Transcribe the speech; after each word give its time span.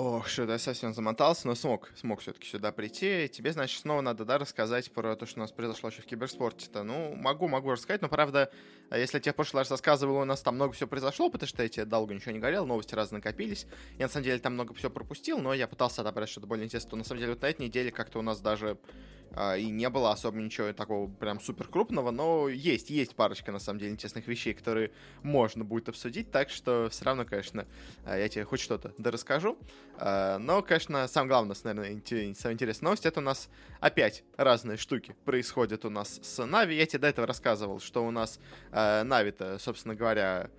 Ох, 0.00 0.28
что 0.28 0.44
я 0.44 0.60
совсем 0.60 0.94
замотался, 0.94 1.48
но 1.48 1.56
смог, 1.56 1.90
смог 1.96 2.20
все-таки 2.20 2.46
сюда 2.46 2.70
прийти. 2.70 3.28
Тебе, 3.28 3.50
значит, 3.50 3.80
снова 3.80 4.00
надо, 4.00 4.24
да, 4.24 4.38
рассказать 4.38 4.92
про 4.92 5.16
то, 5.16 5.26
что 5.26 5.40
у 5.40 5.42
нас 5.42 5.50
произошло 5.50 5.88
еще 5.88 6.02
в 6.02 6.06
киберспорте-то. 6.06 6.84
Ну, 6.84 7.16
могу, 7.16 7.48
могу 7.48 7.72
рассказать, 7.72 8.00
но, 8.00 8.08
правда, 8.08 8.48
если 8.92 9.16
я 9.16 9.20
тебе 9.20 9.32
в 9.32 9.34
прошлый 9.34 9.62
раз 9.62 9.72
рассказывал, 9.72 10.18
у 10.18 10.24
нас 10.24 10.40
там 10.40 10.54
много 10.54 10.72
всего 10.72 10.88
произошло, 10.88 11.30
потому 11.30 11.48
что 11.48 11.64
я 11.64 11.68
тебе 11.68 11.84
долго 11.84 12.14
ничего 12.14 12.30
не 12.30 12.38
говорил, 12.38 12.64
новости 12.64 12.94
разные 12.94 13.18
накопились. 13.18 13.66
Я, 13.98 14.04
на 14.06 14.08
самом 14.08 14.22
деле, 14.22 14.38
там 14.38 14.54
много 14.54 14.72
всего 14.72 14.90
пропустил, 14.92 15.40
но 15.40 15.52
я 15.52 15.66
пытался 15.66 16.02
отобрать 16.02 16.28
что-то 16.28 16.46
более 16.46 16.66
интересное. 16.66 16.98
На 16.98 17.02
самом 17.02 17.18
деле, 17.18 17.32
вот 17.32 17.42
на 17.42 17.46
этой 17.46 17.62
неделе 17.62 17.90
как-то 17.90 18.20
у 18.20 18.22
нас 18.22 18.38
даже 18.40 18.78
а, 19.27 19.27
и 19.56 19.70
не 19.70 19.88
было 19.88 20.12
особо 20.12 20.38
ничего 20.38 20.72
такого 20.72 21.08
прям 21.08 21.40
супер 21.40 21.68
крупного, 21.68 22.10
но 22.10 22.48
есть, 22.48 22.90
есть 22.90 23.14
парочка, 23.14 23.52
на 23.52 23.58
самом 23.58 23.78
деле, 23.80 23.92
интересных 23.92 24.26
вещей, 24.26 24.54
которые 24.54 24.90
можно 25.22 25.64
будет 25.64 25.88
обсудить, 25.88 26.30
так 26.30 26.50
что 26.50 26.88
все 26.90 27.04
равно, 27.04 27.24
конечно, 27.24 27.66
а, 28.04 28.16
я 28.16 28.28
тебе 28.28 28.44
хоть 28.44 28.60
что-то 28.60 28.94
да 28.98 29.10
расскажу. 29.10 29.58
А, 29.96 30.38
но, 30.38 30.62
конечно, 30.62 31.06
самое 31.08 31.28
главное, 31.28 31.56
наверное, 31.62 32.02
самая 32.34 32.54
интересная 32.54 32.86
новость, 32.86 33.06
это 33.06 33.20
у 33.20 33.22
нас 33.22 33.48
опять 33.80 34.24
разные 34.36 34.76
штуки 34.76 35.14
происходят 35.24 35.84
у 35.84 35.90
нас 35.90 36.20
с 36.22 36.44
Нави. 36.44 36.76
Я 36.76 36.86
тебе 36.86 37.00
до 37.00 37.08
этого 37.08 37.26
рассказывал, 37.26 37.80
что 37.80 38.06
у 38.06 38.10
нас 38.10 38.40
Нави-то, 38.72 39.58
собственно 39.58 39.94
говоря, 39.94 40.50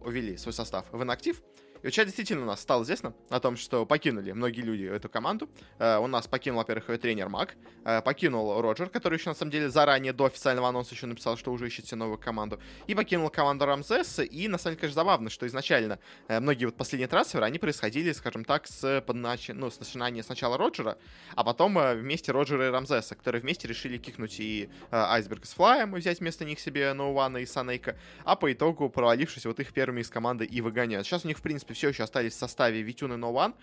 увели 0.00 0.36
свой 0.36 0.52
состав 0.52 0.86
в 0.90 1.02
инактив, 1.02 1.42
и 1.82 1.86
вот 1.86 1.92
сейчас 1.92 2.06
действительно 2.06 2.42
у 2.42 2.46
нас 2.46 2.60
стало 2.60 2.84
известно 2.84 3.12
о 3.28 3.40
том, 3.40 3.56
что 3.56 3.84
покинули 3.84 4.30
многие 4.30 4.60
люди 4.60 4.84
эту 4.84 5.08
команду. 5.08 5.50
Э, 5.80 5.98
у 5.98 6.06
нас 6.06 6.28
покинул, 6.28 6.58
во-первых, 6.58 7.00
тренер 7.00 7.28
Мак, 7.28 7.56
э, 7.84 8.00
покинул 8.02 8.60
Роджер, 8.60 8.88
который 8.88 9.18
еще 9.18 9.30
на 9.30 9.34
самом 9.34 9.50
деле 9.50 9.68
заранее 9.68 10.12
до 10.12 10.26
официального 10.26 10.68
анонса 10.68 10.94
еще 10.94 11.06
написал, 11.06 11.36
что 11.36 11.50
уже 11.50 11.66
ищет 11.66 11.86
себе 11.86 11.96
новую 11.96 12.18
команду. 12.18 12.60
И 12.86 12.94
покинул 12.94 13.30
команду 13.30 13.66
Рамзес. 13.66 14.20
И 14.20 14.46
на 14.46 14.58
самом 14.58 14.74
деле, 14.74 14.80
конечно, 14.80 15.02
забавно, 15.02 15.28
что 15.28 15.44
изначально 15.48 15.98
э, 16.28 16.38
многие 16.38 16.66
вот 16.66 16.76
последние 16.76 17.08
трансферы, 17.08 17.44
они 17.44 17.58
происходили, 17.58 18.12
скажем 18.12 18.44
так, 18.44 18.68
с, 18.68 19.00
поднач... 19.00 19.48
ну, 19.48 19.68
с 19.68 19.80
начинания 19.80 20.22
сначала 20.22 20.56
Роджера, 20.56 20.98
а 21.34 21.42
потом 21.42 21.76
вместе 21.96 22.30
Роджера 22.30 22.68
и 22.68 22.70
Рамзеса, 22.70 23.16
которые 23.16 23.42
вместе 23.42 23.66
решили 23.66 23.98
кикнуть 23.98 24.38
и 24.38 24.70
Айсберг 24.92 25.46
с 25.46 25.54
Флаем, 25.54 25.96
и 25.96 25.98
взять 25.98 26.20
вместо 26.20 26.44
них 26.44 26.60
себе 26.60 26.92
Ноуана 26.92 27.38
и 27.38 27.46
Санейка, 27.46 27.96
а 28.24 28.36
по 28.36 28.52
итогу 28.52 28.88
провалившись 28.88 29.46
вот 29.46 29.58
их 29.58 29.72
первыми 29.72 30.02
из 30.02 30.10
команды 30.10 30.44
и 30.44 30.60
выгоняют. 30.60 31.06
Сейчас 31.06 31.24
у 31.24 31.28
них, 31.28 31.38
в 31.38 31.42
принципе, 31.42 31.71
принципе, 31.72 31.74
все 31.74 31.88
еще 31.88 32.02
остались 32.04 32.34
в 32.34 32.38
составе 32.38 32.82
Витюн 32.82 33.12
и 33.12 33.16
Ноуан. 33.16 33.54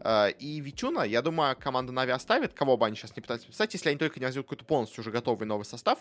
Э, 0.00 0.30
и 0.38 0.60
Витюна, 0.60 1.02
я 1.02 1.22
думаю, 1.22 1.56
команда 1.56 1.92
Нави 1.92 2.12
оставит, 2.12 2.52
кого 2.52 2.76
бы 2.76 2.86
они 2.86 2.96
сейчас 2.96 3.16
не 3.16 3.22
пытались 3.22 3.44
подписать, 3.44 3.72
если 3.74 3.90
они 3.90 3.98
только 3.98 4.20
не 4.20 4.26
возьмут 4.26 4.46
какой-то 4.46 4.64
полностью 4.64 5.00
уже 5.00 5.10
готовый 5.10 5.46
новый 5.46 5.64
состав, 5.64 5.98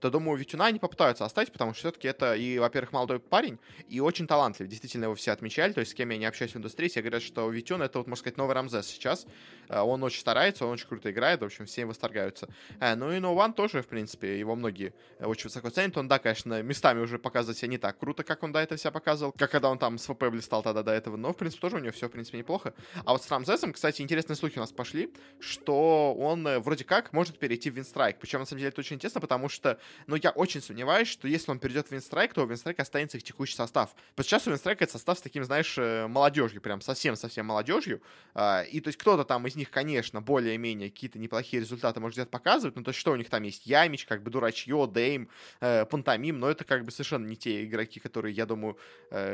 то, 0.00 0.10
думаю, 0.10 0.38
Витюна 0.38 0.66
они 0.66 0.78
попытаются 0.78 1.24
оставить, 1.24 1.52
потому 1.52 1.72
что 1.72 1.80
все-таки 1.80 2.08
это 2.08 2.34
и, 2.34 2.58
во-первых, 2.58 2.92
молодой 2.92 3.18
парень, 3.18 3.58
и 3.88 4.00
очень 4.00 4.26
талантлив. 4.26 4.68
Действительно, 4.68 5.04
его 5.04 5.14
все 5.14 5.32
отмечали, 5.32 5.72
то 5.72 5.80
есть 5.80 5.92
с 5.92 5.94
кем 5.94 6.10
я 6.10 6.18
не 6.18 6.26
общаюсь 6.26 6.54
в 6.54 6.56
индустрии, 6.56 6.88
все 6.88 7.00
говорят, 7.00 7.22
что 7.22 7.50
Витюн 7.50 7.82
это, 7.82 7.98
вот, 7.98 8.06
можно 8.06 8.20
сказать, 8.20 8.36
новый 8.36 8.54
Рамзес 8.54 8.86
сейчас. 8.86 9.26
Э, 9.68 9.80
он 9.80 10.02
очень 10.02 10.20
старается, 10.20 10.66
он 10.66 10.72
очень 10.72 10.88
круто 10.88 11.10
играет, 11.10 11.40
в 11.40 11.44
общем, 11.44 11.66
все 11.66 11.82
им 11.82 11.88
восторгаются. 11.88 12.48
Э, 12.80 12.94
ну 12.94 13.12
и 13.12 13.18
Ноуан 13.18 13.52
тоже, 13.52 13.82
в 13.82 13.86
принципе, 13.86 14.38
его 14.38 14.54
многие 14.54 14.92
очень 15.20 15.44
высоко 15.44 15.70
ценят. 15.70 15.96
Он, 15.96 16.08
да, 16.08 16.18
конечно, 16.18 16.62
местами 16.62 17.00
уже 17.00 17.18
показывает 17.18 17.58
себя 17.58 17.68
не 17.68 17.78
так 17.78 17.98
круто, 17.98 18.22
как 18.22 18.42
он 18.42 18.52
до 18.52 18.60
этого 18.60 18.78
себя 18.78 18.90
показывал, 18.90 19.32
как 19.32 19.50
когда 19.50 19.70
он 19.70 19.78
там 19.78 19.98
с 19.98 20.06
ВП 20.06 20.24
блистал 20.30 20.62
тогда 20.62 20.82
до 20.82 20.92
этого, 20.92 21.07
но, 21.16 21.32
в 21.32 21.36
принципе, 21.36 21.60
тоже 21.60 21.76
у 21.76 21.78
него 21.80 21.92
все, 21.92 22.08
в 22.08 22.10
принципе, 22.10 22.38
неплохо. 22.38 22.74
А 23.04 23.12
вот 23.12 23.22
с 23.22 23.30
Рамзесом, 23.30 23.72
кстати, 23.72 24.02
интересные 24.02 24.36
слухи 24.36 24.58
у 24.58 24.60
нас 24.60 24.72
пошли, 24.72 25.12
что 25.40 26.14
он 26.14 26.46
э, 26.46 26.58
вроде 26.58 26.84
как 26.84 27.12
может 27.12 27.38
перейти 27.38 27.70
в 27.70 27.74
Винстрайк. 27.74 28.18
Причем, 28.18 28.40
на 28.40 28.46
самом 28.46 28.58
деле, 28.58 28.68
это 28.68 28.80
очень 28.80 28.96
интересно, 28.96 29.20
потому 29.20 29.48
что, 29.48 29.78
ну, 30.06 30.16
я 30.16 30.30
очень 30.30 30.60
сомневаюсь, 30.60 31.08
что 31.08 31.28
если 31.28 31.50
он 31.50 31.58
перейдет 31.58 31.88
в 31.88 31.92
Винстрайк, 31.92 32.34
то 32.34 32.42
у 32.42 32.46
Винстрайка 32.46 32.82
останется 32.82 33.16
их 33.16 33.22
текущий 33.22 33.54
состав. 33.54 33.94
Потому 34.14 34.24
сейчас 34.24 34.46
у 34.46 34.50
Винстрайка 34.50 34.84
это 34.84 34.92
состав 34.92 35.18
с 35.18 35.22
таким, 35.22 35.44
знаешь, 35.44 35.76
э, 35.78 36.06
молодежью, 36.06 36.60
прям 36.60 36.80
совсем-совсем 36.80 37.46
молодежью. 37.46 38.02
А, 38.34 38.62
и 38.62 38.80
то 38.80 38.88
есть 38.88 38.98
кто-то 38.98 39.24
там 39.24 39.46
из 39.46 39.56
них, 39.56 39.70
конечно, 39.70 40.20
более-менее 40.20 40.90
какие-то 40.90 41.18
неплохие 41.18 41.60
результаты 41.60 42.00
может 42.00 42.16
где-то 42.16 42.30
показывать, 42.30 42.76
но 42.76 42.82
то 42.82 42.90
есть 42.90 43.00
что 43.00 43.12
у 43.12 43.16
них 43.16 43.30
там 43.30 43.42
есть? 43.42 43.66
Ямич, 43.66 44.06
как 44.06 44.22
бы 44.22 44.30
Дурачье, 44.30 44.86
Дейм, 44.86 45.28
э, 45.60 45.84
Пантомим, 45.86 46.38
но 46.38 46.50
это 46.50 46.64
как 46.64 46.84
бы 46.84 46.90
совершенно 46.90 47.26
не 47.26 47.36
те 47.36 47.64
игроки, 47.64 48.00
которые, 48.00 48.34
я 48.34 48.46
думаю, 48.46 48.78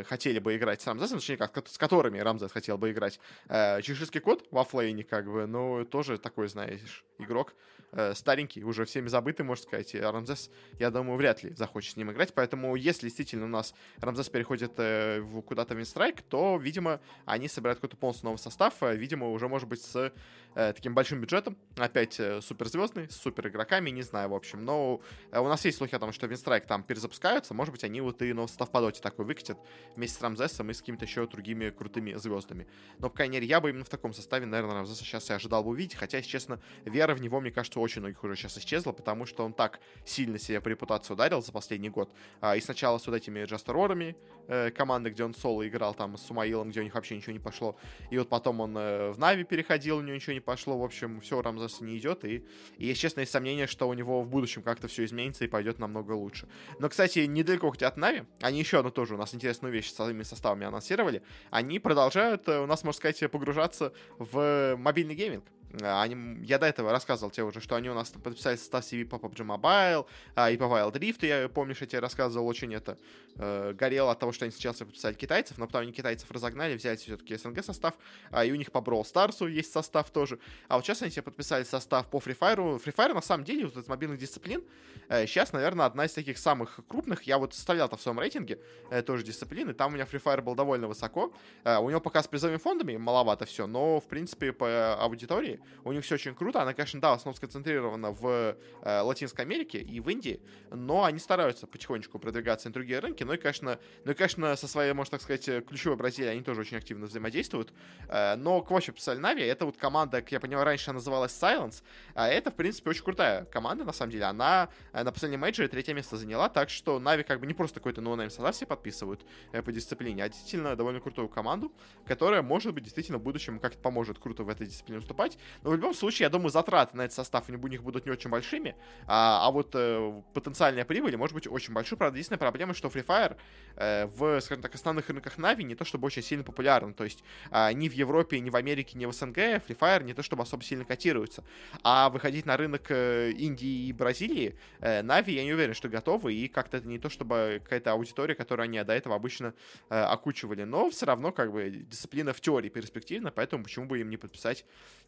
хотели 0.07 0.39
бы 0.39 0.57
играть 0.57 0.81
с 0.81 0.87
Рамзесом, 0.87 1.19
точнее, 1.19 1.37
как, 1.37 1.53
с 1.69 1.79
которыми 1.79 2.19
Рамзес 2.19 2.53
хотел 2.53 2.79
бы 2.79 2.91
играть. 2.91 3.21
Чеширский 3.49 4.21
кот 4.21 4.47
во 4.51 4.65
флейне, 4.65 5.05
как 5.05 5.31
бы, 5.31 5.47
ну, 5.47 5.85
тоже 5.85 6.19
такой, 6.19 6.49
знаешь, 6.49 7.05
игрок 7.19 7.55
э, 7.93 8.15
старенький, 8.15 8.65
уже 8.65 8.85
всеми 8.85 9.09
забытый, 9.09 9.45
можно 9.45 9.63
сказать. 9.63 9.95
И 9.95 10.01
Рамзес, 10.01 10.51
я 10.79 10.91
думаю, 10.91 11.17
вряд 11.17 11.43
ли 11.43 11.55
захочет 11.55 11.93
с 11.93 11.97
ним 11.97 12.11
играть. 12.11 12.35
Поэтому, 12.35 12.75
если 12.75 13.07
действительно 13.07 13.47
у 13.47 13.49
нас 13.49 13.75
Рамзес 13.99 14.29
переходит 14.29 14.73
э, 14.79 15.23
куда-то 15.47 15.75
в 15.75 15.79
Винстрайк, 15.79 16.23
то, 16.23 16.57
видимо, 16.57 17.01
они 17.25 17.49
собирают 17.49 17.79
какой-то 17.79 17.97
полностью 17.97 18.27
новый 18.27 18.39
состав. 18.39 18.75
Э, 18.83 18.97
видимо, 18.97 19.31
уже, 19.31 19.49
может 19.49 19.69
быть, 19.69 19.83
с 19.83 20.13
э, 20.55 20.73
таким 20.73 20.95
большим 20.95 21.21
бюджетом. 21.21 21.57
Опять 21.77 22.19
э, 22.19 22.41
суперзвездный, 22.41 23.09
с 23.09 23.17
супер 23.17 23.49
игроками, 23.49 23.91
не 23.91 24.03
знаю, 24.03 24.31
в 24.31 24.35
общем. 24.35 24.65
Но 24.65 25.01
э, 25.31 25.39
у 25.39 25.49
нас 25.49 25.65
есть 25.65 25.79
слухи 25.79 25.95
о 25.95 25.99
том, 25.99 26.13
что 26.13 26.27
Винстрайк 26.27 26.67
там 26.67 26.83
перезапускаются. 26.83 27.55
Может 27.55 27.73
быть, 27.73 27.85
они 27.85 28.01
вот 28.01 28.21
и 28.23 28.33
новый 28.33 28.49
состав 28.49 28.71
по 28.71 28.81
доте 28.81 29.01
такой 29.01 29.25
выкатят 29.25 29.59
вместе 29.95 30.19
с 30.19 30.23
Рамзесом 30.23 30.71
и 30.71 30.75
с 30.75 30.81
какими-то 30.81 31.05
еще 31.05 31.27
другими 31.27 31.54
крутыми 31.71 32.15
звездами. 32.15 32.67
Но, 32.99 33.09
по 33.11 33.17
крайней 33.17 33.37
мере, 33.37 33.47
я 33.47 33.61
бы 33.61 33.71
именно 33.71 33.85
в 33.85 33.89
таком 33.89 34.13
составе, 34.13 34.47
наверное, 34.47 34.75
Рамзеса 34.75 35.05
сейчас 35.05 35.31
и 35.31 35.33
ожидал 35.33 35.65
бы 35.65 35.71
увидеть. 35.71 35.95
Хотя, 35.95 36.19
если 36.19 36.31
честно, 36.31 36.61
вера 36.85 37.15
в 37.15 37.21
него, 37.21 37.41
мне 37.41 37.51
кажется, 37.51 37.81
очень 37.81 38.01
многих 38.01 38.23
уже 38.25 38.37
сейчас 38.37 38.59
исчезла, 38.59 38.93
потому 38.93 39.27
что 39.27 39.45
он 39.45 39.53
так 39.53 39.81
сильно 40.05 40.39
себе 40.39 40.61
по 40.61 40.69
репутации 40.69 41.13
ударил 41.13 41.43
за 41.43 41.53
последний 41.53 41.91
год. 41.91 42.13
А, 42.41 42.57
и 42.57 42.61
сначала 42.61 42.99
с 42.99 43.07
вот 43.07 43.15
этими 43.15 43.45
Джастерорами 43.45 44.17
э, 44.49 44.71
команды, 44.71 45.11
где 45.11 45.25
он 45.25 45.35
соло 45.35 45.67
играл, 45.67 45.95
там, 45.95 46.17
с 46.17 46.23
Сумаилом, 46.23 46.71
где 46.71 46.81
у 46.81 46.83
них 46.83 46.95
вообще 46.95 47.17
ничего 47.17 47.33
не 47.33 47.39
пошло. 47.39 47.77
И 48.11 48.19
вот 48.19 48.29
потом 48.29 48.61
он 48.61 48.77
э, 48.77 49.11
в 49.11 49.19
Нави 49.19 49.45
переходил, 49.45 49.99
у 49.99 50.01
него 50.01 50.15
ничего 50.15 50.33
не 50.33 50.41
пошло. 50.41 50.79
В 50.79 50.85
общем, 50.85 51.21
все 51.21 51.41
Рамзеса 51.43 51.85
не 51.85 51.97
идет. 51.99 52.25
И, 52.25 52.45
и 52.79 52.87
если 52.87 53.03
честно, 53.03 53.21
есть 53.21 53.33
сомнение, 53.33 53.67
что 53.67 53.89
у 53.89 53.95
него 53.95 54.23
в 54.23 54.29
будущем 54.29 54.63
как-то 54.63 54.89
все 54.89 55.05
изменится 55.05 55.45
и 55.45 55.49
пойдет 55.49 55.79
намного 55.79 56.13
лучше. 56.13 56.49
Но, 56.79 56.89
кстати, 56.89 57.21
недалеко 57.21 57.71
хоть 57.71 57.83
от 57.83 57.97
Нави, 57.97 58.25
они 58.41 58.59
еще 58.59 58.79
одну 58.79 58.91
тоже 58.91 59.15
у 59.15 59.19
нас 59.19 59.35
интересную 59.35 59.73
вещь 59.73 59.91
с 59.91 59.95
своими 59.95 60.23
составами 60.23 60.67
анонсировали. 60.67 61.23
Они 61.51 61.79
продолжают 61.79 62.49
э, 62.49 62.61
у 62.61 62.67
нас, 62.67 62.85
можно 62.85 62.97
сказать, 62.99 63.31
погружаться 63.31 63.93
в 64.19 64.77
мобильный 64.77 65.15
гейминг. 65.15 65.45
Э, 65.81 66.01
они, 66.01 66.45
я 66.45 66.59
до 66.59 66.67
этого 66.67 66.93
рассказывал 66.93 67.31
тебе 67.31 67.45
уже, 67.45 67.61
что 67.61 67.77
они 67.77 67.91
у 67.91 67.95
нас 67.95 68.11
подписали 68.11 68.57
состав 68.57 68.85
себе 68.85 69.05
по 69.05 69.17
PUBG 69.17 69.45
Mobile 69.45 70.07
а, 70.35 70.51
и 70.51 70.57
по 70.57 70.65
Wild 70.65 70.93
Rift. 70.93 71.27
Я, 71.27 71.49
помнишь, 71.49 71.81
я 71.81 71.87
тебе 71.87 72.01
рассказывал, 72.01 72.47
очень 72.47 72.75
это 72.75 72.99
э, 73.37 73.73
горело 73.73 74.13
от 74.13 74.19
того, 74.19 74.33
что 74.33 74.45
они 74.45 74.53
сначала 74.53 74.75
подписали 74.75 75.15
китайцев, 75.15 75.59
но 75.59 75.67
потом 75.67 75.83
они 75.83 75.93
китайцев 75.93 76.31
разогнали, 76.31 76.77
взяли 76.77 76.97
все-таки 76.97 77.37
СНГ 77.37 77.65
состав, 77.65 77.95
а, 78.31 78.45
и 78.45 78.53
у 78.53 78.55
них 78.55 78.71
по 78.71 78.79
Brawl 78.79 79.03
Stars 79.03 79.49
есть 79.51 79.73
состав 79.73 80.11
тоже. 80.11 80.39
А 80.69 80.77
вот 80.77 80.85
сейчас 80.85 81.03
они 81.03 81.11
себе 81.11 81.23
подписали 81.23 81.65
состав 81.65 82.07
по 82.09 82.19
Free 82.19 82.37
Fire. 82.39 82.83
Free 82.83 82.95
Fire, 82.95 83.15
на 83.15 83.23
самом 83.23 83.45
деле, 83.45 83.67
вот 83.67 83.77
из 83.77 83.89
мобильных 83.89 84.19
дисциплин, 84.19 84.63
э, 85.09 85.27
сейчас, 85.27 85.53
наверное, 85.53 85.87
одна 85.87 86.05
из 86.05 86.13
таких 86.13 86.39
самых 86.39 86.81
крупных. 86.89 87.23
Я 87.23 87.39
вот 87.39 87.55
составлял-то 87.55 87.97
в 87.97 88.03
своем 88.03 88.21
рейтинге 88.21 88.59
э, 88.91 89.03
тоже 89.03 89.25
дисциплины, 89.25 89.75
там 89.75 89.93
у 89.93 89.95
меня 89.95 90.05
Free 90.05 90.23
Fire 90.23 90.43
был 90.43 90.55
довольно 90.55 90.89
высоко. 90.89 91.33
Э, 91.65 91.79
у 91.79 91.91
него 91.91 92.01
пока 92.01 92.23
с 92.23 92.29
призовыми 92.29 92.59
фондами 92.59 92.97
маловато 92.97 93.45
все, 93.45 93.67
но, 93.67 94.01
в 94.01 94.07
принципе, 94.07 94.53
по 94.53 94.95
аудитории 94.95 95.61
у 95.85 95.93
них 95.93 96.05
все 96.05 96.15
очень 96.15 96.35
круто. 96.35 96.63
Она, 96.63 96.75
конечно, 96.75 97.01
да, 97.01 97.11
в 97.11 97.15
основном 97.15 97.37
сконцентрирована 97.37 98.11
в 98.11 98.57
э, 98.83 99.01
Латинской 99.01 99.45
Америке 99.45 99.79
и 99.79 100.01
в 100.01 100.09
Индии, 100.09 100.41
но 100.71 101.05
они 101.05 101.19
стараются 101.19 101.67
потихонечку 101.67 102.19
продвигаться 102.19 102.69
на 102.69 102.75
другие 102.75 102.99
рынки. 102.99 103.25
Ну 103.25 103.33
и, 103.33 103.37
конечно, 103.37 103.79
ну 104.05 104.13
и, 104.13 104.15
конечно, 104.15 104.57
со 104.57 104.69
своей, 104.69 104.93
можно 104.93 105.13
так 105.13 105.23
сказать, 105.23 105.67
ключевой 105.67 105.97
Бразилией 105.97 106.33
они 106.33 106.43
тоже 106.43 106.61
очень 106.61 106.77
активно 106.77 107.07
взаимодействуют. 107.07 107.73
Э, 108.09 108.37
но 108.37 108.63
к 108.63 108.71
вообще 108.71 108.93
писали 108.93 109.19
Нави, 109.19 109.43
это 109.43 109.67
вот 109.67 109.77
команда, 109.77 110.21
как 110.21 110.33
я 110.33 110.41
понимаю, 110.41 110.65
раньше 110.65 110.93
называлась 110.93 111.33
Silence, 111.33 111.83
а 112.15 112.29
это, 112.29 112.51
в 112.51 112.55
принципе, 112.55 112.91
очень 112.91 113.05
крутая 113.05 113.45
команда, 113.47 113.85
на 113.85 113.93
самом 113.93 114.13
деле. 114.13 114.25
Она 114.25 114.69
э, 114.93 115.03
на 115.03 115.13
последнем 115.13 115.41
мейджоре 115.41 115.69
третье 115.69 115.95
место 115.95 116.17
заняла, 116.17 116.49
так 116.49 116.71
что 116.71 116.99
Нави 116.99 117.23
как 117.23 117.41
бы 117.41 117.47
не 117.47 117.55
просто 117.55 117.81
какой-то 117.81 118.01
ноунейм 118.01 118.31
состав 118.31 118.55
все 118.55 118.67
подписывают 118.67 119.25
э, 119.53 119.63
по 119.63 119.73
дисциплине, 119.73 120.25
а 120.25 120.29
действительно 120.29 120.77
довольно 120.77 121.01
крутую 121.01 121.29
команду, 121.29 121.73
которая, 122.07 122.43
может 122.43 122.75
быть, 122.75 122.85
действительно 122.85 123.19
в 123.19 123.23
будущем 123.23 123.59
как-то 123.59 123.79
поможет 123.79 124.19
круто 124.19 124.45
в 124.45 124.49
этой 124.49 124.67
дисциплине 124.67 124.99
выступать. 124.99 125.39
Но 125.63 125.71
в 125.71 125.75
любом 125.75 125.95
случае, 125.95 126.25
я 126.25 126.31
думаю, 126.31 126.51
затраты 126.51 126.97
на 126.97 127.03
этот 127.03 127.15
состав 127.15 127.49
у 127.49 127.69
них 127.69 127.83
будут 127.83 128.07
не 128.07 128.13
очень 128.13 128.31
большими, 128.31 128.75
а, 129.07 129.47
а 129.47 129.51
вот 129.51 129.71
э, 129.75 130.23
потенциальная 130.33 130.85
прибыль 130.85 131.17
может 131.17 131.35
быть 131.35 131.47
очень 131.47 131.73
большой. 131.73 131.99
Правда, 131.99 132.17
единственная 132.17 132.39
проблема, 132.39 132.75
что 132.75 132.89
Free 132.89 133.05
Fire 133.05 133.37
э, 133.77 134.07
в, 134.07 134.41
скажем 134.41 134.63
так, 134.63 134.75
основных 134.75 135.09
рынках 135.09 135.39
Нави 135.39 135.65
не 135.65 135.75
то 135.75 135.85
чтобы 135.85 136.07
очень 136.07 136.23
сильно 136.23 136.45
популярен. 136.45 136.95
То 136.95 137.05
есть 137.05 137.23
э, 137.51 137.73
ни 137.73 137.89
в 137.89 137.93
Европе, 137.93 138.41
ни 138.41 138.51
в 138.51 138.57
Америке, 138.57 138.99
ни 138.99 139.07
в 139.07 139.13
СНГ 139.13 139.37
Free 139.37 139.79
Fire 139.79 140.05
не 140.05 140.15
то 140.15 140.23
чтобы 140.23 140.43
особо 140.43 140.63
сильно 140.63 140.85
котируется. 140.85 141.45
А 141.83 142.09
выходить 142.11 142.47
на 142.47 142.57
рынок 142.57 142.91
э, 142.91 143.31
Индии 143.33 143.89
и 143.89 143.93
Бразилии 143.93 144.59
э, 144.81 145.03
Нави, 145.03 145.35
я 145.35 145.45
не 145.45 145.53
уверен, 145.53 145.75
что 145.75 145.89
готовы, 145.89 146.35
и 146.35 146.49
как-то 146.49 146.77
это 146.77 146.89
не 146.89 146.99
то 146.99 147.09
чтобы 147.09 147.61
какая-то 147.63 147.93
аудитория, 147.93 148.35
которую 148.35 148.65
они 148.65 148.83
до 148.83 148.93
этого 148.93 149.17
обычно 149.17 149.55
э, 149.91 150.01
окучивали. 150.01 150.65
Но 150.65 150.91
все 150.91 151.07
равно, 151.07 151.33
как 151.33 151.53
бы, 151.53 151.71
дисциплина 151.71 152.33
в 152.33 152.41
теории 152.41 152.69
перспективна, 152.69 153.31
поэтому 153.31 153.65
почему 153.65 153.87
бы 153.87 154.01
им 154.01 154.11
не 154.11 154.17
подписать 154.17 154.65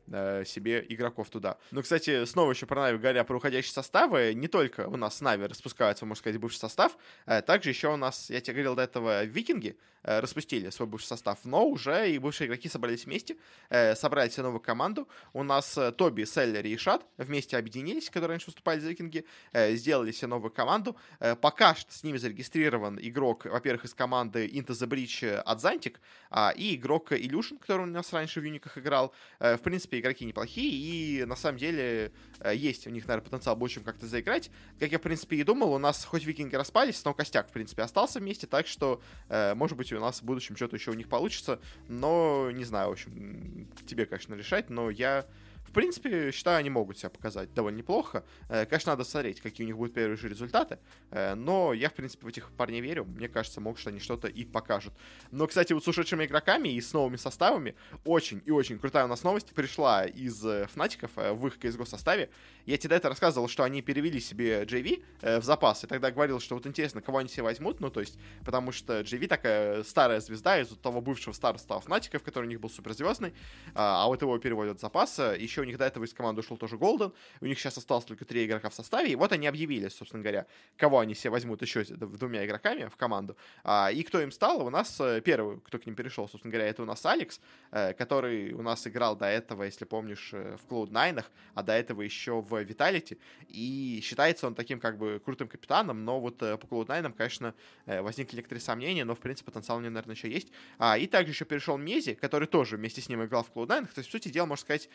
э, 0.08 0.25
себе 0.44 0.84
игроков 0.88 1.30
туда. 1.30 1.58
Ну, 1.70 1.82
кстати, 1.82 2.24
снова 2.24 2.50
еще 2.50 2.66
про 2.66 2.82
Нави 2.82 2.98
говоря 2.98 3.24
про 3.24 3.36
уходящие 3.36 3.72
составы, 3.72 4.32
не 4.34 4.48
только 4.48 4.88
у 4.88 4.96
нас 4.96 5.20
Нави 5.20 5.46
распускается, 5.46 6.06
можно 6.06 6.20
сказать, 6.20 6.40
бывший 6.40 6.58
состав, 6.58 6.96
э, 7.26 7.42
также 7.42 7.70
еще 7.70 7.92
у 7.92 7.96
нас, 7.96 8.30
я 8.30 8.40
тебе 8.40 8.54
говорил 8.54 8.74
до 8.74 8.82
этого, 8.82 9.24
Викинги 9.24 9.76
э, 10.02 10.20
распустили 10.20 10.70
свой 10.70 10.88
бывший 10.88 11.06
состав, 11.06 11.38
но 11.44 11.66
уже 11.66 12.10
и 12.10 12.18
бывшие 12.18 12.48
игроки 12.48 12.68
собрались 12.68 13.06
вместе, 13.06 13.36
э, 13.70 13.94
собрали 13.94 14.28
себе 14.30 14.44
новую 14.44 14.60
команду. 14.60 15.08
У 15.32 15.42
нас 15.42 15.76
э, 15.78 15.92
Тоби, 15.92 16.24
Селлери 16.24 16.70
и 16.70 16.76
Шат 16.76 17.04
вместе 17.18 17.56
объединились, 17.56 18.08
которые 18.08 18.30
раньше 18.30 18.46
выступали 18.46 18.80
за 18.80 18.90
Викинги, 18.90 19.24
э, 19.52 19.74
сделали 19.74 20.12
себе 20.12 20.28
новую 20.28 20.50
команду. 20.50 20.96
Э, 21.20 21.36
пока 21.36 21.74
что 21.74 21.92
с 21.92 22.02
ними 22.02 22.18
зарегистрирован 22.18 22.98
игрок, 23.00 23.44
во-первых, 23.44 23.84
из 23.84 23.94
команды 23.94 24.46
Into 24.46 24.68
the 24.68 24.86
Breach 24.86 25.42
Адзантик, 25.42 26.00
а, 26.30 26.52
и 26.56 26.74
игрок 26.74 27.12
Illusion, 27.12 27.58
который 27.58 27.82
у 27.82 27.86
нас 27.86 28.12
раньше 28.12 28.40
в 28.40 28.44
Юниках 28.44 28.78
играл. 28.78 29.12
Э, 29.38 29.56
в 29.56 29.62
принципе, 29.62 30.00
игроки 30.00 30.15
неплохие, 30.24 30.70
и 30.70 31.24
на 31.24 31.36
самом 31.36 31.58
деле 31.58 32.12
э, 32.40 32.54
есть 32.54 32.86
у 32.86 32.90
них, 32.90 33.06
наверное, 33.06 33.24
потенциал 33.24 33.56
больше, 33.56 33.80
как-то 33.80 34.06
заиграть. 34.06 34.50
Как 34.78 34.92
я, 34.92 34.98
в 34.98 35.02
принципе, 35.02 35.36
и 35.36 35.42
думал, 35.42 35.72
у 35.72 35.78
нас 35.78 36.04
хоть 36.04 36.24
викинги 36.24 36.54
распались, 36.54 37.04
но 37.04 37.14
костяк, 37.14 37.48
в 37.48 37.52
принципе, 37.52 37.82
остался 37.82 38.20
вместе, 38.20 38.46
так 38.46 38.66
что, 38.66 39.00
э, 39.28 39.54
может 39.54 39.76
быть, 39.76 39.92
у 39.92 40.00
нас 40.00 40.20
в 40.20 40.24
будущем 40.24 40.56
что-то 40.56 40.76
еще 40.76 40.90
у 40.90 40.94
них 40.94 41.08
получится, 41.08 41.60
но 41.88 42.50
не 42.50 42.64
знаю, 42.64 42.88
в 42.88 42.92
общем, 42.92 43.68
тебе, 43.86 44.06
конечно, 44.06 44.34
решать, 44.34 44.70
но 44.70 44.90
я 44.90 45.26
в 45.68 45.72
принципе, 45.72 46.30
считаю, 46.32 46.58
они 46.58 46.70
могут 46.70 46.98
себя 46.98 47.10
показать 47.10 47.52
довольно 47.54 47.78
неплохо. 47.78 48.24
Э, 48.48 48.66
конечно, 48.66 48.92
надо 48.92 49.04
смотреть, 49.04 49.40
какие 49.40 49.64
у 49.64 49.68
них 49.68 49.76
будут 49.76 49.94
первые 49.94 50.16
же 50.16 50.28
результаты. 50.28 50.78
Э, 51.10 51.34
но 51.34 51.72
я, 51.72 51.90
в 51.90 51.94
принципе, 51.94 52.24
в 52.24 52.28
этих 52.28 52.50
парней 52.52 52.80
верю. 52.80 53.04
Мне 53.04 53.28
кажется, 53.28 53.60
могут, 53.60 53.80
что 53.80 53.90
они 53.90 54.00
что-то 54.00 54.28
и 54.28 54.44
покажут. 54.44 54.94
Но, 55.30 55.46
кстати, 55.46 55.72
вот 55.72 55.84
с 55.84 55.88
ушедшими 55.88 56.24
игроками 56.24 56.68
и 56.68 56.80
с 56.80 56.92
новыми 56.92 57.16
составами 57.16 57.74
очень 58.04 58.42
и 58.44 58.50
очень 58.50 58.78
крутая 58.78 59.04
у 59.04 59.08
нас 59.08 59.22
новость 59.22 59.48
пришла 59.54 60.04
из 60.04 60.44
э, 60.44 60.66
Фнатиков 60.72 61.10
в 61.16 61.46
их 61.46 61.58
CSGO 61.58 61.86
составе. 61.86 62.30
Я 62.64 62.78
тебе 62.78 62.90
до 62.90 62.96
этого 62.96 63.10
рассказывал, 63.10 63.48
что 63.48 63.62
они 63.62 63.82
перевели 63.82 64.20
себе 64.20 64.62
JV 64.62 65.40
в 65.40 65.42
запас, 65.44 65.84
и 65.84 65.86
тогда 65.86 66.10
говорил, 66.10 66.40
что 66.40 66.56
вот 66.56 66.66
интересно, 66.66 67.00
кого 67.00 67.18
они 67.18 67.28
себе 67.28 67.44
возьмут, 67.44 67.80
ну, 67.80 67.90
то 67.90 68.00
есть, 68.00 68.18
потому 68.44 68.72
что 68.72 69.00
JV 69.00 69.28
такая 69.28 69.84
старая 69.84 70.20
звезда 70.20 70.60
из 70.60 70.68
того 70.68 71.00
бывшего 71.00 71.32
старого 71.32 71.80
Фнатиков, 71.80 72.22
который 72.22 72.46
у 72.46 72.48
них 72.48 72.60
был 72.60 72.70
суперзвездный, 72.70 73.32
а, 73.74 74.04
а 74.04 74.06
вот 74.06 74.20
его 74.22 74.36
переводят 74.38 74.78
в 74.78 74.80
запас. 74.80 75.18
Еще 75.18 75.55
них 75.64 75.78
до 75.78 75.84
этого 75.84 76.04
из 76.04 76.14
команды 76.14 76.40
ушел 76.40 76.56
тоже 76.56 76.76
Голден. 76.76 77.12
У 77.40 77.46
них 77.46 77.58
сейчас 77.58 77.78
осталось 77.78 78.04
только 78.04 78.24
три 78.24 78.44
игрока 78.46 78.70
в 78.70 78.74
составе. 78.74 79.12
И 79.12 79.16
вот 79.16 79.32
они 79.32 79.46
объявили, 79.46 79.88
собственно 79.88 80.22
говоря, 80.22 80.46
кого 80.76 80.98
они 80.98 81.14
себе 81.14 81.30
возьмут 81.30 81.62
еще 81.62 81.84
двумя 81.84 82.44
игроками 82.44 82.86
в 82.86 82.96
команду. 82.96 83.36
А, 83.64 83.90
и 83.92 84.02
кто 84.02 84.20
им 84.20 84.30
стал? 84.30 84.66
У 84.66 84.70
нас 84.70 85.00
э, 85.00 85.20
первый, 85.20 85.60
кто 85.60 85.78
к 85.78 85.86
ним 85.86 85.94
перешел, 85.94 86.28
собственно 86.28 86.52
говоря, 86.52 86.68
это 86.68 86.82
у 86.82 86.86
нас 86.86 87.04
Алекс, 87.06 87.40
э, 87.70 87.94
который 87.94 88.52
у 88.52 88.62
нас 88.62 88.86
играл 88.86 89.16
до 89.16 89.26
этого, 89.26 89.64
если 89.64 89.84
помнишь, 89.84 90.30
э, 90.32 90.56
в 90.56 90.72
Cloud9, 90.72 91.24
а 91.54 91.62
до 91.62 91.72
этого 91.72 92.02
еще 92.02 92.40
в 92.40 92.54
Vitality. 92.54 93.18
И 93.48 94.00
считается 94.02 94.46
он 94.46 94.54
таким 94.54 94.80
как 94.80 94.98
бы 94.98 95.20
крутым 95.24 95.48
капитаном, 95.48 96.04
но 96.04 96.20
вот 96.20 96.38
по 96.38 96.44
Cloud9, 96.44 97.14
конечно, 97.16 97.54
возникли 97.86 98.36
некоторые 98.36 98.62
сомнения, 98.62 99.04
но 99.04 99.14
в 99.14 99.20
принципе 99.20 99.46
потенциал 99.46 99.78
у 99.78 99.80
него, 99.80 99.92
наверное, 99.92 100.14
еще 100.14 100.30
есть. 100.30 100.48
А, 100.78 100.98
и 100.98 101.06
также 101.06 101.32
еще 101.32 101.44
перешел 101.44 101.76
Мези, 101.76 102.14
который 102.14 102.48
тоже 102.48 102.76
вместе 102.76 103.00
с 103.00 103.08
ним 103.08 103.24
играл 103.24 103.44
в 103.44 103.50
Cloud9. 103.50 103.86
То 103.86 103.98
есть, 103.98 104.08
в 104.08 104.12
сути 104.12 104.28
дела, 104.28 104.46
можно 104.46 104.62
сказать, 104.62 104.88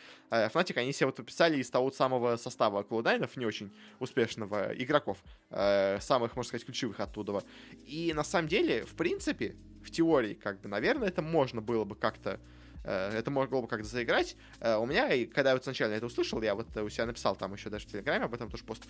Fnatic, 0.52 0.78
они 0.78 0.94
себе 0.94 1.08
вот 1.08 1.16
подписали 1.16 1.58
из 1.58 1.70
того 1.70 1.92
самого 1.92 2.38
состава 2.38 2.84
Клоудайнов, 2.84 3.38
не 3.38 3.46
очень 3.46 3.72
успешного 4.00 4.72
игроков, 4.74 5.18
э, 5.50 6.00
самых, 6.00 6.36
можно 6.36 6.48
сказать, 6.48 6.66
ключевых 6.66 7.00
оттуда. 7.00 7.44
И 7.86 8.14
на 8.16 8.24
самом 8.24 8.48
деле, 8.48 8.86
в 8.86 8.96
принципе, 8.96 9.56
в 9.84 9.92
теории, 9.92 10.34
как 10.34 10.62
бы, 10.62 10.70
наверное, 10.70 11.08
это 11.08 11.22
можно 11.22 11.62
было 11.62 11.84
бы 11.84 11.96
как-то 11.96 12.40
э, 12.84 13.18
это 13.18 13.32
могло 13.32 13.62
бы 13.62 13.68
как-то 13.68 13.88
заиграть. 13.88 14.36
Э, 14.60 14.78
у 14.78 14.86
меня, 14.86 15.08
когда 15.28 15.52
я 15.52 15.56
вот 15.56 15.64
сначала 15.64 15.92
это 15.92 16.06
услышал, 16.06 16.42
я 16.42 16.56
вот 16.56 16.76
у 16.78 16.90
себя 16.90 17.06
написал 17.06 17.36
там 17.36 17.54
еще 17.54 17.70
даже 17.70 17.88
в 17.88 17.92
Телеграме 17.92 18.26
об 18.26 18.34
этом 18.34 18.50
тоже 18.50 18.64
пост, 18.64 18.84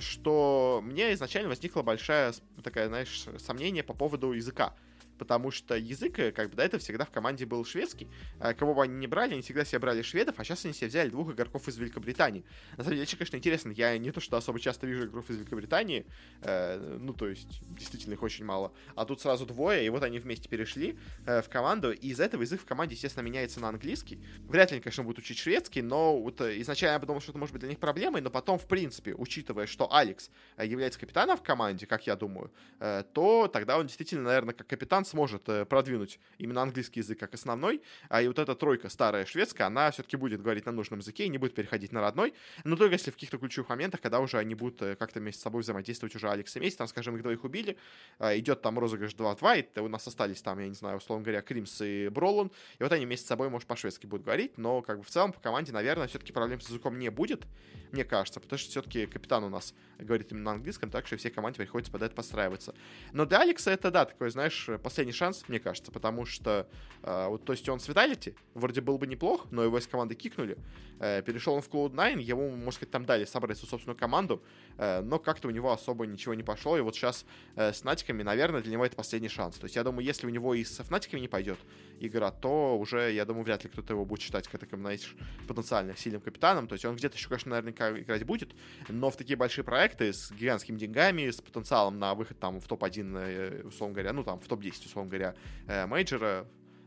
что 0.00 0.80
мне 0.84 1.14
изначально 1.14 1.48
возникла 1.48 1.82
большая 1.82 2.34
такая, 2.62 2.88
знаешь, 2.88 3.26
сомнение 3.38 3.82
по 3.82 3.94
поводу 3.94 4.32
языка 4.32 4.74
потому 5.18 5.50
что 5.50 5.76
язык, 5.76 6.18
э, 6.18 6.32
как 6.32 6.50
бы, 6.50 6.56
до 6.56 6.62
этого 6.62 6.80
всегда 6.80 7.04
в 7.04 7.10
команде 7.10 7.46
был 7.46 7.64
шведский. 7.64 8.08
А 8.40 8.54
кого 8.54 8.74
бы 8.74 8.82
они 8.82 8.94
не 8.94 9.06
брали, 9.06 9.32
они 9.32 9.42
всегда 9.42 9.64
себе 9.64 9.78
брали 9.78 10.02
шведов, 10.02 10.36
а 10.38 10.44
сейчас 10.44 10.64
они 10.64 10.74
себе 10.74 10.88
взяли 10.88 11.10
двух 11.10 11.32
игроков 11.32 11.68
из 11.68 11.76
Великобритании. 11.76 12.44
На 12.76 12.84
самом 12.84 12.96
деле, 12.96 13.06
конечно, 13.06 13.36
интересно, 13.36 13.72
я 13.72 13.96
не 13.98 14.10
то, 14.10 14.20
что 14.20 14.36
особо 14.36 14.60
часто 14.60 14.86
вижу 14.86 15.04
игроков 15.04 15.30
из 15.30 15.36
Великобритании, 15.36 16.06
э, 16.42 16.98
ну, 17.00 17.12
то 17.12 17.28
есть, 17.28 17.60
действительно 17.68 18.14
их 18.14 18.22
очень 18.22 18.44
мало, 18.44 18.72
а 18.94 19.04
тут 19.04 19.20
сразу 19.20 19.46
двое, 19.46 19.84
и 19.84 19.88
вот 19.88 20.02
они 20.02 20.18
вместе 20.18 20.48
перешли 20.48 20.98
э, 21.26 21.42
в 21.42 21.48
команду, 21.48 21.92
и 21.92 22.08
из-за 22.08 22.24
этого 22.24 22.42
язык 22.42 22.60
в 22.60 22.64
команде, 22.64 22.94
естественно, 22.94 23.24
меняется 23.24 23.60
на 23.60 23.68
английский. 23.68 24.22
Вряд 24.40 24.72
ли 24.72 24.80
конечно, 24.80 25.02
будут 25.02 25.18
учить 25.18 25.38
шведский, 25.38 25.82
но 25.82 26.18
вот 26.18 26.40
э, 26.40 26.60
изначально 26.60 26.94
я 26.94 27.00
подумал, 27.00 27.20
что 27.20 27.32
это 27.32 27.38
может 27.38 27.52
быть 27.52 27.60
для 27.60 27.68
них 27.68 27.78
проблемой, 27.78 28.20
но 28.20 28.30
потом, 28.30 28.58
в 28.58 28.66
принципе, 28.66 29.14
учитывая, 29.14 29.66
что 29.66 29.92
Алекс 29.92 30.30
э, 30.56 30.66
является 30.66 30.98
капитаном 30.98 31.36
в 31.36 31.42
команде, 31.42 31.86
как 31.86 32.06
я 32.06 32.16
думаю, 32.16 32.52
э, 32.80 33.04
то 33.12 33.48
тогда 33.48 33.78
он 33.78 33.86
действительно, 33.86 34.22
наверное, 34.22 34.54
как 34.54 34.66
капитан 34.66 35.04
сможет 35.08 35.48
э, 35.48 35.64
продвинуть 35.64 36.18
именно 36.38 36.62
английский 36.62 37.00
язык 37.00 37.18
как 37.18 37.34
основной, 37.34 37.82
а 38.08 38.22
и 38.22 38.28
вот 38.28 38.38
эта 38.38 38.54
тройка 38.54 38.88
старая 38.88 39.26
шведская, 39.26 39.64
она 39.64 39.90
все-таки 39.90 40.16
будет 40.16 40.42
говорить 40.42 40.66
на 40.66 40.72
нужном 40.72 41.00
языке 41.00 41.24
и 41.24 41.28
не 41.28 41.38
будет 41.38 41.54
переходить 41.54 41.92
на 41.92 42.00
родной, 42.00 42.34
но 42.64 42.76
только 42.76 42.94
если 42.94 43.10
в 43.10 43.14
каких-то 43.14 43.38
ключевых 43.38 43.68
моментах, 43.68 44.00
когда 44.00 44.20
уже 44.20 44.38
они 44.38 44.54
будут 44.54 44.82
э, 44.82 44.96
как-то 44.96 45.20
вместе 45.20 45.40
с 45.40 45.42
собой 45.42 45.62
взаимодействовать 45.62 46.14
уже 46.14 46.30
Алекс 46.30 46.56
и 46.56 46.70
там, 46.70 46.86
скажем, 46.88 47.16
их 47.16 47.22
двоих 47.22 47.44
убили, 47.44 47.76
э, 48.18 48.38
идет 48.38 48.62
там 48.62 48.78
розыгрыш 48.78 49.14
2-2, 49.14 49.66
и 49.74 49.80
у 49.80 49.88
нас 49.88 50.06
остались 50.06 50.42
там, 50.42 50.58
я 50.58 50.68
не 50.68 50.74
знаю, 50.74 50.98
условно 50.98 51.24
говоря, 51.24 51.42
Кримс 51.42 51.80
и 51.80 52.08
Бролан, 52.08 52.50
и 52.78 52.82
вот 52.82 52.92
они 52.92 53.06
вместе 53.06 53.26
с 53.26 53.28
собой, 53.28 53.48
может, 53.48 53.66
по-шведски 53.66 54.06
будут 54.06 54.24
говорить, 54.24 54.58
но 54.58 54.82
как 54.82 54.98
бы 54.98 55.04
в 55.04 55.10
целом 55.10 55.32
по 55.32 55.40
команде, 55.40 55.72
наверное, 55.72 56.08
все-таки 56.08 56.32
проблем 56.32 56.60
с 56.60 56.68
языком 56.68 56.98
не 56.98 57.10
будет, 57.10 57.46
мне 57.92 58.04
кажется, 58.04 58.40
потому 58.40 58.58
что 58.58 58.70
все-таки 58.70 59.06
капитан 59.06 59.44
у 59.44 59.48
нас 59.48 59.74
говорит 59.98 60.30
именно 60.32 60.44
на 60.44 60.50
английском, 60.52 60.90
так 60.90 61.06
что 61.06 61.16
всей 61.16 61.30
команде 61.30 61.58
приходится 61.58 61.90
под 61.90 62.02
это 62.02 62.14
подстраиваться. 62.14 62.74
Но 63.12 63.24
для 63.24 63.40
Алекса 63.40 63.70
это, 63.70 63.90
да, 63.90 64.04
такой, 64.04 64.30
знаешь, 64.30 64.68
шанс, 65.12 65.44
мне 65.48 65.60
кажется, 65.60 65.92
потому 65.92 66.26
что, 66.26 66.68
э, 67.02 67.26
вот, 67.28 67.44
то 67.44 67.52
есть 67.52 67.68
он 67.68 67.80
с 67.80 67.88
Vitality, 67.88 68.34
вроде 68.54 68.80
был 68.80 68.98
бы 68.98 69.06
неплох, 69.06 69.46
но 69.50 69.62
его 69.62 69.78
из 69.78 69.86
команды 69.86 70.14
кикнули, 70.14 70.58
э, 71.00 71.22
перешел 71.22 71.54
он 71.54 71.62
в 71.62 71.68
Cloud9, 71.68 72.20
ему, 72.20 72.50
можно 72.50 72.72
сказать, 72.72 72.90
там 72.90 73.04
дали 73.04 73.24
собрать 73.24 73.58
свою 73.58 73.70
собственную 73.70 73.96
команду, 73.96 74.42
э, 74.76 75.00
но 75.00 75.18
как-то 75.18 75.48
у 75.48 75.50
него 75.50 75.72
особо 75.72 76.06
ничего 76.06 76.34
не 76.34 76.42
пошло, 76.42 76.76
и 76.76 76.80
вот 76.80 76.94
сейчас 76.94 77.24
э, 77.56 77.72
с 77.72 77.84
Натиками, 77.84 78.22
наверное, 78.22 78.60
для 78.60 78.72
него 78.72 78.84
это 78.84 78.96
последний 78.96 79.28
шанс. 79.28 79.56
То 79.56 79.64
есть 79.64 79.76
я 79.76 79.84
думаю, 79.84 80.04
если 80.04 80.26
у 80.26 80.30
него 80.30 80.54
и 80.54 80.64
с 80.64 80.82
Фнатиками 80.82 81.20
не 81.20 81.28
пойдет 81.28 81.58
игра, 82.00 82.30
то 82.30 82.78
уже, 82.78 83.12
я 83.12 83.24
думаю, 83.24 83.44
вряд 83.44 83.64
ли 83.64 83.70
кто-то 83.70 83.92
его 83.92 84.04
будет 84.04 84.22
считать 84.22 84.48
как 84.48 84.60
таким, 84.60 84.80
знаешь, 84.80 85.16
потенциально 85.46 85.96
сильным 85.96 86.20
капитаном, 86.20 86.68
то 86.68 86.74
есть 86.74 86.84
он 86.84 86.96
где-то 86.96 87.16
еще, 87.16 87.28
конечно, 87.28 87.50
наверняка 87.50 87.98
играть 87.98 88.24
будет, 88.24 88.54
но 88.88 89.10
в 89.10 89.16
такие 89.16 89.36
большие 89.36 89.64
проекты 89.64 90.12
с 90.12 90.30
гигантскими 90.32 90.76
деньгами, 90.76 91.30
с 91.30 91.40
потенциалом 91.40 91.98
на 91.98 92.14
выход 92.14 92.38
там 92.38 92.60
в 92.60 92.66
топ-1, 92.66 93.18
э, 93.18 93.62
условно 93.64 93.94
говоря, 93.94 94.12
ну 94.12 94.24
там 94.24 94.40
в 94.40 94.46
топ-10, 94.46 94.87
условно 94.88 95.10
говоря, 95.10 95.34
э, 95.66 95.86
мейджора, 95.86 96.46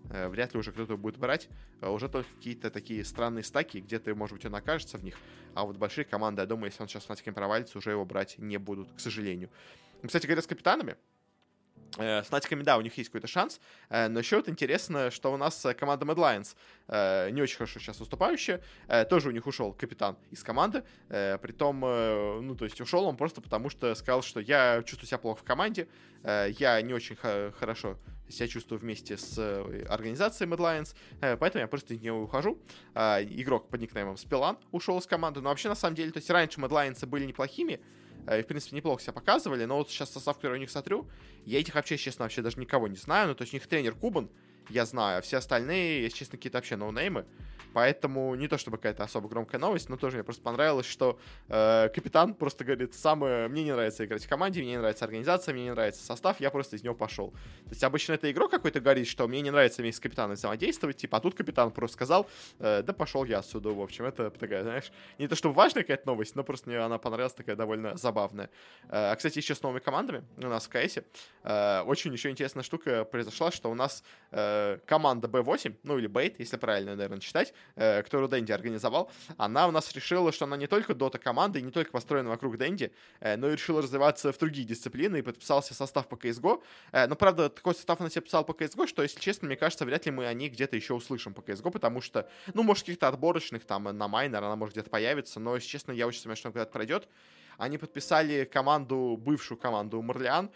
э, 0.09 0.27
вряд 0.27 0.53
ли 0.53 0.59
уже 0.59 0.71
кто-то 0.71 0.98
будет 0.98 1.18
брать. 1.18 1.50
Уже 1.81 2.09
только 2.09 2.30
какие-то 2.36 2.69
такие 2.69 3.03
странные 3.03 3.44
стаки, 3.44 3.80
где-то, 3.80 4.13
может 4.13 4.35
быть, 4.35 4.45
он 4.45 4.54
окажется 4.54 4.97
в 4.97 5.04
них. 5.04 5.16
А 5.56 5.66
вот 5.66 5.78
большие 5.78 6.06
команды, 6.06 6.42
я 6.42 6.45
думаю, 6.45 6.68
если 6.68 6.83
он 6.83 6.87
сейчас 6.87 7.09
на 7.09 7.16
провалится, 7.16 7.78
уже 7.78 7.92
его 7.92 8.06
брать 8.06 8.37
не 8.37 8.57
будут, 8.57 8.92
к 8.92 8.99
сожалению. 8.99 9.49
Кстати 10.04 10.28
говоря, 10.28 10.44
с 10.44 10.47
капитанами, 10.47 10.95
Э, 10.95 11.10
с 11.98 12.31
Фнатиками, 12.31 12.64
да, 12.64 12.78
у 12.78 12.81
них 12.81 12.98
есть 12.98 13.10
какой-то 13.10 13.28
шанс, 13.28 13.60
э, 13.90 14.07
но 14.07 14.19
еще 14.19 14.38
вот 14.38 14.50
интересно, 14.50 15.12
что 15.12 15.33
у 15.33 15.38
нас 15.38 15.66
э, 15.66 15.74
команда 15.74 16.06
Mad 16.06 16.16
Lions 16.16 16.56
не 17.31 17.42
очень 17.42 17.56
хорошо 17.56 17.80
сейчас 17.80 18.00
выступающая, 18.00 18.60
тоже 19.10 19.30
у 19.30 19.31
них 19.31 19.48
ушел 19.48 19.71
капитан 19.71 20.18
из 20.30 20.44
команды, 20.44 20.83
притом, 21.07 21.80
ну, 21.80 22.54
то 22.54 22.66
есть 22.66 22.81
ушел 22.81 23.06
он 23.06 23.16
просто 23.16 23.40
потому, 23.40 23.69
что 23.69 23.95
сказал, 23.95 24.21
что 24.21 24.42
я 24.42 24.83
чувствую 24.86 25.07
себя 25.07 25.18
плохо 25.18 25.40
в 25.40 25.44
команде, 25.45 25.88
я 26.26 26.81
не 26.81 26.94
очень 26.94 27.16
хорошо 27.16 27.98
себя 28.28 28.50
чувствую 28.50 28.80
вместе 28.80 29.16
с 29.16 29.38
организацией 29.88 30.50
Mad 30.50 30.57
Lions, 30.57 31.38
поэтому 31.38 31.62
я 31.62 31.68
просто 31.68 31.95
него 31.95 32.24
ухожу. 32.24 32.60
Игрок 32.94 33.69
под 33.69 33.80
никнеймом 33.80 34.18
Спилан 34.18 34.57
ушел 34.71 35.00
из 35.00 35.07
команды, 35.07 35.40
но 35.40 35.48
вообще, 35.48 35.69
на 35.69 35.76
самом 35.76 35.95
деле, 35.95 36.12
то 36.12 36.18
есть 36.18 36.30
раньше 36.30 36.60
Mad 36.60 36.71
Lions 36.71 37.06
были 37.06 37.24
неплохими, 37.24 37.80
Э, 38.10 38.10
и, 38.30 38.42
в 38.42 38.47
принципе, 38.47 38.75
неплохо 38.75 39.01
себя 39.01 39.13
показывали, 39.13 39.66
но 39.66 39.78
вот 39.78 39.90
сейчас 39.90 40.11
состав, 40.11 40.37
который 40.37 40.57
у 40.57 40.59
них 40.59 40.69
смотрю, 40.69 41.07
я 41.45 41.59
этих 41.59 41.75
вообще, 41.75 41.97
честно, 41.97 42.25
вообще 42.25 42.42
даже 42.42 42.59
никого 42.59 42.87
не 42.87 42.95
знаю. 42.95 43.30
Ну, 43.30 43.35
то 43.35 43.44
есть 43.44 43.54
у 43.54 43.57
них 43.57 43.68
тренер 43.68 43.95
Кубан, 43.95 44.30
я 44.71 44.85
знаю, 44.85 45.19
а 45.19 45.21
все 45.21 45.37
остальные, 45.37 46.04
если 46.04 46.18
честно, 46.18 46.37
какие-то 46.37 46.57
вообще 46.57 46.75
ноунеймы. 46.75 47.25
Поэтому 47.73 48.35
не 48.35 48.47
то 48.47 48.57
чтобы 48.57 48.78
какая-то 48.78 49.04
особо 49.04 49.30
громкая 49.30 49.59
новость, 49.59 49.90
но 49.90 49.95
тоже 49.95 50.18
мне 50.18 50.23
просто 50.23 50.42
понравилось, 50.42 50.85
что 50.85 51.19
э, 51.47 51.90
капитан 51.94 52.33
просто 52.33 52.66
говорит, 52.66 52.94
самое, 52.94 53.47
мне 53.47 53.63
не 53.63 53.71
нравится 53.71 54.06
играть 54.06 54.25
в 54.25 54.30
команде, 54.30 54.61
мне 54.61 54.71
не 54.71 54.78
нравится 54.78 55.06
организация, 55.06 55.54
мне 55.54 55.63
не 55.63 55.71
нравится 55.71 56.04
состав, 56.04 56.40
я 56.40 56.49
просто 56.49 56.75
из 56.75 56.83
него 56.83 56.95
пошел. 56.95 57.31
То 57.31 57.69
есть 57.69 57.83
обычно 57.83 58.13
это 58.13 58.30
игрок 58.30 58.51
какой-то 58.51 58.81
говорит, 58.81 59.07
что 59.07 59.28
мне 59.28 59.42
не 59.42 59.51
нравится 59.51 59.81
вместе 59.81 59.97
с 59.97 60.01
капитаном 60.01 60.35
взаимодействовать, 60.35 60.97
типа, 60.97 61.18
а 61.18 61.21
тут 61.21 61.35
капитан 61.35 61.71
просто 61.71 61.95
сказал, 61.95 62.30
э, 62.59 62.83
да 62.83 62.94
пошел 62.94 63.23
я 63.23 63.40
отсюда, 63.40 63.69
в 63.69 63.81
общем, 63.81 64.06
это 64.06 64.30
такая, 64.31 64.63
знаешь, 64.63 64.92
не 65.18 65.28
то 65.28 65.35
чтобы 65.35 65.56
важная 65.56 65.83
какая-то 65.83 66.07
новость, 66.07 66.35
но 66.35 66.44
просто 66.44 66.69
мне 66.69 66.80
она 66.80 66.97
понравилась, 66.97 67.33
такая 67.33 67.56
довольно 67.56 67.95
забавная. 67.95 68.49
Э, 68.90 69.11
а, 69.11 69.16
кстати, 69.16 69.37
еще 69.37 69.56
с 69.56 69.63
новыми 69.63 69.80
командами 69.80 70.25
у 70.37 70.47
нас 70.47 70.68
в 70.68 70.69
КСе 70.69 71.06
э, 71.44 71.81
очень 71.85 72.11
еще 72.11 72.30
интересная 72.30 72.63
штука 72.63 73.06
произошла, 73.06 73.51
что 73.51 73.71
у 73.71 73.75
нас 73.75 74.04
э, 74.31 74.60
команда 74.85 75.27
B8, 75.27 75.75
ну 75.83 75.97
или 75.97 76.07
Бейт, 76.07 76.39
если 76.39 76.57
правильно, 76.57 76.95
наверное, 76.95 77.19
читать, 77.19 77.53
э, 77.75 78.03
которую 78.03 78.30
Дэнди 78.30 78.51
организовал, 78.51 79.11
она 79.37 79.68
у 79.68 79.71
нас 79.71 79.91
решила, 79.94 80.31
что 80.31 80.45
она 80.45 80.57
не 80.57 80.68
только 80.68 80.94
дота 80.94 81.18
команда 81.18 81.59
и 81.59 81.61
не 81.61 81.71
только 81.71 81.91
построена 81.91 82.30
вокруг 82.30 82.57
Дэнди, 82.57 82.91
э, 83.19 83.37
но 83.37 83.49
и 83.49 83.53
решила 83.53 83.81
развиваться 83.81 84.31
в 84.31 84.37
другие 84.37 84.65
дисциплины 84.65 85.18
и 85.18 85.21
подписался 85.21 85.73
состав 85.73 86.07
по 86.07 86.15
CSGO. 86.15 86.61
Э, 86.91 87.07
но, 87.07 87.15
правда, 87.15 87.49
такой 87.49 87.75
состав 87.75 87.99
она 87.99 88.09
себе 88.09 88.21
писал 88.21 88.45
по 88.45 88.51
CSGO, 88.51 88.87
что, 88.87 89.03
если 89.03 89.19
честно, 89.19 89.47
мне 89.47 89.56
кажется, 89.56 89.85
вряд 89.85 90.06
ли 90.06 90.11
мы 90.11 90.25
о 90.25 90.33
ней 90.33 90.49
где-то 90.49 90.75
еще 90.75 90.94
услышим 90.94 91.33
по 91.33 91.41
CSGO, 91.41 91.71
потому 91.71 92.01
что, 92.01 92.30
ну, 92.53 92.63
может, 92.63 92.83
каких-то 92.83 93.07
отборочных 93.07 93.65
там 93.65 93.83
на 93.83 94.07
майнер 94.07 94.44
она 94.44 94.56
может 94.56 94.75
где-то 94.75 94.89
появиться, 94.89 95.39
но, 95.39 95.56
если 95.56 95.68
честно, 95.68 95.91
я 95.91 96.07
очень 96.07 96.21
сомневаюсь, 96.21 96.39
что 96.39 96.49
она 96.49 96.53
когда-то 96.53 96.71
пройдет. 96.71 97.07
Они 97.57 97.77
подписали 97.77 98.45
команду, 98.45 99.19
бывшую 99.19 99.57
команду 99.57 100.01
Марлиан, 100.01 100.49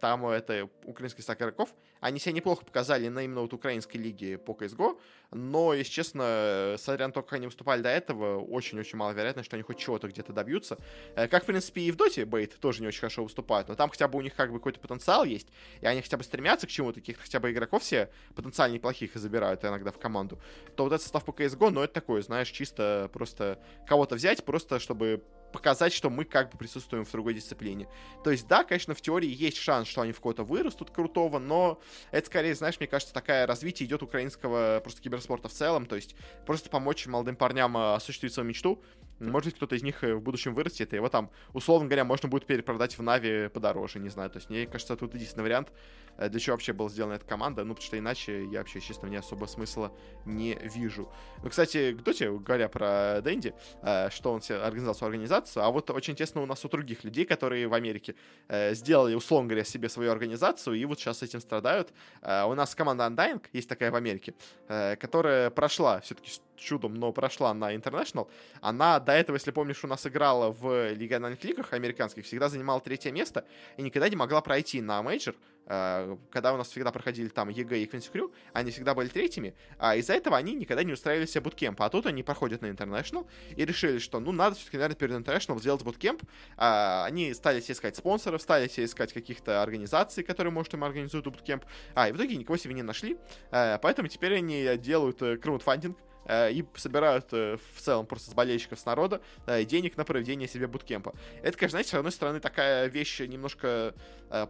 там 0.00 0.26
это 0.26 0.68
украинский 0.84 1.22
стак 1.22 1.40
игроков. 1.40 1.74
Они 2.00 2.18
себя 2.18 2.32
неплохо 2.32 2.66
показали 2.66 3.08
на 3.08 3.24
именно 3.24 3.40
вот 3.40 3.54
украинской 3.54 3.96
лиге 3.96 4.36
по 4.36 4.52
CSGO, 4.52 5.00
но, 5.30 5.72
если 5.72 5.90
честно, 5.90 6.76
смотря 6.78 7.06
на 7.06 7.14
то, 7.14 7.22
как 7.22 7.32
они 7.32 7.46
выступали 7.46 7.80
до 7.80 7.88
этого, 7.88 8.40
очень-очень 8.40 8.98
маловероятно, 8.98 9.42
что 9.42 9.56
они 9.56 9.62
хоть 9.62 9.78
чего-то 9.78 10.08
где-то 10.08 10.34
добьются. 10.34 10.76
Э, 11.16 11.28
как, 11.28 11.44
в 11.44 11.46
принципе, 11.46 11.80
и 11.80 11.90
в 11.90 11.96
Доте 11.96 12.26
Бейт 12.26 12.60
тоже 12.60 12.82
не 12.82 12.88
очень 12.88 13.00
хорошо 13.00 13.22
выступают, 13.22 13.68
но 13.68 13.74
там 13.74 13.88
хотя 13.88 14.06
бы 14.06 14.18
у 14.18 14.20
них 14.20 14.34
как 14.34 14.52
бы 14.52 14.58
какой-то 14.58 14.80
потенциал 14.80 15.24
есть, 15.24 15.48
и 15.80 15.86
они 15.86 16.02
хотя 16.02 16.18
бы 16.18 16.24
стремятся 16.24 16.66
к 16.66 16.70
чему-то, 16.70 17.00
каких-то 17.00 17.22
хотя 17.22 17.40
бы 17.40 17.50
игроков 17.50 17.82
все 17.82 18.10
потенциально 18.34 18.74
неплохих 18.74 19.16
и 19.16 19.18
забирают 19.18 19.64
иногда 19.64 19.90
в 19.90 19.98
команду, 19.98 20.38
то 20.76 20.84
вот 20.84 20.92
этот 20.92 21.02
состав 21.02 21.24
по 21.24 21.30
CSGO, 21.30 21.70
ну, 21.70 21.80
это 21.80 21.94
такое, 21.94 22.20
знаешь, 22.20 22.50
чисто 22.50 23.08
просто 23.14 23.58
кого-то 23.86 24.14
взять, 24.14 24.44
просто 24.44 24.78
чтобы 24.78 25.24
показать, 25.54 25.92
что 25.92 26.10
мы 26.10 26.24
как 26.24 26.50
бы 26.50 26.58
присутствуем 26.58 27.04
в 27.04 27.12
другой 27.12 27.32
дисциплине. 27.32 27.86
То 28.24 28.32
есть, 28.32 28.48
да, 28.48 28.64
конечно, 28.64 28.92
в 28.92 29.00
теории 29.00 29.32
есть 29.32 29.56
шанс, 29.56 29.86
что 29.86 30.00
они 30.00 30.10
в 30.10 30.20
кого-то 30.20 30.42
вырастут 30.42 30.90
крутого, 30.90 31.38
но 31.38 31.80
это 32.10 32.26
скорее, 32.26 32.56
знаешь, 32.56 32.80
мне 32.80 32.88
кажется, 32.88 33.14
такая 33.14 33.46
развитие 33.46 33.86
идет 33.86 34.02
украинского 34.02 34.80
просто 34.82 35.00
киберспорта 35.00 35.48
в 35.48 35.52
целом, 35.52 35.86
то 35.86 35.94
есть 35.94 36.16
просто 36.44 36.70
помочь 36.70 37.06
молодым 37.06 37.36
парням 37.36 37.76
а, 37.76 37.94
осуществить 37.94 38.34
свою 38.34 38.48
мечту, 38.48 38.82
может 39.20 39.46
быть, 39.46 39.56
кто-то 39.56 39.76
из 39.76 39.82
них 39.82 40.02
э, 40.02 40.14
в 40.14 40.20
будущем 40.20 40.54
вырастет, 40.54 40.92
и 40.92 40.96
его 40.96 41.08
там, 41.08 41.30
условно 41.52 41.86
говоря, 41.86 42.04
можно 42.04 42.28
будет 42.28 42.46
перепродать 42.46 42.98
в 42.98 43.02
Нави 43.02 43.48
подороже, 43.48 43.98
не 44.00 44.08
знаю. 44.08 44.30
То 44.30 44.38
есть, 44.38 44.50
мне 44.50 44.66
кажется, 44.66 44.96
тут 44.96 45.14
единственный 45.14 45.42
вариант, 45.42 45.72
э, 46.16 46.28
для 46.28 46.40
чего 46.40 46.54
вообще 46.54 46.72
была 46.72 46.88
сделана 46.88 47.14
эта 47.14 47.24
команда, 47.24 47.64
ну, 47.64 47.74
потому 47.74 47.86
что 47.86 47.98
иначе 47.98 48.44
я 48.46 48.58
вообще, 48.58 48.80
честно, 48.80 49.06
не 49.06 49.16
особо 49.16 49.46
смысла 49.46 49.92
не 50.24 50.54
вижу. 50.62 51.08
Ну, 51.42 51.50
кстати, 51.50 51.96
кстати, 51.98 52.36
говоря 52.36 52.68
про 52.68 53.20
Дэнди, 53.22 53.54
э, 53.82 54.10
что 54.10 54.32
он 54.32 54.42
себе 54.42 54.58
организовал 54.58 54.94
свою 54.94 55.10
организацию, 55.10 55.62
а 55.62 55.70
вот 55.70 55.90
очень 55.90 56.14
интересно 56.14 56.42
у 56.42 56.46
нас 56.46 56.64
у 56.64 56.68
других 56.68 57.04
людей, 57.04 57.24
которые 57.24 57.68
в 57.68 57.74
Америке 57.74 58.14
сделали, 58.48 59.14
условно 59.14 59.48
говоря, 59.48 59.64
себе 59.64 59.88
свою 59.88 60.10
организацию, 60.10 60.76
и 60.76 60.84
вот 60.84 60.98
сейчас 60.98 61.22
этим 61.22 61.40
страдают. 61.40 61.92
У 62.22 62.54
нас 62.54 62.74
команда 62.74 63.04
Undying, 63.04 63.42
есть 63.52 63.68
такая 63.68 63.90
в 63.90 63.94
Америке, 63.94 64.34
которая 64.66 65.50
прошла 65.50 66.00
все-таки 66.00 66.30
чудом, 66.56 66.94
но 66.94 67.12
прошла 67.12 67.52
на 67.54 67.74
International. 67.74 68.28
Она 68.60 69.00
до 69.00 69.12
этого, 69.12 69.36
если 69.36 69.50
помнишь, 69.50 69.84
у 69.84 69.86
нас 69.86 70.06
играла 70.06 70.50
в 70.50 70.92
региональных 70.92 71.42
лигах 71.44 71.72
американских, 71.72 72.24
всегда 72.24 72.48
занимала 72.48 72.80
третье 72.80 73.10
место 73.10 73.44
и 73.76 73.82
никогда 73.82 74.08
не 74.08 74.16
могла 74.16 74.40
пройти 74.40 74.80
на 74.80 75.02
мейджор. 75.02 75.34
Э, 75.66 76.16
когда 76.30 76.52
у 76.52 76.56
нас 76.56 76.68
всегда 76.68 76.92
проходили 76.92 77.28
там 77.28 77.48
EG 77.48 77.78
и 77.78 77.86
Quincy 77.86 78.10
Crew, 78.12 78.32
они 78.52 78.70
всегда 78.70 78.94
были 78.94 79.08
третьими, 79.08 79.54
а 79.78 79.96
из-за 79.96 80.14
этого 80.14 80.36
они 80.36 80.54
никогда 80.54 80.82
не 80.84 80.92
устраивали 80.92 81.26
себе 81.26 81.42
буткемп. 81.42 81.80
А 81.80 81.88
тут 81.88 82.06
они 82.06 82.22
проходят 82.22 82.62
на 82.62 82.66
International 82.66 83.26
и 83.56 83.64
решили, 83.64 83.98
что, 83.98 84.20
ну, 84.20 84.32
надо 84.32 84.56
все-таки, 84.56 84.76
наверное, 84.76 84.96
перед 84.96 85.12
International 85.14 85.58
сделать 85.58 85.82
буткемп. 85.82 86.22
А, 86.56 87.04
они 87.06 87.32
стали 87.34 87.60
себе 87.60 87.74
искать 87.74 87.96
спонсоров, 87.96 88.42
стали 88.42 88.68
себе 88.68 88.86
искать 88.86 89.12
каких-то 89.12 89.62
организаций, 89.62 90.22
которые, 90.22 90.52
может, 90.52 90.74
им 90.74 90.84
организуют 90.84 91.26
буткемп. 91.26 91.64
А, 91.94 92.08
и 92.08 92.12
в 92.12 92.16
итоге 92.16 92.36
никого 92.36 92.56
себе 92.56 92.74
не 92.74 92.82
нашли. 92.82 93.16
А, 93.50 93.78
поэтому 93.78 94.08
теперь 94.08 94.34
они 94.34 94.76
делают 94.76 95.18
краудфандинг, 95.18 95.96
Э, 95.96 96.13
и 96.52 96.64
собирают 96.76 97.26
э, 97.32 97.58
в 97.74 97.80
целом 97.80 98.06
просто 98.06 98.30
с 98.30 98.34
болельщиков, 98.34 98.78
с 98.78 98.84
народа 98.84 99.20
э, 99.46 99.64
денег 99.64 99.96
на 99.96 100.04
проведение 100.04 100.48
себе 100.48 100.66
буткемпа. 100.66 101.14
Это, 101.42 101.56
конечно, 101.56 101.70
знаете, 101.70 101.90
с 101.90 101.94
одной 101.94 102.12
стороны, 102.12 102.40
такая 102.40 102.86
вещь 102.86 103.20
немножко 103.20 103.94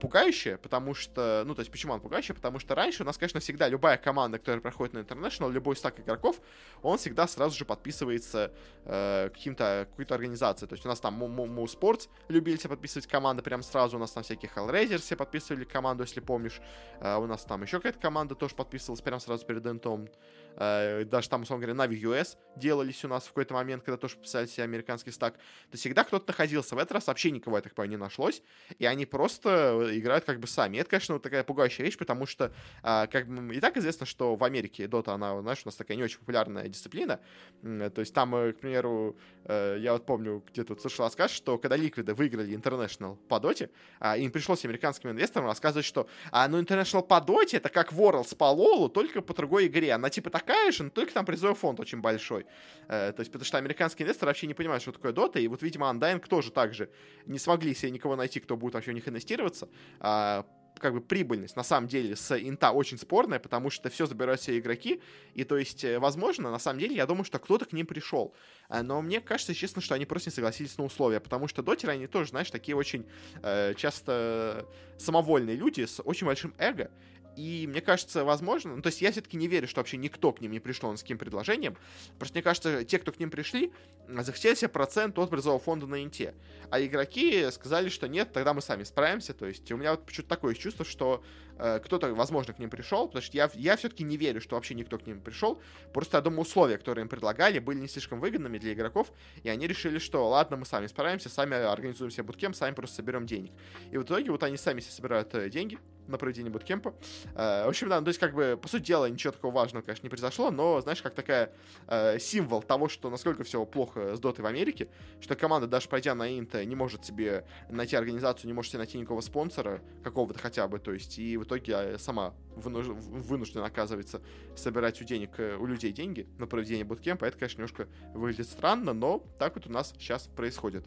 пугающая, 0.01 0.57
потому 0.57 0.95
что, 0.95 1.43
ну, 1.45 1.55
то 1.55 1.61
есть, 1.61 1.71
почему 1.71 1.93
она 1.93 2.01
пугающая? 2.01 2.35
Потому 2.35 2.59
что 2.59 2.75
раньше 2.75 3.03
у 3.03 3.07
нас, 3.07 3.19
конечно, 3.19 3.41
всегда 3.41 3.69
любая 3.69 3.99
команда, 3.99 4.39
которая 4.39 4.63
проходит 4.63 4.95
на 4.95 5.01
International, 5.01 5.51
любой 5.51 5.77
стак 5.77 6.01
игроков, 6.01 6.41
он 6.83 6.97
всегда 6.97 7.27
сразу 7.27 7.59
же 7.59 7.65
подписывается 7.65 8.53
э, 8.85 9.31
каким-то, 9.33 9.87
какой-то 9.91 10.15
организацией. 10.15 10.69
То 10.69 10.75
есть 10.75 10.87
у 10.87 10.89
нас 10.89 11.01
там 11.01 11.23
Moo 11.23 11.65
Sports 11.67 12.09
любили 12.29 12.57
себе 12.57 12.71
подписывать 12.71 13.07
команды 13.07 13.43
прям 13.43 13.63
сразу, 13.63 13.97
у 13.97 14.01
нас 14.01 14.13
там 14.13 14.23
всякие 14.23 14.51
Hellraiser 14.55 14.99
все 14.99 15.17
подписывали 15.17 15.65
команду, 15.65 16.05
если 16.05 16.21
помнишь. 16.21 16.61
Э, 17.01 17.17
у 17.17 17.27
нас 17.27 17.45
там 17.45 17.63
еще 17.63 17.79
какая-то 17.79 17.99
команда 17.99 18.35
тоже 18.35 18.55
подписывалась 18.55 19.03
прям 19.03 19.21
сразу 19.21 19.45
перед 19.45 19.67
интом. 19.67 20.09
Э, 20.57 21.05
даже 21.05 21.29
там, 21.29 21.43
условно 21.43 21.67
говоря, 21.67 21.85
Navi 21.85 22.01
US 22.03 22.37
делались 22.57 23.05
у 23.05 23.09
нас 23.09 23.25
в 23.25 23.29
какой-то 23.29 23.55
момент, 23.55 23.83
когда 23.85 23.97
тоже 23.97 24.17
писали 24.17 24.47
себе 24.47 24.65
американский 24.65 25.11
стак. 25.11 25.35
То 25.71 25.77
всегда 25.77 26.05
кто-то 26.05 26.29
находился. 26.29 26.75
В 26.75 26.79
этот 26.79 26.93
раз 26.93 27.07
вообще 27.07 27.31
никого, 27.31 27.57
я 27.57 27.63
так 27.63 27.75
понимаю, 27.75 27.91
не 27.91 27.97
нашлось. 27.97 28.43
И 28.79 28.87
они 28.87 29.07
просто 29.07 29.89
играют 29.93 30.25
как 30.25 30.41
бы 30.41 30.47
сами. 30.47 30.77
И 30.77 30.81
это, 30.81 30.91
конечно, 30.91 31.15
вот 31.15 31.23
такая 31.23 31.45
пугающая 31.45 31.85
вещь, 31.85 31.99
потому 31.99 32.27
что 32.27 32.53
э, 32.83 33.07
как 33.07 33.27
бы 33.27 33.55
и 33.55 33.61
так 33.61 33.77
известно, 33.77 34.07
что 34.07 34.37
в 34.37 34.45
Америке 34.45 34.85
Dota, 34.85 35.13
она, 35.15 35.41
знаешь, 35.41 35.61
у 35.65 35.69
нас 35.69 35.77
такая 35.77 35.97
не 35.97 36.03
очень 36.03 36.19
популярная 36.19 36.69
дисциплина. 36.69 37.21
То 37.63 38.01
есть 38.01 38.15
там, 38.15 38.35
э, 38.35 38.53
к 38.53 38.61
примеру, 38.61 39.17
э, 39.45 39.79
я 39.81 39.93
вот 39.93 40.07
помню, 40.07 40.43
где 40.51 40.65
тут 40.65 40.81
слышал 40.81 41.05
рассказ, 41.05 41.31
что 41.31 41.59
когда 41.59 41.77
Ликвиды 41.77 42.15
выиграли 42.15 42.57
International 42.57 43.17
по 43.29 43.41
Доте, 43.41 43.71
а, 44.01 44.17
им 44.17 44.31
пришлось 44.31 44.65
американским 44.65 45.11
инвесторам 45.11 45.47
рассказывать, 45.47 45.85
что 45.87 46.09
а, 46.31 46.49
ну 46.49 46.61
International 46.61 47.03
по 47.03 47.21
Доте 47.21 47.57
это 47.59 47.69
как 47.69 47.93
Worlds 47.93 48.37
по 48.37 48.45
Лолу, 48.45 48.89
только 48.89 49.23
по 49.23 49.35
другой 49.35 49.67
игре. 49.67 49.93
Она 49.93 50.11
типа 50.11 50.31
так 50.31 50.44
такая 50.45 50.73
же, 50.73 50.85
но 50.85 50.91
только 50.91 51.13
там 51.13 51.25
призовой 51.25 51.55
фонд 51.55 51.81
очень 51.81 52.01
большой. 52.01 52.47
Э, 52.89 53.13
то 53.13 53.21
есть, 53.21 53.33
потому 53.33 53.47
что 53.47 53.59
американские 53.59 54.05
инвесторы 54.05 54.31
вообще 54.31 54.47
не 54.47 54.55
понимают, 54.55 54.83
что 54.83 54.93
такое 54.93 55.13
дота, 55.13 55.39
и 55.39 55.49
вот, 55.49 55.63
видимо, 55.63 55.91
Undying 55.91 56.27
тоже 56.27 56.51
так 56.51 56.75
же 56.75 56.91
не 57.27 57.39
смогли 57.39 57.75
себе 57.75 57.91
никого 57.91 58.17
найти, 58.17 58.41
кто 58.41 58.57
будет 58.57 58.75
вообще 58.75 58.91
в 58.91 58.95
них 58.95 59.09
инвестироваться. 59.09 59.69
А, 60.01 60.47
как 60.79 60.93
бы 60.93 61.01
прибыльность 61.01 61.57
на 61.57 61.63
самом 61.63 61.89
деле 61.89 62.17
с 62.17 62.37
инта 62.37 62.73
очень 62.73 62.99
спорная, 62.99 63.39
потому 63.39 63.71
что 63.71 63.89
все 63.91 64.07
забирают 64.07 64.41
все 64.41 64.59
игроки, 64.59 65.01
и 65.35 65.45
то 65.45 65.57
есть, 65.57 65.85
э, 65.85 65.99
возможно, 65.99 66.51
на 66.51 66.59
самом 66.59 66.81
деле, 66.81 66.95
я 66.97 67.07
думаю, 67.07 67.25
что 67.25 67.39
кто-то 67.39 67.65
к 67.65 67.73
ним 67.73 67.87
пришел. 67.87 68.35
Э, 68.69 68.83
но 68.83 69.01
мне 69.03 69.21
кажется, 69.21 69.55
честно, 69.55 69.81
что 69.81 69.95
они 69.95 70.07
просто 70.07 70.31
не 70.31 70.35
согласились 70.35 70.77
на 70.79 70.85
условия, 70.85 71.21
потому 71.21 71.49
что 71.49 71.63
дотеры, 71.63 71.93
они 71.93 72.07
тоже, 72.07 72.31
знаешь, 72.31 72.51
такие 72.51 72.77
очень 72.77 73.07
э, 73.43 73.75
часто 73.75 74.67
самовольные 74.99 75.57
люди 75.57 75.85
с 75.85 76.03
очень 76.03 76.27
большим 76.27 76.55
эго, 76.59 76.91
и 77.37 77.67
мне 77.69 77.81
кажется, 77.81 78.25
возможно, 78.25 78.77
ну, 78.77 78.83
то 78.83 78.89
есть 78.89 79.01
я 79.03 79.11
все-таки 79.13 79.37
не 79.37 79.49
верю, 79.49 79.69
что 79.69 79.81
вообще 79.81 79.97
никто 79.97 80.33
к 80.33 80.41
ним 80.41 80.53
не 80.53 80.61
пришел 80.61 80.95
с 80.97 81.03
каким 81.03 81.19
предложением. 81.19 81.77
Просто 82.19 82.37
мне 82.37 82.43
кажется, 82.43 82.85
те, 82.85 82.99
кто 82.99 83.13
к 83.13 83.19
ним 83.19 83.31
пришли, 83.31 83.73
захотели 84.09 84.55
себе 84.55 84.69
процент 84.69 85.19
от 85.19 85.31
призового 85.31 85.61
фонда 85.61 85.87
на 85.87 86.03
инте. 86.03 86.35
А 86.71 86.81
игроки 86.81 87.51
сказали, 87.51 87.89
что 87.89 88.09
нет, 88.09 88.33
тогда 88.33 88.55
мы 88.55 88.61
сами 88.61 88.85
справимся. 88.85 89.35
То 89.35 89.47
есть 89.47 89.71
у 89.73 89.77
меня 89.77 89.93
вот 89.93 90.07
почему-то 90.07 90.29
такое 90.29 90.55
чувство, 90.55 90.85
что 90.85 91.25
э, 91.59 91.81
кто-то, 91.85 92.15
возможно, 92.15 92.53
к 92.53 92.59
ним 92.59 92.71
пришел, 92.71 93.07
потому 93.07 93.23
что 93.23 93.37
я, 93.37 93.51
я 93.55 93.77
все-таки 93.77 94.05
не 94.05 94.17
верю, 94.17 94.41
что 94.41 94.57
вообще 94.57 94.75
никто 94.75 94.99
к 94.99 95.07
ним 95.07 95.21
пришел. 95.21 95.61
Просто, 95.93 96.19
я 96.19 96.21
думаю, 96.21 96.43
условия, 96.43 96.79
которые 96.79 97.03
им 97.03 97.09
предлагали, 97.09 97.59
были 97.59 97.81
не 97.81 97.89
слишком 97.89 98.21
выгодными 98.21 98.59
для 98.59 98.73
игроков, 98.73 99.13
и 99.43 99.49
они 99.49 99.67
решили, 99.67 99.99
что 99.99 100.29
ладно, 100.29 100.57
мы 100.57 100.67
сами 100.67 100.87
справимся, 100.87 101.29
сами 101.29 101.57
организуем 101.57 102.11
себе 102.11 102.25
буткемп, 102.25 102.55
сами 102.57 102.75
просто 102.75 102.97
соберем 102.97 103.27
денег. 103.27 103.53
И 103.91 103.97
в 103.97 104.03
итоге 104.03 104.31
вот 104.31 104.43
они 104.43 104.57
сами 104.57 104.81
себе 104.81 104.93
собирают 104.93 105.35
э, 105.35 105.49
деньги, 105.49 105.79
на 106.09 106.19
проведение 106.19 106.51
буткемпа. 106.51 106.95
Э, 107.35 107.65
в 107.65 107.69
общем, 107.69 107.89
да, 107.89 107.99
ну, 108.01 108.05
то 108.05 108.11
есть, 108.11 108.21
как 108.21 108.35
бы, 108.35 108.59
по 108.61 108.69
сути 108.69 108.85
дела, 108.85 109.07
ничего 109.07 109.33
такого 109.33 109.53
важного, 109.53 109.83
конечно, 109.83 110.05
не 110.05 110.11
произошло, 110.11 110.51
но, 110.51 110.81
знаешь, 110.81 111.03
как 111.03 111.15
такая 111.15 111.53
э, 111.87 112.19
символ 112.19 112.63
того, 112.63 112.89
что 112.89 113.11
насколько 113.11 113.45
все 113.45 113.65
плохо 113.65 114.17
с 114.17 114.21
дотой 114.21 114.45
в 114.45 114.47
Америке, 114.47 114.89
что 115.21 115.35
команда, 115.37 115.67
даже 115.67 115.89
пройдя 115.89 116.15
на 116.15 116.39
Инта, 116.39 116.65
не 116.65 116.75
может 116.75 117.05
себе 117.05 117.45
найти 117.69 117.97
организацию, 117.97 118.49
не 118.49 118.53
может 118.53 118.73
себе 118.73 118.79
найти 118.79 118.99
никакого 118.99 119.21
спонсора, 119.21 119.81
какого-то 120.03 120.39
хотя 120.39 120.69
бы, 120.69 120.79
то 120.79 120.93
есть, 120.93 121.19
и 121.19 121.37
в 121.37 121.45
итоге 121.45 121.73
э, 121.73 121.99
сама 121.99 122.35
вынуж... 122.57 122.87
вынуждена, 122.89 123.65
оказывается, 123.65 124.21
собирать 124.57 125.01
у 125.01 125.05
денег, 125.05 125.31
э, 125.39 125.57
у 125.57 125.67
людей 125.67 125.93
деньги 125.93 126.29
на 126.39 126.47
проведение 126.47 126.85
буткемпа. 126.85 127.25
Это, 127.25 127.39
конечно, 127.39 127.59
немножко 127.59 127.89
выглядит 128.15 128.49
странно, 128.49 128.93
но 128.93 129.25
так 129.39 129.55
вот 129.57 129.67
у 129.67 129.73
нас 129.73 129.93
сейчас 129.99 130.27
происходит. 130.27 130.87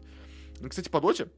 Кстати, 0.68 0.88
по 0.88 1.00
доте 1.00 1.28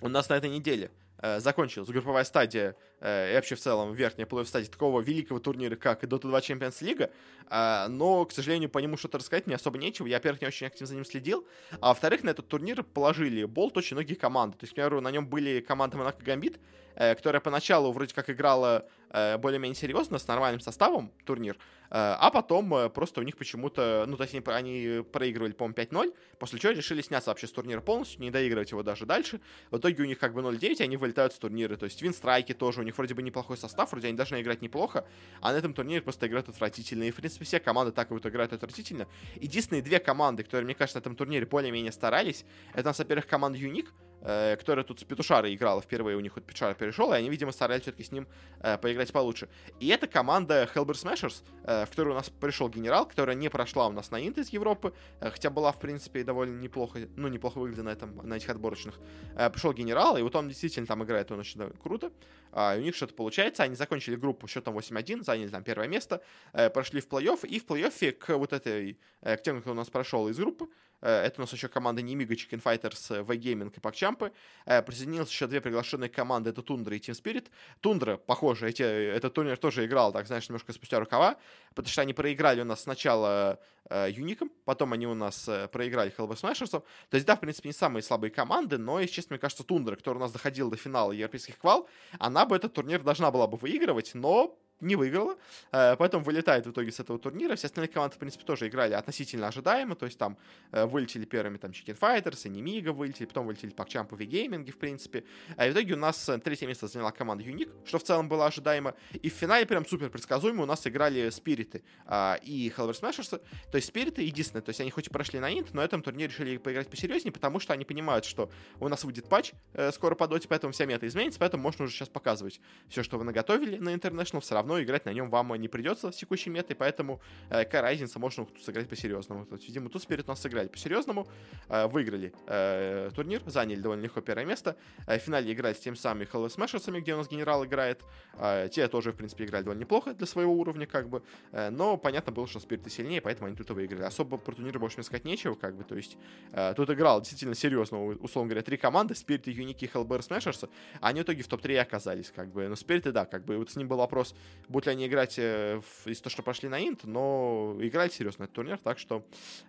у 0.00 0.08
нас 0.08 0.28
на 0.28 0.34
этой 0.34 0.50
неделе 0.50 0.90
Э, 1.22 1.38
закончилась 1.38 1.88
групповая 1.88 2.24
стадия 2.24 2.74
э, 3.00 3.30
и 3.30 3.34
вообще 3.36 3.54
в 3.54 3.60
целом 3.60 3.94
верхняя 3.94 4.26
плей 4.26 4.44
стадия 4.44 4.68
такого 4.68 5.00
великого 5.00 5.38
турнира, 5.38 5.76
как 5.76 6.02
Dota 6.02 6.22
2 6.22 6.38
Champions 6.40 6.82
League, 6.82 7.10
э, 7.48 7.86
но, 7.88 8.24
к 8.24 8.32
сожалению, 8.32 8.68
по 8.68 8.78
нему 8.78 8.96
что-то 8.96 9.18
рассказать 9.18 9.46
мне 9.46 9.54
особо 9.54 9.78
нечего. 9.78 10.08
Я, 10.08 10.16
во-первых, 10.16 10.40
не 10.40 10.48
очень 10.48 10.66
активно 10.66 10.88
за 10.88 10.94
ним 10.96 11.04
следил, 11.04 11.46
а 11.80 11.90
во-вторых, 11.90 12.24
на 12.24 12.30
этот 12.30 12.48
турнир 12.48 12.82
положили 12.82 13.44
болт 13.44 13.76
очень 13.76 13.94
многие 13.96 14.14
команды. 14.14 14.58
То 14.58 14.64
есть, 14.64 14.72
к 14.72 14.74
примеру, 14.74 15.00
на 15.00 15.12
нем 15.12 15.28
были 15.28 15.60
команды 15.60 15.96
Монако 15.96 16.24
Гамбит, 16.24 16.58
которая 16.96 17.40
поначалу 17.40 17.90
вроде 17.92 18.14
как 18.14 18.28
играла 18.28 18.86
более-менее 19.10 19.74
серьезно, 19.74 20.18
с 20.18 20.26
нормальным 20.26 20.60
составом 20.60 21.10
турнир, 21.24 21.56
а 21.94 22.30
потом 22.30 22.90
просто 22.90 23.20
у 23.20 23.22
них 23.22 23.36
почему-то, 23.36 24.06
ну, 24.08 24.16
то 24.16 24.22
есть 24.22 24.34
они, 24.34 24.42
они 24.46 25.02
проигрывали, 25.12 25.52
по-моему, 25.52 25.74
5-0, 25.76 26.14
после 26.38 26.58
чего 26.58 26.72
решили 26.72 27.02
сняться 27.02 27.28
вообще 27.28 27.46
с 27.46 27.52
турнира 27.52 27.82
полностью, 27.82 28.22
не 28.22 28.30
доигрывать 28.30 28.70
его 28.70 28.82
даже 28.82 29.04
дальше. 29.04 29.42
В 29.70 29.76
итоге 29.76 30.02
у 30.02 30.06
них 30.06 30.18
как 30.18 30.32
бы 30.32 30.40
0-9, 30.40 30.80
они 30.80 30.96
вылетают 30.96 31.34
с 31.34 31.38
турнира. 31.38 31.76
То 31.76 31.84
есть 31.84 32.00
Винстрайки 32.00 32.54
тоже, 32.54 32.80
у 32.80 32.82
них 32.82 32.96
вроде 32.96 33.12
бы 33.12 33.22
неплохой 33.22 33.58
состав, 33.58 33.92
вроде 33.92 34.08
они 34.08 34.16
должны 34.16 34.40
играть 34.40 34.62
неплохо, 34.62 35.06
а 35.42 35.52
на 35.52 35.58
этом 35.58 35.74
турнире 35.74 36.00
просто 36.00 36.26
играют 36.28 36.48
отвратительно. 36.48 37.02
И, 37.02 37.10
в 37.10 37.16
принципе, 37.16 37.44
все 37.44 37.60
команды 37.60 37.92
так 37.92 38.10
вот 38.10 38.24
играют 38.24 38.54
отвратительно. 38.54 39.06
Единственные 39.36 39.82
две 39.82 39.98
команды, 39.98 40.44
которые, 40.44 40.64
мне 40.64 40.74
кажется, 40.74 40.98
на 40.98 41.02
этом 41.02 41.14
турнире 41.14 41.44
более-менее 41.44 41.92
старались, 41.92 42.46
это, 42.72 42.84
у 42.84 42.86
нас, 42.86 42.98
во-первых, 43.00 43.26
команда 43.26 43.58
Юник, 43.58 43.92
э, 44.22 44.56
которая 44.56 44.84
тут 44.84 45.00
с 45.00 45.04
Петушарой 45.04 45.54
играла 45.54 45.80
впервые, 45.80 46.16
у 46.16 46.20
них 46.20 46.34
вот 46.36 46.44
Петушара 46.44 46.74
перешел, 46.74 47.12
и 47.12 47.16
они, 47.16 47.28
видимо, 47.28 47.52
старались 47.52 47.82
все-таки 47.82 48.04
с 48.04 48.12
ним 48.12 48.26
э, 48.60 48.78
поиграть 48.78 49.12
получше. 49.12 49.48
И 49.80 49.88
это 49.88 50.06
команда 50.06 50.68
Hellber 50.74 50.92
Smashers, 50.92 51.42
э, 51.64 51.84
в 51.86 51.90
которую 51.90 52.14
у 52.14 52.16
нас 52.16 52.30
пришел 52.30 52.68
генерал, 52.68 53.06
которая 53.06 53.36
не 53.36 53.48
прошла 53.50 53.88
у 53.88 53.92
нас 53.92 54.10
на 54.10 54.26
Инт 54.26 54.38
из 54.38 54.48
Европы, 54.50 54.92
э, 55.20 55.30
хотя 55.30 55.50
была, 55.50 55.72
в 55.72 55.78
принципе, 55.78 56.24
довольно 56.24 56.58
неплохо, 56.60 57.00
ну, 57.16 57.28
неплохо 57.28 57.58
выглядела 57.58 57.84
на, 57.84 57.90
этом, 57.90 58.16
на 58.26 58.34
этих 58.34 58.50
отборочных. 58.50 58.98
Э, 59.36 59.50
пришел 59.50 59.72
генерал, 59.72 60.16
и 60.16 60.22
вот 60.22 60.34
он 60.36 60.48
действительно 60.48 60.86
там 60.86 61.02
играет, 61.04 61.30
он 61.30 61.40
очень 61.40 61.60
круто. 61.82 62.10
Э, 62.52 62.78
у 62.78 62.80
них 62.80 62.94
что-то 62.94 63.14
получается, 63.14 63.62
они 63.62 63.74
закончили 63.74 64.16
группу 64.16 64.46
счетом 64.46 64.76
8-1, 64.76 65.24
заняли 65.24 65.48
там 65.48 65.62
первое 65.62 65.88
место, 65.88 66.22
э, 66.52 66.70
прошли 66.70 67.00
в 67.00 67.08
плей-офф, 67.08 67.46
и 67.46 67.58
в 67.58 67.66
плей-оффе 67.66 68.12
к 68.12 68.36
вот 68.36 68.52
этой, 68.52 68.98
э, 69.22 69.36
к 69.36 69.42
тем, 69.42 69.60
кто 69.60 69.72
у 69.72 69.74
нас 69.74 69.88
прошел 69.88 70.28
из 70.28 70.38
группы, 70.38 70.68
это 71.06 71.34
у 71.38 71.40
нас 71.40 71.52
еще 71.52 71.68
команда 71.68 72.00
Немига, 72.02 72.34
Chicken 72.34 72.62
Fighters, 72.62 73.22
V-Gaming 73.22 73.72
и 73.76 73.80
PogChamp. 73.80 74.32
Э, 74.66 74.82
присоединилось 74.82 75.30
еще 75.30 75.46
две 75.46 75.60
приглашенные 75.60 76.08
команды, 76.08 76.50
это 76.50 76.62
Тундра 76.62 76.96
и 76.96 77.00
Team 77.00 77.20
Spirit. 77.20 77.48
Тундра, 77.80 78.16
похоже, 78.16 78.68
эти, 78.68 78.82
этот 78.82 79.34
турнир 79.34 79.56
тоже 79.56 79.84
играл, 79.84 80.12
так 80.12 80.26
знаешь, 80.26 80.48
немножко 80.48 80.72
спустя 80.72 81.00
рукава, 81.00 81.36
потому 81.74 81.88
что 81.90 82.02
они 82.02 82.14
проиграли 82.14 82.60
у 82.60 82.64
нас 82.64 82.82
сначала 82.82 83.58
э, 83.90 84.10
Юником, 84.10 84.50
потом 84.64 84.92
они 84.92 85.06
у 85.06 85.14
нас 85.14 85.50
проиграли 85.72 86.14
Hellboy 86.16 86.40
Smashers. 86.40 86.70
То 86.70 86.84
есть, 87.12 87.26
да, 87.26 87.36
в 87.36 87.40
принципе, 87.40 87.68
не 87.68 87.74
самые 87.74 88.02
слабые 88.02 88.30
команды, 88.30 88.78
но, 88.78 89.00
если 89.00 89.14
честно, 89.14 89.34
мне 89.34 89.40
кажется, 89.40 89.64
Тундра, 89.64 89.96
которая 89.96 90.18
у 90.18 90.22
нас 90.22 90.32
доходила 90.32 90.70
до 90.70 90.76
финала 90.76 91.12
европейских 91.12 91.58
квал, 91.58 91.88
она 92.18 92.46
бы 92.46 92.56
этот 92.56 92.72
турнир 92.72 93.02
должна 93.02 93.30
была 93.30 93.46
бы 93.46 93.56
выигрывать, 93.56 94.14
но 94.14 94.56
не 94.82 94.96
выиграла, 94.96 95.36
э, 95.70 95.96
поэтому 95.96 96.24
вылетает 96.24 96.66
в 96.66 96.70
итоге 96.70 96.92
с 96.92 97.00
этого 97.00 97.18
турнира. 97.18 97.54
Все 97.56 97.68
остальные 97.68 97.88
команды, 97.88 98.16
в 98.16 98.18
принципе, 98.18 98.44
тоже 98.44 98.68
играли 98.68 98.92
относительно 98.92 99.48
ожидаемо, 99.48 99.94
то 99.94 100.06
есть 100.06 100.18
там 100.18 100.36
э, 100.72 100.84
вылетели 100.84 101.24
первыми 101.24 101.56
там 101.56 101.70
Chicken 101.70 101.98
Fighters, 101.98 102.48
Немига 102.48 102.92
вылетели, 102.92 103.26
потом 103.26 103.46
вылетели 103.46 103.70
Пакчамп 103.70 104.12
и 104.20 104.24
Гейминги, 104.24 104.70
в 104.70 104.78
принципе. 104.78 105.24
А 105.56 105.66
в 105.68 105.72
итоге 105.72 105.94
у 105.94 105.96
нас 105.96 106.28
э, 106.28 106.38
третье 106.38 106.66
место 106.66 106.88
заняла 106.88 107.12
команда 107.12 107.44
Юник, 107.44 107.70
что 107.84 107.98
в 107.98 108.02
целом 108.02 108.28
было 108.28 108.46
ожидаемо. 108.46 108.94
И 109.12 109.30
в 109.30 109.32
финале 109.32 109.64
прям 109.66 109.86
супер 109.86 110.10
предсказуемо 110.10 110.64
у 110.64 110.66
нас 110.66 110.86
играли 110.86 111.30
Спириты 111.30 111.82
а, 112.06 112.38
и 112.42 112.72
Hellver 112.76 112.98
Smashers. 113.00 113.40
То 113.70 113.76
есть 113.76 113.88
Спириты 113.88 114.22
единственное, 114.22 114.62
то 114.62 114.70
есть 114.70 114.80
они 114.80 114.90
хоть 114.90 115.06
и 115.06 115.10
прошли 115.10 115.38
на 115.38 115.50
Инт, 115.50 115.72
но 115.72 115.82
этом 115.82 116.02
турнире 116.02 116.28
решили 116.28 116.56
поиграть 116.56 116.88
посерьезнее, 116.88 117.32
потому 117.32 117.60
что 117.60 117.72
они 117.72 117.84
понимают, 117.84 118.24
что 118.24 118.50
у 118.80 118.88
нас 118.88 119.04
выйдет 119.04 119.28
патч 119.28 119.52
скоро 119.92 120.14
по 120.14 120.26
доте, 120.26 120.48
поэтому 120.48 120.72
вся 120.72 120.86
мета 120.86 121.06
изменится, 121.06 121.38
поэтому 121.38 121.62
можно 121.62 121.84
уже 121.84 121.94
сейчас 121.94 122.08
показывать 122.08 122.60
все, 122.88 123.02
что 123.02 123.18
вы 123.18 123.24
наготовили 123.24 123.78
на 123.78 123.94
International, 123.94 124.40
все 124.40 124.54
равно 124.54 124.71
играть 124.80 125.04
на 125.04 125.12
нем 125.12 125.30
вам 125.30 125.54
не 125.56 125.68
придется 125.68 126.12
с 126.12 126.16
текущей 126.16 126.50
метой, 126.50 126.76
поэтому 126.76 127.20
э, 127.50 127.64
какая 127.64 127.82
разница, 127.82 128.18
можно 128.18 128.46
тут 128.46 128.62
сыграть 128.62 128.88
по-серьезному. 128.88 129.46
То 129.46 129.56
есть, 129.56 129.66
видимо, 129.66 129.88
тут 129.88 130.02
Спирит 130.02 130.28
нас 130.28 130.40
сыграли 130.40 130.68
по-серьезному, 130.68 131.26
э, 131.68 131.86
выиграли 131.86 132.32
э, 132.46 133.10
турнир, 133.14 133.42
заняли 133.46 133.80
довольно 133.80 134.02
легко 134.02 134.20
первое 134.20 134.44
место. 134.44 134.76
Э, 135.06 135.18
в 135.18 135.22
финале 135.22 135.52
играли 135.52 135.74
с 135.74 135.78
тем 135.78 135.96
самыми 135.96 136.28
Hello 136.32 136.46
Smashers, 136.46 137.00
где 137.00 137.14
у 137.14 137.18
нас 137.18 137.28
генерал 137.28 137.64
играет. 137.64 138.02
Э, 138.34 138.68
те 138.70 138.88
тоже, 138.88 139.12
в 139.12 139.16
принципе, 139.16 139.44
играли 139.44 139.64
довольно 139.64 139.80
неплохо 139.80 140.14
для 140.14 140.26
своего 140.26 140.52
уровня, 140.54 140.86
как 140.86 141.08
бы. 141.08 141.22
Э, 141.52 141.70
но 141.70 141.96
понятно 141.96 142.32
было, 142.32 142.46
что 142.46 142.60
Спириты 142.60 142.90
сильнее, 142.90 143.20
поэтому 143.20 143.48
они 143.48 143.56
тут 143.56 143.70
и 143.70 143.72
выиграли. 143.72 144.02
Особо 144.02 144.36
про 144.36 144.54
турнир 144.54 144.78
больше 144.78 144.98
мне 144.98 145.04
сказать 145.04 145.24
нечего, 145.24 145.54
как 145.54 145.76
бы. 145.76 145.84
То 145.84 145.96
есть, 145.96 146.16
э, 146.52 146.74
тут 146.76 146.90
играл 146.90 147.20
действительно 147.20 147.54
серьезно, 147.54 148.04
условно 148.04 148.50
говоря, 148.50 148.62
три 148.62 148.76
команды, 148.76 149.14
Спириты, 149.14 149.50
Юники 149.50 149.84
и 149.84 149.88
Hellbear 149.88 150.20
Smashers. 150.20 150.68
Они 151.00 151.20
в 151.20 151.24
итоге 151.24 151.42
в 151.42 151.48
топ-3 151.48 151.78
оказались, 151.78 152.30
как 152.34 152.52
бы. 152.52 152.68
Но 152.68 152.76
Спириты, 152.76 153.12
да, 153.12 153.24
как 153.24 153.44
бы. 153.44 153.56
Вот 153.58 153.70
с 153.70 153.76
ним 153.76 153.88
был 153.88 153.98
вопрос, 153.98 154.34
будут 154.68 154.86
ли 154.86 154.92
они 154.92 155.06
играть 155.06 155.34
э, 155.38 155.80
из 156.04 156.20
того, 156.20 156.30
что 156.30 156.42
пошли 156.42 156.68
на 156.68 156.80
Инт, 156.80 157.04
но 157.04 157.76
играли 157.80 158.08
серьезно 158.10 158.44
этот 158.44 158.54
турнир, 158.54 158.78
так 158.78 158.98
что 158.98 159.24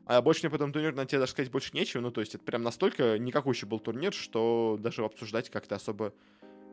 а 0.05 0.21
больше 0.21 0.41
мне 0.43 0.49
по 0.49 0.55
этому 0.55 0.73
турниру 0.73 0.95
на 0.95 1.05
тебе 1.05 1.19
даже 1.19 1.31
сказать 1.31 1.51
больше 1.51 1.71
нечего. 1.73 2.01
Ну, 2.01 2.11
то 2.11 2.21
есть 2.21 2.35
это 2.35 2.43
прям 2.43 2.63
настолько 2.63 3.17
никакущий 3.17 3.67
был 3.67 3.79
турнир, 3.79 4.13
что 4.13 4.77
даже 4.79 5.03
обсуждать 5.03 5.49
как-то 5.49 5.75
особо 5.75 6.13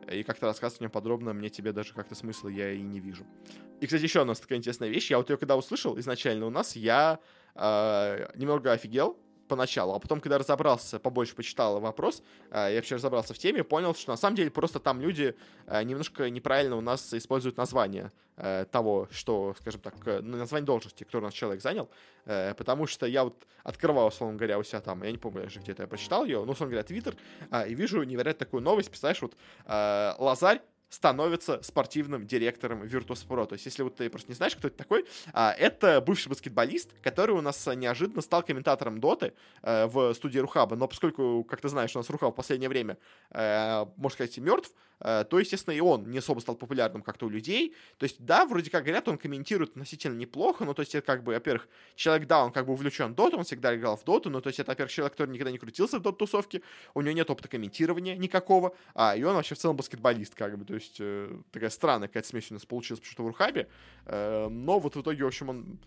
и 0.09 0.23
как-то 0.23 0.47
рассказывать 0.47 0.81
мне 0.81 0.89
подробно, 0.89 1.33
мне 1.33 1.49
тебе 1.49 1.71
даже 1.73 1.93
как-то 1.93 2.15
смысла 2.15 2.49
я 2.49 2.71
и 2.71 2.81
не 2.81 2.99
вижу. 2.99 3.25
И, 3.79 3.85
кстати, 3.85 4.03
еще 4.03 4.21
у 4.21 4.25
нас 4.25 4.39
такая 4.39 4.57
интересная 4.57 4.89
вещь. 4.89 5.11
Я 5.11 5.17
вот 5.17 5.29
ее 5.29 5.37
когда 5.37 5.55
услышал 5.55 5.99
изначально 5.99 6.47
у 6.47 6.49
нас, 6.49 6.75
я 6.75 7.19
э, 7.55 8.27
немного 8.35 8.71
офигел, 8.71 9.17
поначалу, 9.51 9.93
а 9.93 9.99
потом, 9.99 10.21
когда 10.21 10.37
разобрался, 10.37 10.97
побольше 10.97 11.35
почитал 11.35 11.81
вопрос, 11.81 12.23
э, 12.51 12.67
я 12.69 12.75
вообще 12.77 12.95
разобрался 12.95 13.33
в 13.33 13.37
теме, 13.37 13.65
понял, 13.65 13.93
что 13.93 14.11
на 14.11 14.17
самом 14.17 14.37
деле 14.37 14.49
просто 14.49 14.79
там 14.79 15.01
люди 15.01 15.35
э, 15.67 15.83
немножко 15.83 16.29
неправильно 16.29 16.77
у 16.77 16.81
нас 16.81 17.13
используют 17.13 17.57
название 17.57 18.13
э, 18.37 18.65
того, 18.71 19.09
что, 19.11 19.53
скажем 19.59 19.81
так, 19.81 19.95
название 20.23 20.65
должности, 20.65 21.03
который 21.03 21.23
у 21.23 21.25
нас 21.25 21.33
человек 21.33 21.61
занял, 21.61 21.89
потому 22.23 22.87
что 22.87 23.05
я 23.07 23.25
вот 23.25 23.45
открывал, 23.63 24.07
условно 24.07 24.37
говоря, 24.37 24.57
у 24.57 24.63
себя 24.63 24.79
там, 24.79 25.03
я 25.03 25.11
не 25.11 25.17
помню 25.17 25.41
даже 25.41 25.59
где-то 25.59 25.83
я 25.83 25.87
прочитал 25.87 26.23
ее, 26.23 26.45
но, 26.45 26.53
условно 26.53 26.71
говоря, 26.71 26.87
Твиттер, 26.87 27.15
и 27.67 27.73
вижу 27.75 28.03
невероятно 28.03 28.45
такую 28.45 28.63
новость, 28.63 28.89
представляешь, 28.89 29.21
вот 29.21 29.35
Лазарь 30.19 30.61
становится 30.91 31.63
спортивным 31.63 32.27
директором 32.27 32.83
Virtus.pro. 32.83 33.47
То 33.47 33.53
есть, 33.53 33.65
если 33.65 33.81
вот 33.81 33.95
ты 33.95 34.09
просто 34.09 34.29
не 34.29 34.35
знаешь, 34.35 34.55
кто 34.55 34.67
это 34.67 34.77
такой, 34.77 35.05
а, 35.33 35.55
это 35.57 36.01
бывший 36.01 36.27
баскетболист, 36.27 36.91
который 37.01 37.31
у 37.31 37.41
нас 37.41 37.65
неожиданно 37.65 38.21
стал 38.21 38.43
комментатором 38.43 38.99
Доты 38.99 39.33
э, 39.63 39.85
в 39.87 40.13
студии 40.13 40.39
Рухаба. 40.39 40.75
Но 40.75 40.87
поскольку, 40.87 41.45
как 41.45 41.61
ты 41.61 41.69
знаешь, 41.69 41.95
у 41.95 41.99
нас 41.99 42.09
Рухаб 42.09 42.33
в 42.33 42.35
последнее 42.35 42.69
время, 42.69 42.97
э, 43.31 43.85
можно 43.95 44.15
сказать, 44.15 44.37
мертв, 44.37 44.71
Э, 45.01 45.25
то, 45.27 45.39
естественно, 45.39 45.73
и 45.73 45.79
он 45.79 46.09
не 46.09 46.19
особо 46.19 46.39
стал 46.39 46.55
популярным 46.55 47.01
как-то 47.01 47.25
у 47.25 47.29
людей. 47.29 47.75
То 47.97 48.03
есть, 48.03 48.17
да, 48.23 48.45
вроде 48.45 48.69
как 48.69 48.83
говорят, 48.83 49.07
он 49.07 49.17
комментирует 49.17 49.71
относительно 49.71 50.15
неплохо, 50.15 50.63
но 50.63 50.73
то 50.73 50.81
есть 50.81 50.93
это 50.93 51.05
как 51.05 51.23
бы, 51.23 51.33
во-первых, 51.33 51.67
человек, 51.95 52.27
да, 52.27 52.45
он 52.45 52.51
как 52.51 52.67
бы 52.67 52.73
увлечен 52.73 53.15
доту, 53.15 53.37
он 53.37 53.43
всегда 53.43 53.75
играл 53.75 53.97
в 53.97 54.03
доту, 54.03 54.29
но 54.29 54.41
то 54.41 54.47
есть 54.47 54.59
это, 54.59 54.71
во-первых, 54.71 54.91
человек, 54.91 55.13
который 55.13 55.31
никогда 55.31 55.51
не 55.51 55.57
крутился 55.57 55.97
в 55.97 56.01
дот-тусовке, 56.01 56.61
у 56.93 57.01
него 57.01 57.13
нет 57.13 57.29
опыта 57.29 57.47
комментирования 57.47 58.15
никакого, 58.15 58.75
а, 58.93 59.15
и 59.15 59.23
он 59.23 59.35
вообще 59.35 59.55
в 59.55 59.57
целом 59.57 59.75
баскетболист, 59.75 60.35
как 60.35 60.57
бы, 60.57 60.65
то 60.65 60.75
есть 60.75 60.80
э, 60.99 61.29
такая 61.51 61.69
странная 61.69 62.07
какая-то 62.07 62.29
смесь 62.29 62.51
у 62.51 62.55
нас 62.55 62.65
получилась 62.65 62.99
почему-то 62.99 63.23
в 63.23 63.27
Рухабе, 63.27 63.69
э, 64.05 64.47
но 64.49 64.79
вот 64.79 64.95
в 64.95 65.01
итоге, 65.01 65.23
в 65.23 65.27
общем, 65.27 65.49
он 65.49 65.79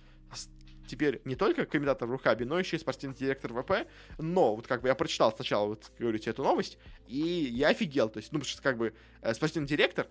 теперь 0.86 1.20
не 1.24 1.34
только 1.34 1.66
комментатор 1.66 2.08
в 2.08 2.10
Рухабе, 2.10 2.44
но 2.44 2.58
еще 2.58 2.76
и 2.76 2.78
спортивный 2.78 3.16
директор 3.16 3.52
ВП. 3.52 3.88
Но 4.18 4.54
вот 4.54 4.66
как 4.66 4.82
бы 4.82 4.88
я 4.88 4.94
прочитал 4.94 5.34
сначала, 5.34 5.68
вот, 5.68 5.90
говорите, 5.98 6.30
эту 6.30 6.42
новость, 6.42 6.78
и 7.06 7.18
я 7.18 7.68
офигел. 7.68 8.08
То 8.08 8.18
есть, 8.18 8.32
ну, 8.32 8.38
потому 8.38 8.50
что 8.50 8.62
как 8.62 8.76
бы 8.76 8.94
э, 9.22 9.34
спортивный 9.34 9.68
директор, 9.68 10.06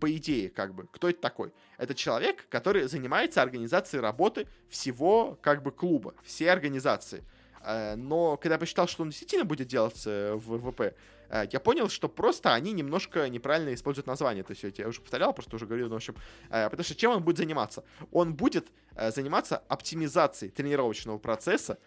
по 0.00 0.10
идее, 0.16 0.48
как 0.48 0.74
бы, 0.74 0.86
кто 0.90 1.10
это 1.10 1.20
такой? 1.20 1.52
Это 1.76 1.94
человек, 1.94 2.48
который 2.48 2.84
занимается 2.84 3.42
организацией 3.42 4.00
работы 4.00 4.46
всего, 4.68 5.38
как 5.42 5.62
бы, 5.62 5.72
клуба, 5.72 6.14
всей 6.22 6.50
организации. 6.50 7.22
Э, 7.64 7.96
но 7.96 8.36
когда 8.36 8.54
я 8.54 8.58
посчитал, 8.58 8.86
что 8.86 9.02
он 9.02 9.10
действительно 9.10 9.44
будет 9.44 9.68
делать 9.68 10.04
в 10.04 10.70
ВП, 10.70 10.94
Э, 11.34 11.46
я 11.50 11.60
понял, 11.60 11.88
что 11.88 12.08
просто 12.08 12.54
они 12.54 12.72
немножко 12.72 13.28
неправильно 13.28 13.74
используют 13.74 14.06
название. 14.06 14.44
То 14.44 14.52
есть 14.52 14.78
я 14.78 14.88
уже 14.88 15.00
повторял, 15.00 15.32
просто 15.32 15.56
уже 15.56 15.66
говорил, 15.66 15.88
ну, 15.88 15.94
в 15.94 15.96
общем, 15.96 16.14
э, 16.50 16.68
потому 16.70 16.84
что 16.84 16.94
чем 16.94 17.10
он 17.12 17.22
будет 17.22 17.38
заниматься? 17.38 17.84
Он 18.12 18.34
будет 18.34 18.68
э, 18.94 19.10
заниматься 19.10 19.58
оптимизацией 19.68 20.50
тренировочного 20.50 21.18
процесса 21.18 21.78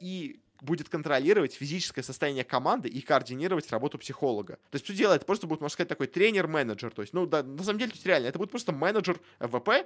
и 0.00 0.40
будет 0.60 0.88
контролировать 0.88 1.54
физическое 1.54 2.02
состояние 2.02 2.42
команды 2.42 2.88
и 2.88 3.00
координировать 3.00 3.70
работу 3.70 3.98
психолога. 3.98 4.54
То 4.70 4.76
есть, 4.76 4.84
что 4.84 4.94
делает? 4.94 5.24
Просто 5.26 5.46
будет, 5.46 5.60
можно 5.60 5.72
сказать, 5.72 5.88
такой 5.88 6.08
тренер-менеджер. 6.08 6.90
То 6.90 7.02
есть, 7.02 7.14
ну, 7.14 7.24
да, 7.24 7.44
на 7.44 7.62
самом 7.62 7.78
деле, 7.78 7.92
реально, 8.04 8.26
это 8.26 8.38
будет 8.38 8.50
просто 8.50 8.72
менеджер 8.72 9.20
ВП, 9.38 9.68
Э, 9.68 9.84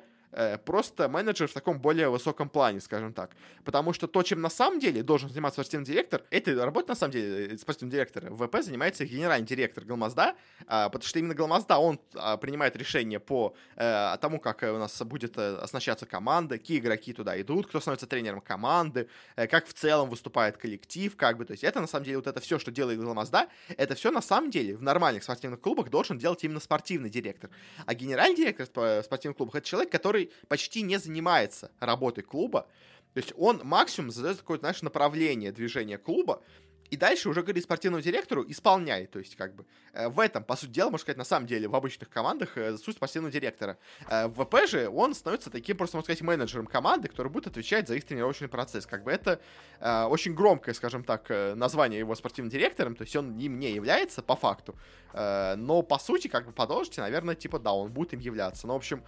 просто 0.64 1.08
менеджер 1.08 1.48
в 1.48 1.52
таком 1.52 1.80
более 1.80 2.08
высоком 2.08 2.48
плане, 2.48 2.80
скажем 2.80 3.12
так. 3.12 3.30
Потому 3.64 3.92
что 3.92 4.06
то, 4.06 4.22
чем 4.22 4.40
на 4.40 4.50
самом 4.50 4.78
деле 4.80 5.02
должен 5.02 5.28
заниматься 5.30 5.62
спортивный 5.62 5.86
директор, 5.86 6.22
это 6.30 6.64
работа 6.64 6.90
на 6.90 6.94
самом 6.94 7.12
деле 7.12 7.54
э, 7.54 7.58
спортивного 7.58 7.92
директора. 7.92 8.34
ВП 8.34 8.62
занимается 8.62 9.04
генеральный 9.04 9.46
директор 9.46 9.84
Галмазда, 9.84 10.34
а, 10.66 10.88
потому 10.88 11.08
что 11.08 11.18
именно 11.18 11.34
Галмазда, 11.34 11.78
он 11.78 12.00
а, 12.14 12.36
принимает 12.36 12.76
решение 12.76 13.20
по 13.20 13.54
э, 13.76 14.16
тому, 14.20 14.40
как 14.40 14.62
у 14.62 14.78
нас 14.78 15.00
будет 15.02 15.38
оснащаться 15.38 16.06
команда, 16.06 16.58
какие 16.58 16.78
игроки 16.78 17.12
туда 17.12 17.40
идут, 17.40 17.66
кто 17.66 17.80
становится 17.80 18.06
тренером 18.06 18.40
команды, 18.40 19.08
как 19.36 19.66
в 19.66 19.72
целом 19.72 20.10
выступает 20.10 20.56
коллектив, 20.56 21.14
как 21.16 21.38
бы, 21.38 21.44
то 21.44 21.52
есть 21.52 21.64
это 21.64 21.80
на 21.80 21.86
самом 21.86 22.04
деле 22.04 22.18
вот 22.18 22.26
это 22.26 22.40
все, 22.40 22.58
что 22.58 22.70
делает 22.70 23.00
Галмазда, 23.00 23.48
это 23.76 23.94
все 23.94 24.10
на 24.10 24.22
самом 24.22 24.50
деле 24.50 24.76
в 24.76 24.82
нормальных 24.82 25.22
спортивных 25.24 25.60
клубах 25.60 25.90
должен 25.90 26.18
делать 26.18 26.44
именно 26.44 26.60
спортивный 26.60 27.10
директор. 27.10 27.50
А 27.86 27.94
генеральный 27.94 28.36
директор 28.36 28.66
спортивных 29.02 29.36
клубах 29.36 29.56
это 29.56 29.66
человек, 29.66 29.90
который 29.90 30.17
который 30.18 30.30
почти 30.48 30.82
не 30.82 30.98
занимается 30.98 31.70
работой 31.80 32.24
клуба. 32.24 32.66
То 33.14 33.20
есть 33.20 33.32
он 33.36 33.60
максимум 33.64 34.10
задает 34.10 34.38
какое-то, 34.38 34.62
знаешь, 34.62 34.82
направление 34.82 35.52
движения 35.52 35.98
клуба, 35.98 36.42
и 36.90 36.96
дальше 36.96 37.28
уже 37.28 37.42
говорит 37.42 37.64
спортивному 37.64 38.02
директору, 38.02 38.44
исполняй. 38.48 39.06
То 39.06 39.18
есть, 39.18 39.36
как 39.36 39.54
бы, 39.54 39.64
э, 39.92 40.08
в 40.08 40.20
этом, 40.20 40.42
по 40.42 40.56
сути 40.56 40.70
дела, 40.70 40.90
можно 40.90 41.02
сказать, 41.02 41.18
на 41.18 41.24
самом 41.24 41.46
деле, 41.46 41.68
в 41.68 41.74
обычных 41.74 42.08
командах 42.08 42.56
э, 42.56 42.76
суть 42.78 42.96
спортивного 42.96 43.32
директора. 43.32 43.78
Э, 44.08 44.26
в 44.28 44.44
ВП 44.44 44.66
же 44.66 44.88
он 44.88 45.14
становится 45.14 45.50
таким, 45.50 45.76
просто, 45.76 45.96
можно 45.96 46.06
сказать, 46.06 46.22
менеджером 46.22 46.66
команды, 46.66 47.08
который 47.08 47.30
будет 47.30 47.46
отвечать 47.46 47.88
за 47.88 47.94
их 47.94 48.04
тренировочный 48.04 48.48
процесс. 48.48 48.86
Как 48.86 49.04
бы 49.04 49.12
это 49.12 49.40
очень 49.80 50.34
громкое, 50.34 50.74
скажем 50.74 51.04
так, 51.04 51.28
название 51.54 52.00
его 52.00 52.16
спортивным 52.16 52.50
директором, 52.50 52.96
то 52.96 53.02
есть 53.02 53.14
он 53.14 53.38
им 53.38 53.60
не 53.60 53.70
является 53.70 54.22
по 54.22 54.34
факту, 54.34 54.74
но 55.12 55.82
по 55.82 55.98
сути, 56.00 56.26
как 56.26 56.46
бы 56.46 56.52
по 56.52 56.66
должности, 56.66 56.98
наверное, 56.98 57.36
типа, 57.36 57.60
да, 57.60 57.72
он 57.72 57.92
будет 57.92 58.12
им 58.12 58.18
являться. 58.18 58.66
Ну, 58.66 58.72
в 58.72 58.76
общем, 58.78 59.04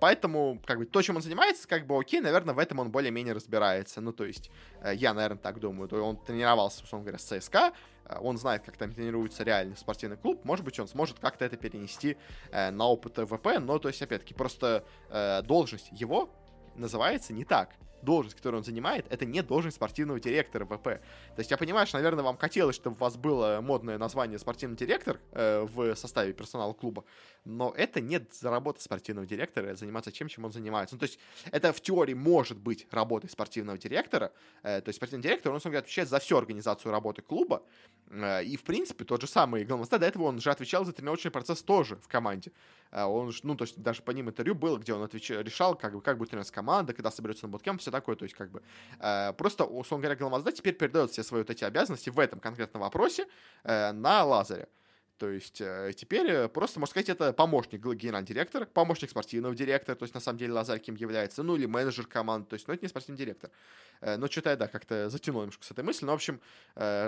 поэтому, 0.00 0.60
как 0.66 0.78
бы, 0.78 0.86
то, 0.86 1.00
чем 1.00 1.14
он 1.14 1.22
занимается, 1.22 1.68
как 1.68 1.86
бы, 1.86 1.96
окей, 1.96 2.20
наверное, 2.20 2.54
в 2.54 2.58
этом 2.58 2.80
он 2.80 2.90
более-менее 2.90 3.34
разбирается. 3.34 4.00
Ну, 4.00 4.12
то 4.12 4.24
есть, 4.24 4.50
я, 4.94 5.14
наверное, 5.14 5.38
так 5.38 5.60
думаю. 5.60 5.88
То 5.88 6.02
он 6.02 6.16
тренировался, 6.16 6.82
условно 6.82 7.06
говоря, 7.10 7.18
с 7.18 7.44
ЦСКА, 7.44 7.72
э, 8.06 8.18
он 8.20 8.38
знает, 8.38 8.62
как 8.64 8.76
там 8.76 8.92
тренируется 8.92 9.44
реальный 9.44 9.76
спортивный 9.76 10.16
клуб, 10.16 10.44
может 10.44 10.64
быть, 10.64 10.78
он 10.78 10.88
сможет 10.88 11.18
как-то 11.18 11.44
это 11.44 11.56
перенести 11.56 12.16
э, 12.52 12.70
на 12.70 12.86
опыт 12.86 13.18
ВП, 13.18 13.58
но, 13.60 13.78
то 13.78 13.88
есть, 13.88 14.02
опять-таки, 14.02 14.34
просто 14.34 14.84
э, 15.08 15.42
должность 15.42 15.88
его 15.92 16.30
называется 16.76 17.32
не 17.32 17.44
так 17.44 17.70
должность, 18.02 18.36
которую 18.36 18.58
он 18.58 18.64
занимает, 18.64 19.06
это 19.10 19.24
не 19.24 19.42
должность 19.42 19.76
спортивного 19.76 20.20
директора 20.20 20.64
ВП. 20.64 20.84
То 20.84 21.38
есть 21.38 21.50
я 21.50 21.56
понимаю, 21.56 21.86
что, 21.86 21.98
наверное, 21.98 22.24
вам 22.24 22.36
хотелось, 22.36 22.76
чтобы 22.76 22.96
у 22.96 23.00
вас 23.00 23.16
было 23.16 23.60
модное 23.62 23.98
название 23.98 24.38
спортивный 24.38 24.76
директор 24.76 25.20
э, 25.32 25.66
в 25.70 25.94
составе 25.94 26.32
персонала 26.32 26.72
клуба, 26.72 27.04
но 27.44 27.72
это 27.76 28.00
не 28.00 28.20
работа 28.42 28.82
спортивного 28.82 29.26
директора, 29.26 29.74
заниматься 29.74 30.12
чем, 30.12 30.28
чем 30.28 30.44
он 30.44 30.52
занимается. 30.52 30.94
Ну, 30.94 30.98
то 30.98 31.06
есть 31.06 31.18
это 31.50 31.72
в 31.72 31.80
теории 31.80 32.14
может 32.14 32.58
быть 32.58 32.86
работой 32.90 33.30
спортивного 33.30 33.78
директора, 33.78 34.32
э, 34.62 34.80
то 34.80 34.88
есть 34.88 34.96
спортивный 34.96 35.22
директор, 35.22 35.52
он, 35.52 35.60
он 35.64 35.76
отвечает 35.76 36.08
за 36.08 36.18
всю 36.18 36.36
организацию 36.36 36.92
работы 36.92 37.22
клуба, 37.22 37.62
э, 38.10 38.44
и, 38.44 38.56
в 38.56 38.62
принципе, 38.62 39.04
тот 39.04 39.20
же 39.20 39.26
самый 39.26 39.64
Галмаста, 39.64 39.98
до 39.98 40.06
этого 40.06 40.24
он 40.24 40.40
же 40.40 40.50
отвечал 40.50 40.84
за 40.84 40.92
тренировочный 40.92 41.30
процесс 41.30 41.62
тоже 41.62 41.96
в 41.96 42.08
команде. 42.08 42.52
Э, 42.90 43.04
он, 43.04 43.32
ну, 43.42 43.54
то 43.56 43.64
есть 43.64 43.80
даже 43.80 44.02
по 44.02 44.10
ним 44.10 44.28
интервью 44.28 44.54
было, 44.54 44.78
где 44.78 44.92
он 44.92 45.02
отвечал, 45.02 45.40
решал, 45.40 45.74
как, 45.76 45.94
бы, 45.94 46.00
как 46.00 46.18
будет 46.18 46.30
тренироваться 46.30 46.52
команда, 46.52 46.92
когда 46.92 47.10
соберется 47.10 47.46
на 47.46 47.52
буткемп, 47.52 47.80
все 47.80 47.89
такое, 47.90 48.16
то 48.16 48.24
есть 48.24 48.34
как 48.34 48.50
бы 48.50 48.62
э, 48.98 49.32
просто, 49.34 49.64
условно 49.64 50.04
говоря, 50.04 50.18
Галамазда 50.18 50.52
теперь 50.52 50.74
передает 50.74 51.10
все 51.10 51.22
свои 51.22 51.42
вот 51.42 51.50
эти 51.50 51.64
обязанности 51.64 52.10
в 52.10 52.18
этом 52.18 52.40
конкретном 52.40 52.82
вопросе 52.82 53.26
э, 53.64 53.92
на 53.92 54.24
Лазаре. 54.24 54.68
То 55.20 55.28
есть 55.28 55.60
э, 55.60 55.92
теперь 55.94 56.30
э, 56.30 56.48
просто, 56.48 56.80
можно 56.80 56.92
сказать, 56.92 57.10
это 57.10 57.34
помощник 57.34 57.82
генерального 57.82 58.26
директора, 58.26 58.64
помощник 58.64 59.10
спортивного 59.10 59.54
директора, 59.54 59.94
то 59.94 60.04
есть 60.04 60.14
на 60.14 60.20
самом 60.20 60.38
деле 60.38 60.54
Лазарь 60.54 60.78
кем 60.78 60.94
является, 60.94 61.42
ну 61.42 61.56
или 61.56 61.66
менеджер 61.66 62.06
команды, 62.06 62.46
то 62.48 62.54
есть, 62.54 62.66
ну 62.66 62.72
это 62.72 62.82
не 62.82 62.88
спортивный 62.88 63.18
директор. 63.18 63.50
Э, 64.00 64.16
но 64.16 64.28
что-то 64.28 64.50
я, 64.50 64.56
да, 64.56 64.68
как-то 64.68 65.08
затянул 65.08 65.42
немножко 65.42 65.64
с 65.64 65.70
этой 65.70 65.84
мыслью, 65.84 66.06
но, 66.06 66.12
в 66.12 66.16
общем, 66.16 66.40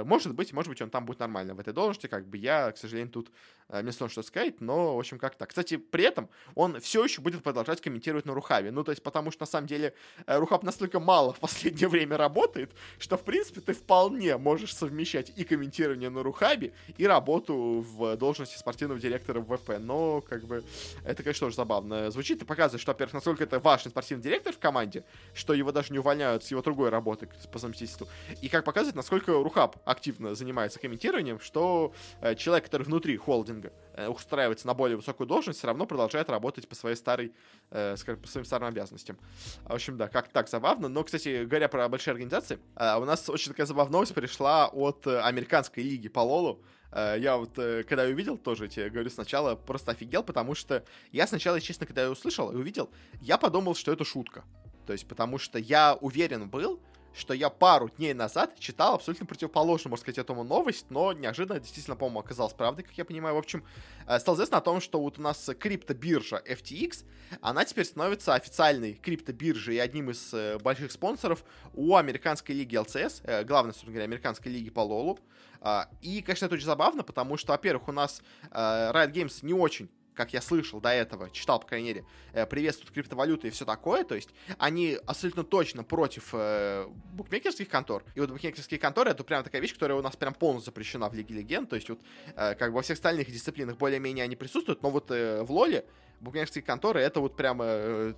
может 0.04 0.34
быть, 0.34 0.52
может 0.52 0.68
быть, 0.68 0.82
он 0.82 0.90
там 0.90 1.06
будет 1.06 1.20
нормально 1.20 1.54
в 1.54 1.60
этой 1.60 1.72
должности, 1.72 2.06
как 2.06 2.26
бы 2.26 2.36
я, 2.36 2.72
к 2.72 2.76
сожалению, 2.76 3.10
тут 3.12 3.30
мне 3.68 3.92
сложно 3.92 4.12
что 4.12 4.22
сказать, 4.22 4.60
но, 4.60 4.96
в 4.96 4.98
общем, 4.98 5.18
как 5.18 5.36
так. 5.36 5.48
Кстати, 5.48 5.76
при 5.76 6.04
этом 6.04 6.28
он 6.54 6.80
все 6.80 7.04
еще 7.04 7.22
будет 7.22 7.42
продолжать 7.42 7.80
комментировать 7.80 8.26
на 8.26 8.34
Рухаве, 8.34 8.70
ну, 8.70 8.84
то 8.84 8.90
есть, 8.90 9.02
потому 9.02 9.30
что, 9.30 9.42
на 9.42 9.46
самом 9.46 9.66
деле, 9.66 9.94
Рухаб 10.26 10.62
настолько 10.62 11.00
мало 11.00 11.32
в 11.32 11.40
последнее 11.40 11.88
время 11.92 12.16
работает, 12.16 12.72
что, 12.98 13.16
в 13.16 13.24
принципе, 13.24 13.60
ты 13.60 13.72
вполне 13.72 14.36
можешь 14.36 14.74
совмещать 14.74 15.32
и 15.36 15.44
комментирование 15.44 16.10
на 16.10 16.22
Рухабе, 16.22 16.72
и 16.98 17.06
работу 17.06 17.84
в 17.86 18.16
должности 18.16 18.58
спортивного 18.58 19.00
директора 19.00 19.40
в 19.40 19.56
ВП. 19.56 19.78
Но, 19.78 20.20
как 20.20 20.44
бы, 20.44 20.64
это, 21.04 21.22
конечно, 21.22 21.46
тоже 21.46 21.56
забавно 21.56 22.10
звучит 22.10 22.42
и 22.42 22.44
показывает, 22.44 22.80
что, 22.80 22.92
во-первых, 22.92 23.14
насколько 23.14 23.44
это 23.44 23.58
важный 23.58 23.90
спортивный 23.90 24.22
директор 24.22 24.52
в 24.52 24.58
команде, 24.58 25.04
что 25.34 25.54
его 25.54 25.72
даже 25.72 25.92
не 25.92 25.98
увольняют 25.98 26.44
с 26.44 26.50
его 26.50 26.62
другой 26.62 26.81
работы 26.90 27.28
по 27.50 27.58
совместительству. 27.58 28.08
И 28.40 28.48
как 28.48 28.64
показывает, 28.64 28.96
насколько 28.96 29.32
Рухаб 29.32 29.76
активно 29.84 30.34
занимается 30.34 30.78
комментированием, 30.78 31.40
что 31.40 31.92
э, 32.20 32.34
человек, 32.34 32.64
который 32.64 32.84
внутри 32.84 33.16
холдинга 33.16 33.72
э, 33.94 34.08
устраивается 34.08 34.66
на 34.66 34.74
более 34.74 34.96
высокую 34.96 35.26
должность, 35.26 35.58
все 35.58 35.66
равно 35.66 35.86
продолжает 35.86 36.30
работать 36.30 36.68
по 36.68 36.74
своей 36.74 36.96
старой, 36.96 37.32
э, 37.70 37.96
скажем, 37.96 38.20
по 38.20 38.28
своим 38.28 38.44
старым 38.44 38.68
обязанностям. 38.68 39.18
В 39.64 39.72
общем, 39.72 39.96
да, 39.96 40.08
как 40.08 40.28
так 40.28 40.48
забавно. 40.48 40.88
Но, 40.88 41.04
кстати, 41.04 41.44
говоря 41.44 41.68
про 41.68 41.88
большие 41.88 42.12
организации, 42.12 42.58
э, 42.76 42.96
у 42.96 43.04
нас 43.04 43.28
очень 43.28 43.52
такая 43.52 43.66
забавная 43.66 43.92
новость 43.92 44.14
пришла 44.14 44.68
от 44.68 45.06
э, 45.06 45.20
американской 45.20 45.82
лиги 45.82 46.08
по 46.08 46.20
Лолу, 46.20 46.62
Э, 46.92 47.16
я 47.18 47.36
вот, 47.36 47.54
когда 47.54 48.04
увидел, 48.04 48.36
тоже 48.36 48.68
тебе 48.68 48.90
говорю, 48.90 49.10
сначала 49.10 49.54
просто 49.54 49.92
офигел, 49.92 50.22
потому 50.22 50.54
что 50.54 50.84
я 51.10 51.26
сначала, 51.26 51.60
честно, 51.60 51.86
когда 51.86 52.02
я 52.02 52.10
услышал 52.10 52.52
и 52.52 52.56
увидел, 52.56 52.90
я 53.20 53.38
подумал, 53.38 53.74
что 53.74 53.92
это 53.92 54.04
шутка. 54.04 54.44
То 54.86 54.92
есть, 54.92 55.06
потому 55.06 55.38
что 55.38 55.58
я 55.58 55.94
уверен 56.00 56.48
был, 56.48 56.80
что 57.14 57.34
я 57.34 57.50
пару 57.50 57.90
дней 57.90 58.14
назад 58.14 58.58
читал 58.58 58.94
абсолютно 58.94 59.26
противоположную, 59.26 59.90
можно 59.90 60.02
сказать, 60.02 60.18
этому 60.18 60.44
новость, 60.44 60.86
но 60.88 61.12
неожиданно 61.12 61.60
действительно, 61.60 61.94
по-моему, 61.94 62.20
оказалась 62.20 62.54
правдой, 62.54 62.84
как 62.84 62.96
я 62.96 63.04
понимаю. 63.04 63.34
В 63.34 63.38
общем, 63.38 63.64
э, 64.06 64.18
стало 64.18 64.36
известно 64.36 64.58
о 64.58 64.62
том, 64.62 64.80
что 64.80 65.00
вот 65.00 65.18
у 65.18 65.22
нас 65.22 65.50
криптобиржа 65.58 66.42
FTX, 66.46 67.04
она 67.40 67.64
теперь 67.64 67.84
становится 67.84 68.34
официальной 68.34 68.94
криптобиржей 68.94 69.76
и 69.76 69.78
одним 69.78 70.10
из 70.10 70.34
больших 70.62 70.90
спонсоров 70.90 71.44
у 71.74 71.96
американской 71.96 72.54
лиги 72.54 72.76
LCS, 72.76 73.44
главной, 73.44 73.72
собственно 73.72 73.92
говоря, 73.92 74.04
американской 74.04 74.50
лиги 74.50 74.70
по 74.70 74.80
Лолу. 74.80 75.18
А, 75.62 75.88
и, 76.00 76.20
конечно, 76.22 76.46
это 76.46 76.56
очень 76.56 76.66
забавно, 76.66 77.04
потому 77.04 77.36
что, 77.36 77.52
во-первых, 77.52 77.88
у 77.88 77.92
нас 77.92 78.20
э, 78.50 78.56
Riot 78.92 79.12
Games 79.12 79.38
не 79.42 79.54
очень 79.54 79.88
как 80.14 80.32
я 80.32 80.40
слышал 80.40 80.80
до 80.80 80.90
этого, 80.90 81.30
читал, 81.30 81.60
по 81.60 81.66
крайней 81.66 81.88
мере, 81.88 82.04
э, 82.32 82.46
приветствуют 82.46 82.92
криптовалюты 82.92 83.48
и 83.48 83.50
все 83.50 83.64
такое, 83.64 84.04
то 84.04 84.14
есть 84.14 84.30
они 84.58 84.98
абсолютно 85.06 85.44
точно 85.44 85.84
против 85.84 86.30
э, 86.32 86.86
букмекерских 87.12 87.68
контор, 87.68 88.04
и 88.14 88.20
вот 88.20 88.30
букмекерские 88.30 88.78
конторы 88.78 89.10
это 89.10 89.24
прям 89.24 89.42
такая 89.42 89.60
вещь, 89.60 89.74
которая 89.74 89.98
у 89.98 90.02
нас 90.02 90.16
прям 90.16 90.34
полностью 90.34 90.72
запрещена 90.72 91.08
в 91.08 91.14
Лиге 91.14 91.34
Легенд, 91.36 91.68
то 91.68 91.76
есть 91.76 91.88
вот 91.88 92.00
э, 92.36 92.54
как 92.54 92.70
бы 92.70 92.76
во 92.76 92.82
всех 92.82 92.96
остальных 92.96 93.30
дисциплинах 93.30 93.76
более-менее 93.76 94.24
они 94.24 94.36
присутствуют, 94.36 94.82
но 94.82 94.90
вот 94.90 95.10
э, 95.10 95.42
в 95.42 95.50
Лоле 95.50 95.84
букмекерские 96.20 96.62
конторы 96.62 97.00
это 97.00 97.20
вот 97.20 97.36
прямо 97.36 97.64
э, 97.66 98.14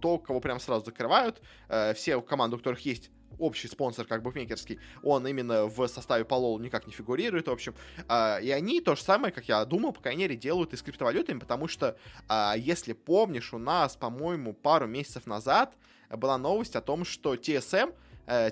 то, 0.00 0.18
кого 0.18 0.40
прям 0.40 0.60
сразу 0.60 0.86
закрывают, 0.86 1.40
э, 1.68 1.94
все 1.94 2.20
команды, 2.20 2.56
у 2.56 2.58
которых 2.58 2.80
есть 2.80 3.10
общий 3.38 3.68
спонсор, 3.68 4.06
как 4.06 4.22
букмекерский, 4.22 4.78
он 5.02 5.26
именно 5.26 5.66
в 5.66 5.86
составе 5.88 6.24
Полол 6.24 6.58
никак 6.58 6.86
не 6.86 6.92
фигурирует, 6.92 7.48
в 7.48 7.50
общем. 7.50 7.74
А, 8.08 8.38
и 8.38 8.50
они 8.50 8.80
то 8.80 8.94
же 8.94 9.02
самое, 9.02 9.32
как 9.32 9.48
я 9.48 9.64
думал, 9.64 9.92
по 9.92 10.00
крайней 10.00 10.24
мере, 10.24 10.36
делают 10.36 10.72
и 10.72 10.76
с 10.76 10.82
криптовалютами, 10.82 11.38
потому 11.38 11.68
что, 11.68 11.96
а, 12.28 12.54
если 12.56 12.92
помнишь, 12.92 13.52
у 13.52 13.58
нас, 13.58 13.96
по-моему, 13.96 14.52
пару 14.52 14.86
месяцев 14.86 15.26
назад 15.26 15.74
была 16.10 16.38
новость 16.38 16.76
о 16.76 16.80
том, 16.80 17.04
что 17.04 17.34
TSM 17.34 17.94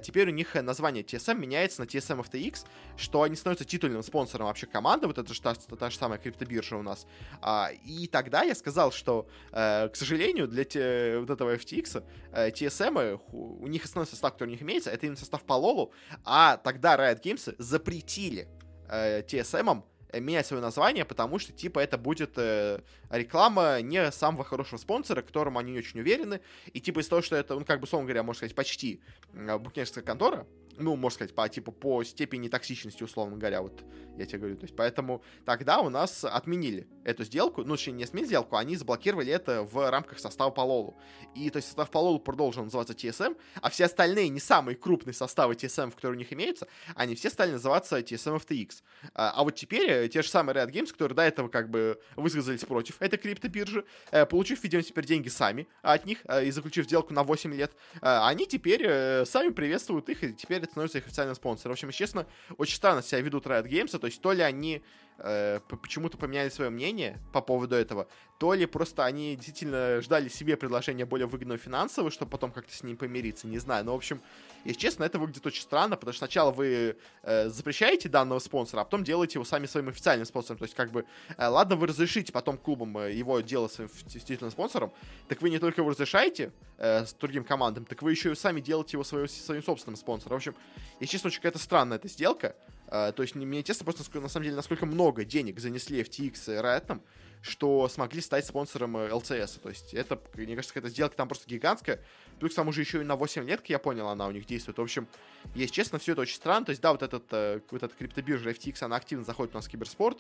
теперь 0.02 0.28
у 0.28 0.32
них 0.32 0.54
название 0.54 1.02
TSM 1.02 1.38
меняется 1.38 1.82
на 1.82 1.86
TSM 1.86 2.24
FTX, 2.24 2.66
что 2.96 3.22
они 3.22 3.36
становятся 3.36 3.64
титульным 3.64 4.02
спонсором 4.02 4.46
вообще 4.46 4.66
команды, 4.66 5.06
вот 5.06 5.18
это 5.18 5.32
же 5.32 5.40
та, 5.40 5.54
та 5.54 5.90
же 5.90 5.96
самая 5.96 6.18
криптобиржа 6.18 6.76
у 6.76 6.82
нас. 6.82 7.06
А, 7.40 7.70
и 7.84 8.06
тогда 8.06 8.42
я 8.42 8.54
сказал, 8.54 8.92
что, 8.92 9.28
э, 9.52 9.88
к 9.88 9.96
сожалению, 9.96 10.48
для 10.48 10.64
те, 10.64 11.18
вот 11.18 11.30
этого 11.30 11.54
FTX 11.54 12.02
э, 12.32 12.50
TSM, 12.50 13.20
у 13.32 13.66
них 13.66 13.84
основной 13.84 14.06
состав, 14.06 14.32
который 14.32 14.48
у 14.48 14.52
них 14.52 14.62
имеется, 14.62 14.90
это 14.90 15.06
именно 15.06 15.18
состав 15.18 15.42
по 15.42 15.54
лолу, 15.54 15.92
а 16.24 16.56
тогда 16.56 16.96
Riot 16.96 17.22
Games 17.22 17.54
запретили 17.58 18.48
э, 18.88 19.22
TSM 19.22 19.50
Э, 19.60 19.82
менять 20.12 20.46
свое 20.46 20.62
название, 20.62 21.04
потому 21.04 21.38
что, 21.38 21.52
типа, 21.52 21.78
это 21.78 21.98
будет 21.98 22.32
э, 22.36 22.80
реклама 23.10 23.80
не 23.80 24.10
самого 24.10 24.44
хорошего 24.44 24.78
спонсора, 24.78 25.22
которому 25.22 25.58
они 25.58 25.72
не 25.72 25.78
очень 25.78 26.00
уверены. 26.00 26.40
И, 26.72 26.80
типа, 26.80 27.00
из 27.00 27.08
того, 27.08 27.22
что 27.22 27.36
это, 27.36 27.54
ну, 27.54 27.64
как 27.64 27.80
бы, 27.80 27.84
условно 27.84 28.06
говоря, 28.06 28.22
можно 28.22 28.38
сказать, 28.38 28.54
почти 28.54 29.00
э, 29.32 29.58
букмекерская 29.58 30.02
контора, 30.02 30.46
ну, 30.80 30.96
можно 30.96 31.14
сказать, 31.14 31.34
по, 31.34 31.48
типа, 31.48 31.72
по 31.72 32.02
степени 32.04 32.48
токсичности, 32.48 33.02
условно 33.02 33.36
говоря, 33.36 33.62
вот 33.62 33.84
я 34.16 34.26
тебе 34.26 34.38
говорю. 34.38 34.56
То 34.56 34.64
есть, 34.64 34.74
поэтому 34.76 35.22
тогда 35.44 35.80
у 35.80 35.90
нас 35.90 36.24
отменили 36.24 36.88
эту 37.04 37.24
сделку, 37.24 37.64
ну, 37.64 37.76
точнее, 37.76 37.92
не 37.94 38.06
сменили 38.06 38.28
сделку, 38.28 38.56
они 38.56 38.76
заблокировали 38.76 39.32
это 39.32 39.62
в 39.62 39.90
рамках 39.90 40.18
состава 40.18 40.50
по 40.50 40.60
Лолу. 40.60 40.96
И, 41.34 41.50
то 41.50 41.56
есть, 41.56 41.68
состав 41.68 41.90
по 41.90 41.98
Лолу 41.98 42.18
продолжил 42.18 42.64
называться 42.64 42.92
TSM, 42.92 43.36
а 43.60 43.70
все 43.70 43.86
остальные, 43.86 44.28
не 44.28 44.40
самые 44.40 44.76
крупные 44.76 45.14
составы 45.14 45.54
TSM, 45.54 45.92
которые 45.92 46.16
у 46.16 46.18
них 46.18 46.32
имеются, 46.32 46.66
они 46.94 47.14
все 47.14 47.30
стали 47.30 47.52
называться 47.52 47.98
TSM 47.98 48.42
FTX. 48.44 48.82
А, 49.14 49.30
а 49.30 49.44
вот 49.44 49.54
теперь 49.54 49.90
э, 49.90 50.08
те 50.08 50.22
же 50.22 50.28
самые 50.28 50.56
Riot 50.56 50.70
Games, 50.70 50.92
которые 50.92 51.16
до 51.16 51.22
этого 51.22 51.48
как 51.48 51.70
бы 51.70 52.00
высказались 52.16 52.64
против 52.64 53.00
этой 53.00 53.18
криптобиржи, 53.18 53.84
э, 54.10 54.26
получив, 54.26 54.62
видимо, 54.62 54.82
теперь 54.82 55.06
деньги 55.06 55.28
сами 55.28 55.68
от 55.82 56.06
них 56.06 56.18
э, 56.24 56.46
и 56.46 56.50
заключив 56.50 56.86
сделку 56.86 57.12
на 57.14 57.22
8 57.22 57.54
лет, 57.54 57.72
они 58.00 58.46
теперь 58.46 59.24
сами 59.24 59.50
приветствуют 59.50 60.08
их, 60.08 60.22
и 60.24 60.32
теперь 60.32 60.58
это 60.58 60.66
становится 60.66 60.98
их 60.98 61.06
официальным 61.06 61.34
спонсором. 61.34 61.74
В 61.74 61.78
общем, 61.78 61.90
честно, 61.90 62.26
очень 62.56 62.76
странно 62.76 63.02
себя 63.02 63.20
ведут 63.20 63.46
Riot 63.46 63.66
Games, 63.66 63.98
то 63.98 64.06
есть 64.06 64.20
то 64.20 64.32
ли 64.32 64.42
они 64.42 64.82
э, 65.20 65.60
почему-то 65.68 66.16
поменяли 66.16 66.48
свое 66.48 66.70
мнение 66.70 67.18
по 67.32 67.40
поводу 67.40 67.74
этого, 67.74 68.08
то 68.38 68.54
ли 68.54 68.66
просто 68.66 69.04
они 69.04 69.36
действительно 69.36 70.00
ждали 70.00 70.28
себе 70.28 70.56
предложения 70.56 71.04
более 71.04 71.26
выгодного 71.26 71.58
финансово, 71.58 72.10
чтобы 72.10 72.30
потом 72.30 72.52
как-то 72.52 72.74
с 72.74 72.82
ним 72.82 72.96
помириться, 72.96 73.46
не 73.46 73.58
знаю. 73.58 73.84
Но, 73.84 73.92
в 73.92 73.96
общем, 73.96 74.20
если 74.64 74.80
честно, 74.80 75.04
это 75.04 75.18
выглядит 75.18 75.46
очень 75.46 75.62
странно, 75.62 75.96
потому 75.96 76.12
что 76.12 76.20
сначала 76.20 76.50
вы 76.50 76.96
э, 77.22 77.48
запрещаете 77.48 78.08
данного 78.08 78.38
спонсора, 78.38 78.80
а 78.80 78.84
потом 78.84 79.04
делаете 79.04 79.34
его 79.34 79.44
сами 79.44 79.66
своим 79.66 79.88
официальным 79.88 80.26
спонсором. 80.26 80.58
То 80.58 80.64
есть, 80.64 80.74
как 80.74 80.90
бы, 80.90 81.04
э, 81.36 81.46
ладно, 81.46 81.76
вы 81.76 81.86
разрешите 81.86 82.32
потом 82.32 82.56
клубам 82.56 82.96
э, 82.98 83.12
его 83.12 83.40
делать 83.40 83.72
своим 83.72 83.90
действительным 84.06 84.50
спонсором, 84.50 84.92
так 85.28 85.42
вы 85.42 85.50
не 85.50 85.58
только 85.58 85.82
его 85.82 85.90
разрешаете 85.90 86.52
э, 86.78 87.04
с 87.04 87.12
другим 87.12 87.44
командам, 87.44 87.84
так 87.84 88.00
вы 88.02 88.10
еще 88.10 88.32
и 88.32 88.34
сами 88.34 88.60
делаете 88.60 88.92
его 88.92 89.04
своим, 89.04 89.28
своим 89.28 89.62
собственным 89.62 89.96
спонсором. 89.96 90.32
В 90.32 90.36
общем, 90.36 90.54
если 90.98 91.12
честно, 91.12 91.28
очень 91.28 91.38
какая-то 91.38 91.58
странная 91.58 91.98
эта 91.98 92.08
сделка. 92.08 92.56
Э, 92.90 93.12
то 93.14 93.22
есть, 93.22 93.34
мне 93.34 93.60
интересно 93.60 93.84
просто, 93.84 94.20
на 94.20 94.28
самом 94.28 94.44
деле, 94.44 94.56
насколько 94.56 94.86
много 94.86 95.24
денег 95.24 95.60
занесли 95.60 96.02
FTX 96.02 96.54
и 96.54 96.60
Riot, 96.60 97.00
что 97.42 97.88
смогли 97.88 98.20
стать 98.20 98.46
спонсором. 98.46 98.96
Э, 98.96 99.08
То 99.08 99.34
есть 99.68 99.94
это, 99.94 100.20
мне 100.34 100.54
кажется, 100.54 100.74
какая-то 100.74 100.92
сделка 100.92 101.16
там 101.16 101.28
просто 101.28 101.48
гигантская. 101.48 102.00
Плюс 102.38 102.54
там 102.54 102.68
уже 102.68 102.80
еще 102.80 103.00
и 103.00 103.04
на 103.04 103.16
8 103.16 103.46
лет, 103.46 103.66
я 103.66 103.78
понял, 103.78 104.08
она 104.08 104.26
у 104.26 104.30
них 104.30 104.46
действует. 104.46 104.78
В 104.78 104.82
общем, 104.82 105.06
если 105.54 105.74
честно, 105.74 105.98
все 105.98 106.12
это 106.12 106.22
очень 106.22 106.36
странно. 106.36 106.66
То 106.66 106.70
есть, 106.70 106.82
да, 106.82 106.92
вот, 106.92 107.02
этот, 107.02 107.24
э, 107.32 107.60
вот 107.70 107.82
эта 107.82 107.94
криптобиржа 107.94 108.50
FTX, 108.50 108.82
она 108.82 108.96
активно 108.96 109.24
заходит 109.24 109.54
у 109.54 109.58
нас 109.58 109.66
в 109.66 109.70
киберспорт. 109.70 110.18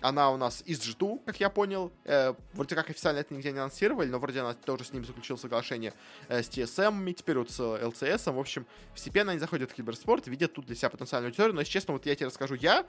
Она 0.00 0.30
у 0.30 0.36
нас 0.36 0.62
из 0.66 0.80
G2, 0.80 1.24
как 1.24 1.40
я 1.40 1.50
понял. 1.50 1.92
Э, 2.04 2.34
вроде 2.52 2.74
как 2.74 2.90
официально 2.90 3.18
это 3.18 3.34
нигде 3.34 3.52
не 3.52 3.58
анонсировали, 3.58 4.08
но 4.08 4.18
вроде 4.18 4.40
она 4.40 4.54
тоже 4.54 4.84
с 4.84 4.92
ним 4.92 5.04
заключила 5.04 5.36
соглашение 5.36 5.92
э, 6.28 6.42
с 6.42 6.48
TSM, 6.48 7.12
теперь 7.12 7.38
вот 7.38 7.50
с 7.50 7.60
LCS. 7.60 8.32
В 8.32 8.38
общем, 8.38 8.66
постепенно 8.92 9.32
они 9.32 9.40
заходят 9.40 9.70
в 9.70 9.74
киберспорт, 9.74 10.26
видят 10.26 10.54
тут 10.54 10.66
для 10.66 10.76
себя 10.76 10.90
потенциальную 10.90 11.28
аудиторию. 11.28 11.54
Но, 11.54 11.60
если 11.60 11.72
честно, 11.72 11.94
вот 11.94 12.06
я 12.06 12.14
тебе 12.14 12.26
расскажу, 12.26 12.54
я 12.54 12.86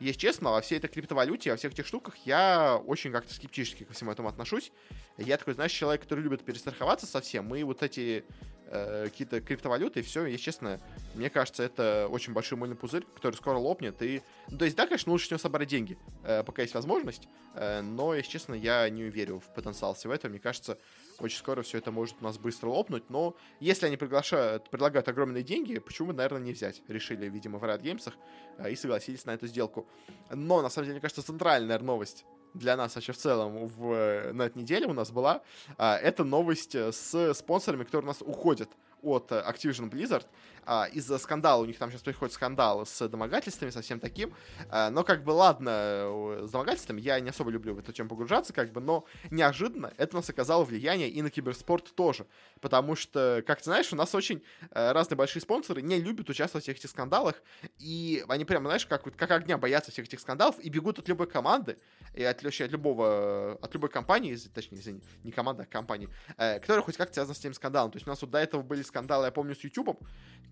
если 0.00 0.18
честно, 0.18 0.50
во 0.50 0.60
всей 0.60 0.78
этой 0.78 0.88
криптовалюте, 0.88 1.50
во 1.50 1.56
всех 1.56 1.72
этих 1.72 1.86
штуках 1.86 2.16
я 2.24 2.76
очень 2.86 3.12
как-то 3.12 3.32
скептически 3.32 3.84
ко 3.84 3.92
всему 3.92 4.10
этому 4.10 4.28
отношусь. 4.28 4.72
Я 5.18 5.36
такой, 5.36 5.54
знаешь, 5.54 5.72
человек, 5.72 6.02
который 6.02 6.20
любит 6.20 6.44
перестраховаться 6.44 7.06
совсем, 7.06 7.54
и 7.54 7.62
вот 7.62 7.82
эти 7.82 8.24
э, 8.66 9.04
какие-то 9.04 9.40
криптовалюты, 9.40 10.00
и 10.00 10.02
все, 10.02 10.26
если 10.26 10.44
честно, 10.44 10.80
мне 11.14 11.30
кажется, 11.30 11.62
это 11.62 12.08
очень 12.10 12.32
большой 12.32 12.58
мыльный 12.58 12.76
пузырь, 12.76 13.04
который 13.14 13.34
скоро 13.34 13.58
лопнет, 13.58 14.02
и... 14.02 14.22
Ну, 14.48 14.58
то 14.58 14.64
есть, 14.64 14.76
да, 14.76 14.86
конечно, 14.86 15.12
лучше 15.12 15.28
с 15.28 15.30
него 15.30 15.38
собрать 15.38 15.68
деньги, 15.68 15.96
э, 16.24 16.42
пока 16.42 16.62
есть 16.62 16.74
возможность, 16.74 17.28
э, 17.54 17.80
но, 17.80 18.14
если 18.14 18.30
честно, 18.30 18.54
я 18.54 18.88
не 18.90 19.04
верю 19.04 19.38
в 19.38 19.54
потенциал 19.54 19.94
всего 19.94 20.12
этого, 20.12 20.30
мне 20.30 20.40
кажется, 20.40 20.76
очень 21.20 21.38
скоро 21.38 21.62
все 21.62 21.78
это 21.78 21.90
может 21.90 22.16
у 22.20 22.24
нас 22.24 22.38
быстро 22.38 22.68
лопнуть, 22.68 23.08
но 23.10 23.36
если 23.60 23.86
они 23.86 23.96
приглашают, 23.96 24.70
предлагают 24.70 25.08
огромные 25.08 25.42
деньги, 25.42 25.78
почему 25.78 26.08
бы, 26.08 26.14
наверное, 26.14 26.40
не 26.40 26.52
взять? 26.52 26.82
Решили, 26.88 27.28
видимо, 27.28 27.58
в 27.58 27.64
Riot 27.64 27.82
Games 27.82 28.12
э, 28.58 28.72
и 28.72 28.76
согласились 28.76 29.24
на 29.24 29.32
эту 29.32 29.46
сделку. 29.46 29.86
Но, 30.30 30.62
на 30.62 30.68
самом 30.68 30.86
деле, 30.86 30.94
мне 30.94 31.00
кажется, 31.00 31.22
центральная 31.22 31.78
новость 31.78 32.24
для 32.54 32.76
нас 32.76 32.94
вообще 32.94 33.12
в 33.12 33.16
целом 33.16 33.66
в, 33.66 33.92
э, 33.92 34.32
на 34.32 34.42
этой 34.42 34.58
неделе 34.58 34.86
у 34.86 34.92
нас 34.92 35.10
была, 35.10 35.42
а, 35.76 35.96
это 35.96 36.24
новость 36.24 36.74
с 36.74 37.34
спонсорами, 37.34 37.84
которые 37.84 38.04
у 38.04 38.08
нас 38.08 38.22
уходят 38.22 38.70
от 39.02 39.30
Activision 39.30 39.90
Blizzard. 39.90 40.26
А, 40.66 40.86
из-за 40.86 41.18
скандала, 41.18 41.62
у 41.62 41.64
них 41.64 41.78
там 41.78 41.90
сейчас 41.90 42.02
приходит 42.02 42.34
скандал 42.34 42.86
с 42.86 43.08
домогательствами, 43.08 43.70
со 43.70 43.82
всем 43.82 44.00
таким. 44.00 44.34
А, 44.70 44.90
но 44.90 45.04
как 45.04 45.24
бы 45.24 45.30
ладно, 45.30 46.40
с 46.42 46.50
домогательствами 46.50 47.00
я 47.00 47.20
не 47.20 47.30
особо 47.30 47.50
люблю 47.50 47.74
в 47.74 47.78
эту 47.78 47.92
тему 47.92 48.08
погружаться, 48.08 48.52
как 48.52 48.72
бы, 48.72 48.80
но 48.80 49.04
неожиданно 49.30 49.92
это 49.96 50.16
у 50.16 50.20
нас 50.20 50.30
оказало 50.30 50.64
влияние 50.64 51.08
и 51.08 51.22
на 51.22 51.30
киберспорт 51.30 51.94
тоже. 51.94 52.26
Потому 52.60 52.96
что, 52.96 53.42
как 53.46 53.58
ты 53.58 53.64
знаешь, 53.64 53.92
у 53.92 53.96
нас 53.96 54.14
очень 54.14 54.42
э, 54.70 54.92
разные 54.92 55.16
большие 55.16 55.42
спонсоры 55.42 55.82
не 55.82 56.00
любят 56.00 56.28
участвовать 56.30 56.64
в 56.64 56.66
всех 56.66 56.78
этих 56.78 56.90
скандалах, 56.90 57.42
и 57.78 58.24
они 58.28 58.44
прямо, 58.44 58.66
знаешь, 58.66 58.86
как, 58.86 59.04
как 59.16 59.30
огня 59.30 59.58
боятся 59.58 59.90
всех 59.90 60.06
этих 60.06 60.20
скандалов 60.20 60.58
и 60.58 60.68
бегут 60.68 60.98
от 60.98 61.08
любой 61.08 61.26
команды, 61.26 61.78
и 62.14 62.22
от, 62.22 62.44
от 62.44 62.70
любого, 62.70 63.58
от 63.60 63.74
любой 63.74 63.90
компании, 63.90 64.36
точнее, 64.54 64.78
извини, 64.78 65.02
не 65.24 65.32
команда, 65.32 65.64
а 65.64 65.66
компании, 65.66 66.08
э, 66.36 66.60
которая 66.60 66.82
хоть 66.82 66.96
как-то 66.96 67.14
связана 67.14 67.34
с 67.34 67.40
этим 67.40 67.54
скандалом. 67.54 67.90
То 67.90 67.96
есть 67.96 68.06
у 68.06 68.10
нас 68.10 68.20
вот 68.22 68.30
до 68.30 68.38
этого 68.38 68.62
были 68.62 68.82
скандалы, 68.82 69.26
я 69.26 69.32
помню, 69.32 69.54
с 69.54 69.64
YouTube, 69.64 69.98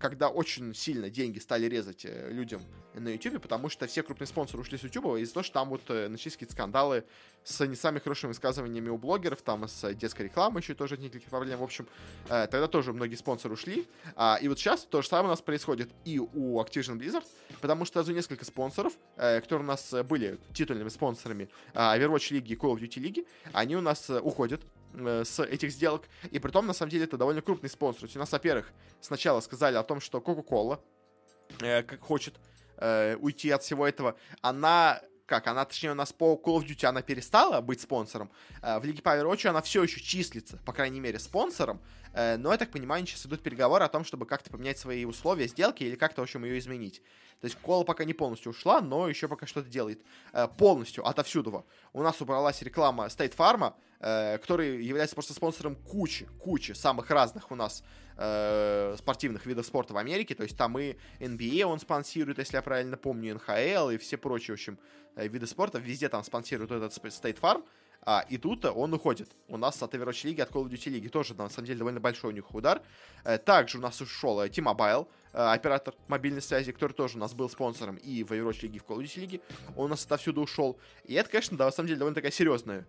когда 0.03 0.27
очень 0.27 0.75
сильно 0.75 1.09
деньги 1.09 1.39
стали 1.39 1.65
резать 1.65 2.03
э, 2.03 2.29
людям 2.29 2.61
на 2.93 3.07
YouTube, 3.07 3.41
потому 3.41 3.69
что 3.69 3.87
все 3.87 4.03
крупные 4.03 4.27
спонсоры 4.27 4.61
ушли 4.61 4.77
с 4.77 4.83
YouTube 4.83 5.17
из-за 5.17 5.35
того, 5.35 5.43
что 5.45 5.53
там 5.53 5.69
вот 5.69 5.81
э, 5.87 6.09
начались 6.09 6.33
какие-то 6.33 6.51
скандалы 6.51 7.05
с 7.45 7.65
не 7.65 7.77
самыми 7.77 8.01
хорошими 8.01 8.27
высказываниями 8.27 8.89
у 8.89 8.97
блогеров, 8.97 9.41
там 9.41 9.65
с 9.65 9.93
детской 9.93 10.23
рекламой 10.23 10.61
еще 10.61 10.73
тоже 10.73 10.97
никаких 10.97 11.29
проблем. 11.29 11.59
В 11.59 11.63
общем, 11.63 11.87
э, 12.27 12.47
тогда 12.47 12.67
тоже 12.67 12.91
многие 12.91 13.15
спонсоры 13.15 13.53
ушли. 13.53 13.87
А, 14.17 14.37
и 14.41 14.49
вот 14.49 14.59
сейчас 14.59 14.81
то 14.81 15.01
же 15.01 15.07
самое 15.07 15.27
у 15.27 15.29
нас 15.29 15.41
происходит 15.41 15.89
и 16.03 16.19
у 16.19 16.61
Activision 16.61 16.99
Blizzard, 16.99 17.25
потому 17.61 17.85
что 17.85 18.03
за 18.03 18.11
несколько 18.11 18.43
спонсоров, 18.43 18.91
которые 19.15 19.63
у 19.63 19.67
нас 19.67 19.93
были 20.09 20.37
титульными 20.53 20.89
спонсорами 20.89 21.47
Overwatch 21.73 22.33
лиги 22.33 22.51
и 22.51 22.55
Call 22.57 22.75
of 22.75 22.81
Duty 22.81 22.99
лиги, 22.99 23.25
они 23.53 23.77
у 23.77 23.81
нас 23.81 24.09
уходят 24.09 24.61
Э, 24.95 25.23
с 25.25 25.39
этих 25.39 25.71
сделок. 25.71 26.03
И 26.31 26.39
при 26.39 26.51
том, 26.51 26.67
на 26.67 26.73
самом 26.73 26.91
деле, 26.91 27.05
это 27.05 27.17
довольно 27.17 27.41
крупный 27.41 27.69
спонсор. 27.69 28.01
То 28.01 28.05
есть 28.05 28.15
у 28.15 28.19
нас, 28.19 28.31
во-первых, 28.31 28.71
сначала 29.01 29.41
сказали 29.41 29.75
о 29.75 29.83
том, 29.83 29.99
что 29.99 30.19
Coca-Cola 30.19 30.79
э, 31.61 31.83
как 31.83 32.01
хочет 32.01 32.35
э, 32.77 33.15
уйти 33.15 33.49
от 33.49 33.63
всего 33.63 33.87
этого. 33.87 34.15
Она 34.41 35.01
как, 35.25 35.47
она, 35.47 35.63
точнее, 35.65 35.91
у 35.91 35.95
нас 35.95 36.11
по 36.11 36.33
Call 36.33 36.59
of 36.59 36.67
Duty 36.67 36.85
она 36.85 37.01
перестала 37.01 37.61
быть 37.61 37.81
спонсором. 37.81 38.29
Э, 38.61 38.79
в 38.79 38.85
Лиге 38.85 39.01
по 39.01 39.09
Overwatch 39.09 39.47
она 39.47 39.61
все 39.61 39.83
еще 39.83 39.99
числится, 39.99 40.57
по 40.65 40.73
крайней 40.73 40.99
мере, 40.99 41.17
спонсором. 41.17 41.81
Э, 42.13 42.37
но, 42.37 42.51
я 42.51 42.57
так 42.57 42.71
понимаю, 42.71 43.05
сейчас 43.05 43.25
идут 43.25 43.41
переговоры 43.41 43.83
о 43.83 43.89
том, 43.89 44.03
чтобы 44.03 44.25
как-то 44.25 44.51
поменять 44.51 44.77
свои 44.77 45.05
условия 45.05 45.47
сделки 45.47 45.83
или 45.83 45.95
как-то, 45.95 46.21
в 46.21 46.23
общем, 46.23 46.43
ее 46.43 46.59
изменить. 46.59 47.01
То 47.39 47.45
есть 47.45 47.57
Кола 47.61 47.83
пока 47.83 48.03
не 48.03 48.13
полностью 48.13 48.51
ушла, 48.51 48.81
но 48.81 49.07
еще 49.07 49.27
пока 49.27 49.47
что-то 49.47 49.69
делает. 49.69 50.01
Э, 50.33 50.47
полностью, 50.47 51.07
отовсюду. 51.07 51.65
У 51.93 52.03
нас 52.03 52.21
убралась 52.21 52.61
реклама 52.61 53.05
State 53.05 53.35
Farm, 53.35 53.73
э, 54.03 54.37
который 54.37 54.83
является 54.83 55.15
просто 55.15 55.33
спонсором 55.33 55.75
кучи, 55.75 56.27
кучи 56.39 56.73
самых 56.73 57.09
разных 57.09 57.51
у 57.51 57.55
нас 57.55 57.83
э, 58.17 58.95
спортивных 58.97 59.45
видов 59.45 59.65
спорта 59.65 59.93
в 59.93 59.97
Америке. 59.97 60.35
То 60.35 60.43
есть 60.43 60.57
там 60.57 60.77
и 60.77 60.95
NBA 61.19 61.63
он 61.63 61.79
спонсирует, 61.79 62.37
если 62.37 62.57
я 62.57 62.61
правильно 62.61 62.97
помню, 62.97 63.35
НХЛ 63.35 63.89
и 63.89 63.97
все 63.97 64.17
прочие, 64.17 64.55
в 64.55 64.59
общем, 64.59 64.77
э, 65.15 65.27
виды 65.27 65.47
спорта. 65.47 65.79
Везде 65.79 66.09
там 66.09 66.23
спонсирует 66.23 66.71
этот 66.71 66.91
State 66.93 67.39
Farm. 67.39 67.63
А, 68.05 68.25
и 68.27 68.37
тут 68.37 68.65
он 68.65 68.93
уходит. 68.93 69.29
У 69.47 69.55
нас 69.55 69.81
от 69.81 69.93
Overwatch 69.95 70.27
лиги, 70.27 70.41
от 70.41 70.51
Call 70.51 70.65
of 70.65 70.69
Duty 70.69 70.89
лиги 70.89 71.07
тоже, 71.07 71.33
на 71.35 71.47
самом 71.47 71.67
деле, 71.67 71.79
довольно 71.79 72.01
большой 72.01 72.31
у 72.31 72.33
них 72.33 72.53
удар. 72.53 72.81
Э, 73.23 73.37
также 73.37 73.77
у 73.77 73.81
нас 73.81 74.01
ушел 74.01 74.41
T-Mobile, 74.49 75.07
оператор 75.31 75.93
мобильной 76.09 76.41
связи, 76.41 76.73
который 76.73 76.91
тоже 76.91 77.17
у 77.17 77.21
нас 77.21 77.33
был 77.33 77.49
спонсором 77.49 77.95
и 77.95 78.23
в 78.25 78.33
Overwatch 78.33 78.63
лиге, 78.63 78.75
и 78.75 78.79
в 78.79 78.83
Call 78.83 78.97
of 78.97 79.03
Duty 79.03 79.19
лиге. 79.21 79.41
Он 79.77 79.85
у 79.85 79.87
нас 79.87 80.05
отовсюду 80.05 80.41
ушел. 80.41 80.77
И 81.05 81.13
это, 81.13 81.29
конечно, 81.29 81.57
на 81.57 81.71
самом 81.71 81.87
деле, 81.87 81.99
довольно 81.99 82.15
такая 82.15 82.31
серьезная 82.31 82.85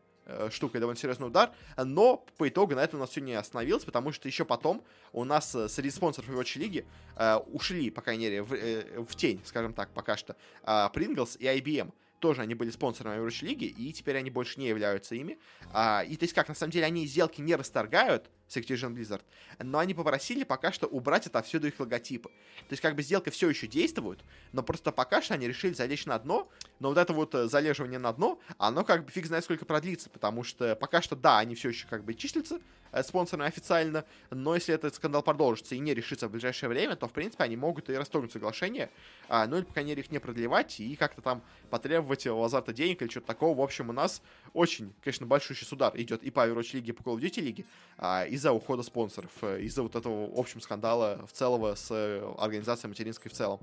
штука 0.51 0.79
и 0.79 0.81
довольно 0.81 0.99
серьезный 0.99 1.27
удар, 1.27 1.53
но 1.77 2.25
по 2.39 2.49
итогу 2.49 2.75
на 2.75 2.81
этом 2.81 2.99
у 2.99 3.03
нас 3.03 3.11
все 3.11 3.21
не 3.21 3.35
остановилось, 3.35 3.85
потому 3.85 4.13
что 4.13 4.29
еще 4.29 4.45
потом 4.45 4.83
у 5.13 5.25
нас 5.25 5.57
среди 5.69 5.91
спонсоров 5.91 6.31
Overwatch 6.31 6.59
лиги 6.59 6.87
э, 7.17 7.37
ушли, 7.53 7.91
по 7.91 8.03
крайней 8.03 8.25
мере, 8.25 8.43
в, 8.43 8.55
э, 8.55 9.01
в 9.01 9.15
тень, 9.17 9.41
скажем 9.45 9.75
так, 9.75 9.91
пока 9.91 10.17
что, 10.17 10.37
э, 10.63 10.67
Pringles 10.67 11.39
и 11.39 11.45
IBM 11.45 11.93
тоже 12.21 12.41
они 12.41 12.55
были 12.55 12.71
спонсорами 12.71 13.21
Overwatch 13.21 13.45
лиги, 13.45 13.65
и 13.65 13.93
теперь 13.93 14.17
они 14.17 14.31
больше 14.31 14.59
не 14.59 14.67
являются 14.67 15.15
ими. 15.15 15.39
А, 15.73 16.03
и 16.09 16.17
то 16.17 16.25
есть 16.25 16.35
как, 16.35 16.49
на 16.49 16.55
самом 16.55 16.73
деле, 16.73 16.87
они 16.87 17.07
сделки 17.07 17.43
не 17.43 17.55
расторгают, 17.55 18.31
с 18.55 18.57
Activision 18.57 18.95
Blizzard, 18.95 19.23
но 19.59 19.79
они 19.79 19.95
попросили 19.95 20.45
пока 20.45 20.73
что 20.73 20.87
убрать 20.87 21.27
отовсюду 21.27 21.67
их 21.67 21.79
логотипы. 21.79 22.29
То 22.29 22.73
есть 22.73 22.83
как 22.83 22.95
бы 22.95 23.03
сделка 23.03 23.31
все 23.31 23.49
еще 23.49 23.67
действует, 23.67 24.21
но 24.53 24.63
просто 24.63 24.93
пока 24.93 25.21
что 25.23 25.35
они 25.35 25.49
решили 25.49 25.75
залечь 25.75 26.07
на 26.07 26.19
дно, 26.19 26.49
но 26.81 26.89
вот 26.89 26.99
это 26.99 27.13
вот 27.13 27.35
э, 27.35 27.49
залеживание 27.49 27.99
на 27.99 28.13
дно, 28.13 28.41
оно 28.59 28.85
как 28.85 29.05
бы 29.05 29.11
фиг 29.11 29.27
знает 29.27 29.45
сколько 29.45 29.65
продлится, 29.65 30.09
потому 30.11 30.45
что 30.45 30.77
пока 30.77 31.03
что, 31.03 31.17
да, 31.17 31.39
они 31.39 31.55
все 31.55 31.71
еще 31.71 31.87
как 31.89 32.05
бы 32.05 32.15
числятся 32.15 32.61
спонсорами 33.03 33.49
официально, 33.49 34.05
но 34.31 34.55
если 34.55 34.75
этот 34.75 34.95
скандал 34.95 35.23
продолжится 35.23 35.75
и 35.75 35.79
не 35.79 35.95
решится 35.95 36.29
в 36.29 36.31
ближайшее 36.31 36.69
время, 36.69 36.97
то, 36.97 37.09
в 37.09 37.13
принципе, 37.13 37.45
они 37.45 37.57
могут 37.57 37.91
и 37.91 37.95
расторгнуть 37.95 38.33
соглашение, 38.33 38.91
а, 39.29 39.47
ну 39.47 39.57
или, 39.57 39.65
по 39.65 39.73
крайней 39.73 39.91
мере, 39.91 40.03
их 40.03 40.11
не 40.11 40.19
продлевать 40.19 40.79
и 40.81 40.95
как-то 40.97 41.23
там 41.23 41.43
потребовать 41.71 42.27
у 42.27 42.43
Азарта 42.43 42.73
денег 42.73 43.03
или 43.03 43.09
что-то 43.09 43.27
такого. 43.27 43.57
В 43.57 43.63
общем, 43.63 43.91
у 43.91 43.93
нас 43.93 44.23
очень, 44.53 44.93
конечно, 45.03 45.27
сейчас 45.41 45.73
удар 45.73 45.93
идет 45.97 46.23
и 46.23 46.31
по 46.31 46.47
Overwatch 46.47 46.75
лиге, 46.75 46.91
и 46.91 46.93
по 46.93 47.03
Call 47.03 47.17
of 47.17 47.21
Duty 47.21 47.41
лиге, 47.41 47.65
а, 47.99 48.25
из-за 48.27 48.53
ухода 48.53 48.83
спонсоров, 48.83 49.33
э, 49.43 49.63
из-за 49.63 49.83
вот 49.83 49.97
этого 49.97 50.31
общего 50.39 50.61
скандала 50.61 51.27
в 51.27 51.33
целого 51.33 51.75
с 51.75 51.89
э, 51.91 52.35
организацией 52.39 52.91
материнской 52.91 53.31
в 53.31 53.35
целом. 53.35 53.61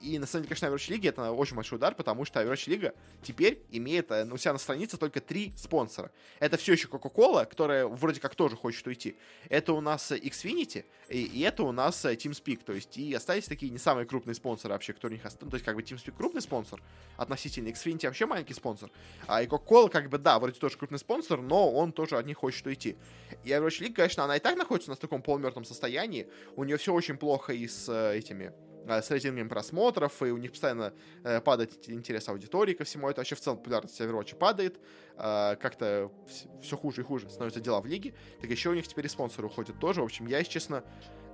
И 0.00 0.18
на 0.18 0.26
самом 0.26 0.44
деле, 0.44 0.56
конечно, 0.56 0.74
Overwatch 0.74 0.90
League 0.90 1.08
это 1.08 1.30
очень 1.30 1.56
большой 1.56 1.76
удар, 1.76 1.94
потому 1.94 2.24
что 2.24 2.40
Overwatch 2.40 2.68
League 2.68 2.94
теперь 3.22 3.62
имеет 3.70 4.10
э, 4.10 4.26
у 4.30 4.36
себя 4.38 4.54
на 4.54 4.58
странице 4.58 4.96
только 4.96 5.20
три 5.20 5.52
спонсора. 5.56 6.10
Это 6.38 6.56
все 6.56 6.72
еще 6.72 6.88
Coca-Cola, 6.88 7.44
которая 7.46 7.86
вроде 7.86 8.20
как 8.20 8.34
тоже 8.34 8.56
хочет 8.56 8.86
уйти. 8.86 9.16
Это 9.48 9.74
у 9.74 9.80
нас 9.80 10.10
Xfinity, 10.10 10.84
и, 11.08 11.22
и 11.22 11.40
это 11.40 11.64
у 11.64 11.72
нас 11.72 12.04
TeamSpeak. 12.04 12.64
То 12.64 12.72
есть 12.72 12.96
и 12.96 13.12
остались 13.12 13.44
такие 13.44 13.70
не 13.70 13.78
самые 13.78 14.06
крупные 14.06 14.34
спонсоры 14.34 14.72
вообще, 14.72 14.94
которые 14.94 15.16
у 15.16 15.18
них 15.18 15.26
остались. 15.26 15.44
Ну, 15.44 15.50
то 15.50 15.56
есть 15.56 15.66
как 15.66 15.76
бы 15.76 15.82
TeamSpeak 15.82 16.14
крупный 16.16 16.40
спонсор 16.40 16.82
относительно, 17.16 17.68
Xfinity 17.68 18.06
вообще 18.06 18.26
маленький 18.26 18.54
спонсор. 18.54 18.90
А 19.26 19.42
и 19.42 19.46
Coca-Cola 19.46 19.90
как 19.90 20.08
бы, 20.08 20.18
да, 20.18 20.38
вроде 20.38 20.58
тоже 20.58 20.78
крупный 20.78 20.98
спонсор, 20.98 21.42
но 21.42 21.70
он 21.70 21.92
тоже 21.92 22.16
от 22.16 22.24
них 22.26 22.38
хочет 22.38 22.66
уйти. 22.66 22.96
И 23.44 23.50
Overwatch 23.50 23.80
League, 23.82 23.94
конечно, 23.94 24.24
она 24.24 24.36
и 24.36 24.40
так 24.40 24.56
находится 24.56 24.94
в 24.94 24.98
таком 24.98 25.20
полумертвом 25.20 25.64
состоянии. 25.64 26.26
У 26.56 26.64
нее 26.64 26.76
все 26.78 26.94
очень 26.94 27.16
плохо 27.16 27.52
и 27.52 27.68
с 27.68 27.88
э, 27.88 28.16
этими 28.16 28.44
э, 28.46 28.69
с 28.86 29.10
рейтингами 29.10 29.48
просмотров, 29.48 30.22
и 30.22 30.26
у 30.26 30.36
них 30.36 30.52
постоянно 30.52 30.92
э, 31.24 31.40
падает 31.40 31.88
интерес 31.88 32.28
аудитории 32.28 32.74
ко 32.74 32.84
всему, 32.84 33.08
это 33.08 33.20
вообще 33.20 33.34
в 33.34 33.40
целом 33.40 33.58
популярность 33.58 34.00
Overwatch 34.00 34.36
падает, 34.36 34.78
э, 35.16 35.56
как-то 35.56 36.10
все 36.62 36.76
хуже 36.76 37.02
и 37.02 37.04
хуже 37.04 37.28
становятся 37.30 37.60
дела 37.60 37.80
в 37.80 37.86
лиге, 37.86 38.14
так 38.40 38.50
еще 38.50 38.70
у 38.70 38.74
них 38.74 38.86
теперь 38.88 39.06
и 39.06 39.08
спонсоры 39.08 39.48
уходят 39.48 39.78
тоже, 39.78 40.00
в 40.00 40.04
общем, 40.04 40.26
я, 40.26 40.38
если 40.38 40.52
честно, 40.52 40.84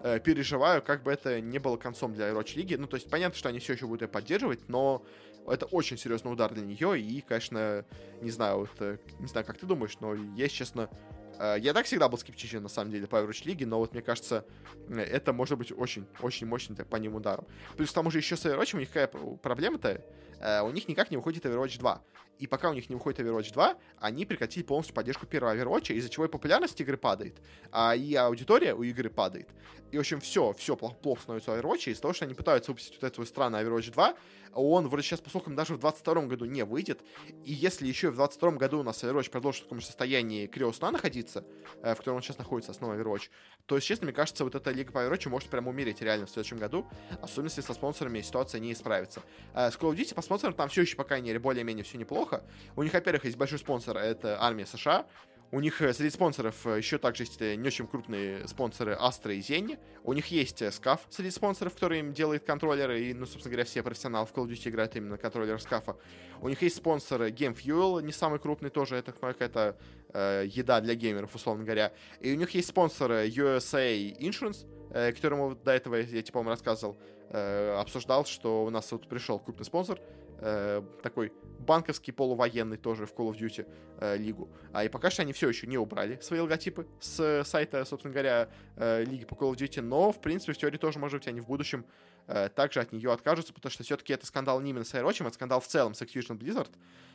э, 0.02 0.20
переживаю, 0.20 0.82
как 0.82 1.02
бы 1.02 1.12
это 1.12 1.40
не 1.40 1.58
было 1.58 1.76
концом 1.76 2.12
для 2.12 2.30
Overwatch 2.30 2.56
лиги, 2.56 2.74
ну, 2.74 2.86
то 2.86 2.96
есть 2.96 3.10
понятно, 3.10 3.38
что 3.38 3.48
они 3.48 3.58
все 3.58 3.74
еще 3.74 3.86
будут 3.86 4.02
ее 4.02 4.08
поддерживать, 4.08 4.68
но 4.68 5.04
это 5.46 5.66
очень 5.66 5.96
серьезный 5.96 6.32
удар 6.32 6.52
для 6.52 6.64
нее, 6.64 7.00
и, 7.00 7.20
конечно, 7.20 7.84
не 8.20 8.30
знаю, 8.30 8.58
вот, 8.58 8.70
э, 8.80 8.98
не 9.18 9.28
знаю, 9.28 9.46
как 9.46 9.58
ты 9.58 9.66
думаешь, 9.66 9.96
но 10.00 10.14
я, 10.14 10.48
честно, 10.48 10.90
Э, 10.90 11.15
я 11.58 11.72
так 11.72 11.86
всегда 11.86 12.08
был 12.08 12.18
скептичен, 12.18 12.62
на 12.62 12.68
самом 12.68 12.90
деле, 12.90 13.06
по 13.06 13.16
Overwatch 13.16 13.46
лиге, 13.46 13.66
но 13.66 13.78
вот 13.78 13.92
мне 13.92 14.02
кажется, 14.02 14.44
э, 14.88 15.00
это 15.00 15.32
может 15.32 15.58
быть 15.58 15.72
очень-очень 15.72 16.46
мощным 16.46 16.76
по 16.76 16.96
ним 16.96 17.14
ударом. 17.14 17.46
Плюс 17.76 17.90
к 17.90 17.94
тому 17.94 18.10
же 18.10 18.18
еще 18.18 18.36
с 18.36 18.44
Overwatch 18.44 18.76
у 18.76 18.78
них 18.78 18.88
какая 18.88 19.08
проблема-то? 19.08 20.02
Э, 20.40 20.60
у 20.62 20.70
них 20.70 20.88
никак 20.88 21.10
не 21.10 21.16
выходит 21.16 21.44
Overwatch 21.44 21.78
2. 21.78 22.02
И 22.38 22.46
пока 22.46 22.70
у 22.70 22.74
них 22.74 22.90
не 22.90 22.96
выходит 22.96 23.20
Overwatch 23.20 23.52
2, 23.52 23.76
они 24.00 24.26
прекратили 24.26 24.62
полностью 24.62 24.94
поддержку 24.94 25.26
первого 25.26 25.56
Overwatch, 25.56 25.94
из-за 25.94 26.08
чего 26.08 26.26
и 26.26 26.28
популярность 26.28 26.80
игры 26.80 26.96
падает, 26.96 27.36
а 27.72 27.96
и 27.96 28.14
аудитория 28.14 28.74
у 28.74 28.82
игры 28.82 29.08
падает. 29.08 29.48
И, 29.90 29.96
в 29.96 30.00
общем, 30.00 30.20
все, 30.20 30.52
все 30.52 30.76
плохо, 30.76 30.96
плохо 30.96 31.22
становится 31.22 31.52
Overwatch, 31.52 31.90
из-за 31.90 32.02
того, 32.02 32.14
что 32.14 32.24
они 32.26 32.34
пытаются 32.34 32.72
выпустить 32.72 33.00
вот 33.00 33.04
эту 33.04 33.24
странную 33.24 33.66
Overwatch 33.66 33.92
2, 33.92 34.16
он 34.62 34.88
вроде 34.88 35.06
сейчас, 35.06 35.20
по 35.20 35.30
слухам, 35.30 35.54
даже 35.54 35.74
в 35.74 35.78
22 35.78 36.26
году 36.26 36.44
не 36.44 36.64
выйдет. 36.64 37.02
И 37.44 37.52
если 37.52 37.86
еще 37.86 38.10
в 38.10 38.14
22 38.14 38.52
году 38.52 38.80
у 38.80 38.82
нас 38.82 39.02
Overwatch 39.02 39.30
продолжит 39.30 39.62
в 39.62 39.64
таком 39.64 39.80
же 39.80 39.86
состоянии 39.86 40.46
Криосна 40.46 40.90
находиться, 40.90 41.44
э, 41.82 41.94
в 41.94 41.98
котором 41.98 42.16
он 42.16 42.22
сейчас 42.22 42.38
находится, 42.38 42.72
основа 42.72 42.94
Overwatch, 42.94 43.28
то, 43.66 43.76
если 43.76 43.88
честно, 43.88 44.06
мне 44.06 44.14
кажется, 44.14 44.44
вот 44.44 44.54
эта 44.54 44.70
Лига 44.70 44.92
по 44.92 44.98
Overwatch 44.98 45.28
может 45.28 45.48
прям 45.48 45.68
умереть 45.68 46.00
реально 46.00 46.26
в 46.26 46.30
следующем 46.30 46.58
году, 46.58 46.86
особенно 47.20 47.48
если 47.48 47.60
со 47.60 47.74
спонсорами 47.74 48.20
ситуация 48.20 48.60
не 48.60 48.72
исправится. 48.72 49.22
Э, 49.54 49.70
с 49.70 49.74
Call 49.74 49.92
of 49.92 49.96
Duty 49.96 50.14
по 50.14 50.22
спонсорам 50.22 50.54
там 50.54 50.68
все 50.68 50.82
еще, 50.82 50.96
по 50.96 51.04
крайней 51.04 51.28
мере, 51.28 51.38
более-менее 51.38 51.84
все 51.84 51.98
неплохо. 51.98 52.44
У 52.76 52.82
них, 52.82 52.92
во-первых, 52.92 53.24
есть 53.24 53.36
большой 53.36 53.58
спонсор, 53.58 53.96
это 53.96 54.42
армия 54.42 54.66
США, 54.66 55.06
у 55.52 55.60
них 55.60 55.80
э, 55.80 55.92
среди 55.92 56.10
спонсоров 56.10 56.66
э, 56.66 56.78
еще 56.78 56.98
также 56.98 57.22
есть 57.22 57.40
не 57.40 57.66
очень 57.66 57.86
крупные 57.86 58.46
спонсоры 58.48 58.94
Astra 58.94 59.34
и 59.34 59.40
Zenny. 59.40 59.78
У 60.02 60.12
них 60.12 60.26
есть 60.26 60.60
SCAF 60.60 60.96
э, 60.96 61.10
среди 61.10 61.30
спонсоров, 61.30 61.74
который 61.74 62.00
им 62.00 62.12
делает 62.12 62.44
контроллеры. 62.44 63.00
И, 63.00 63.14
ну, 63.14 63.26
собственно 63.26 63.52
говоря, 63.52 63.64
все 63.64 63.82
профессионалы 63.82 64.26
в 64.26 64.32
Call 64.32 64.46
of 64.46 64.50
Duty 64.50 64.68
играют 64.68 64.96
именно 64.96 65.18
контроллер 65.18 65.56
SCAF. 65.56 65.96
У 66.40 66.48
них 66.48 66.60
есть 66.62 66.76
спонсор 66.76 67.22
Game 67.28 67.56
Fuel, 67.56 68.02
не 68.02 68.12
самый 68.12 68.38
крупный 68.38 68.70
тоже, 68.70 68.96
это 68.96 69.12
какая-то 69.12 69.76
э, 70.12 70.44
еда 70.48 70.80
для 70.80 70.94
геймеров, 70.94 71.34
условно 71.34 71.64
говоря. 71.64 71.92
И 72.20 72.32
у 72.32 72.36
них 72.36 72.50
есть 72.50 72.68
спонсор 72.68 73.12
USA 73.12 74.16
Insurance, 74.18 74.66
э, 74.90 75.12
которому 75.12 75.54
до 75.54 75.72
этого 75.72 75.96
я, 75.96 76.22
типа, 76.22 76.40
вам 76.40 76.48
рассказывал, 76.48 76.96
э, 77.30 77.76
обсуждал, 77.78 78.24
что 78.26 78.64
у 78.64 78.70
нас 78.70 78.90
вот 78.92 79.08
пришел 79.08 79.38
крупный 79.38 79.64
спонсор, 79.64 80.00
э, 80.38 80.82
такой 81.02 81.32
банковский 81.58 82.12
полувоенный 82.12 82.76
тоже 82.76 83.06
в 83.06 83.14
Call 83.14 83.32
of 83.32 83.38
Duty 83.38 83.66
э, 83.98 84.16
лигу. 84.16 84.48
А 84.72 84.84
и 84.84 84.88
пока 84.88 85.10
что 85.10 85.22
они 85.22 85.32
все 85.32 85.48
еще 85.48 85.66
не 85.66 85.78
убрали 85.78 86.18
свои 86.20 86.40
логотипы 86.40 86.86
с 87.00 87.42
сайта, 87.44 87.84
собственно 87.84 88.12
говоря, 88.12 88.48
э, 88.76 89.04
лиги 89.04 89.24
по 89.24 89.34
Call 89.34 89.52
of 89.52 89.56
Duty, 89.56 89.82
но, 89.82 90.12
в 90.12 90.20
принципе, 90.20 90.52
в 90.52 90.58
теории 90.58 90.78
тоже, 90.78 90.98
может 90.98 91.20
быть, 91.20 91.28
они 91.28 91.40
в 91.40 91.46
будущем 91.46 91.84
э, 92.26 92.48
также 92.48 92.80
от 92.80 92.92
нее 92.92 93.12
откажутся, 93.12 93.52
потому 93.52 93.70
что 93.70 93.82
все-таки 93.82 94.12
это 94.12 94.26
скандал 94.26 94.60
не 94.60 94.70
именно 94.70 94.84
с 94.84 94.94
Overwatch, 94.94 95.24
это 95.26 95.34
скандал 95.34 95.60
в 95.60 95.66
целом 95.66 95.94
с 95.94 96.02
Activision 96.02 96.38
Blizzard, 96.38 96.70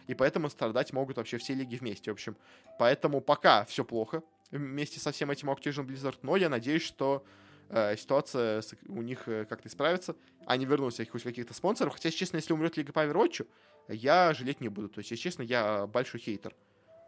и 0.07 0.13
поэтому 0.13 0.49
страдать 0.49 0.93
могут 0.93 1.17
вообще 1.17 1.38
все 1.38 1.53
лиги 1.53 1.75
вместе, 1.75 2.12
в 2.12 2.13
общем. 2.13 2.36
Поэтому 2.79 3.21
пока 3.21 3.65
все 3.65 3.86
плохо 3.86 4.23
вместе 4.51 4.99
со 4.99 5.12
всем 5.12 5.31
этим 5.31 5.49
Activision 5.49 5.86
Blizzard, 5.86 6.17
но 6.21 6.36
я 6.36 6.49
надеюсь, 6.49 6.84
что 6.84 7.23
э, 7.71 7.95
ситуация 7.97 8.62
у 8.88 9.01
них 9.01 9.27
э, 9.27 9.45
как-то 9.45 9.67
исправится. 9.67 10.15
Они 10.45 10.65
вернутся 10.65 11.05
хоть 11.05 11.23
каких-то 11.23 11.53
спонсоров. 11.53 11.93
Хотя, 11.93 12.12
честно, 12.12 12.38
если 12.38 12.53
умрет 12.53 12.77
Лига 12.77 12.93
по 12.93 12.99
Overwatch, 12.99 13.47
я 13.88 14.34
жалеть 14.34 14.62
не 14.62 14.69
буду. 14.69 14.89
То 14.89 14.99
есть, 14.99 15.12
если 15.12 15.23
честно, 15.23 15.43
я 15.43 15.88
большой 15.88 16.19
хейтер 16.19 16.53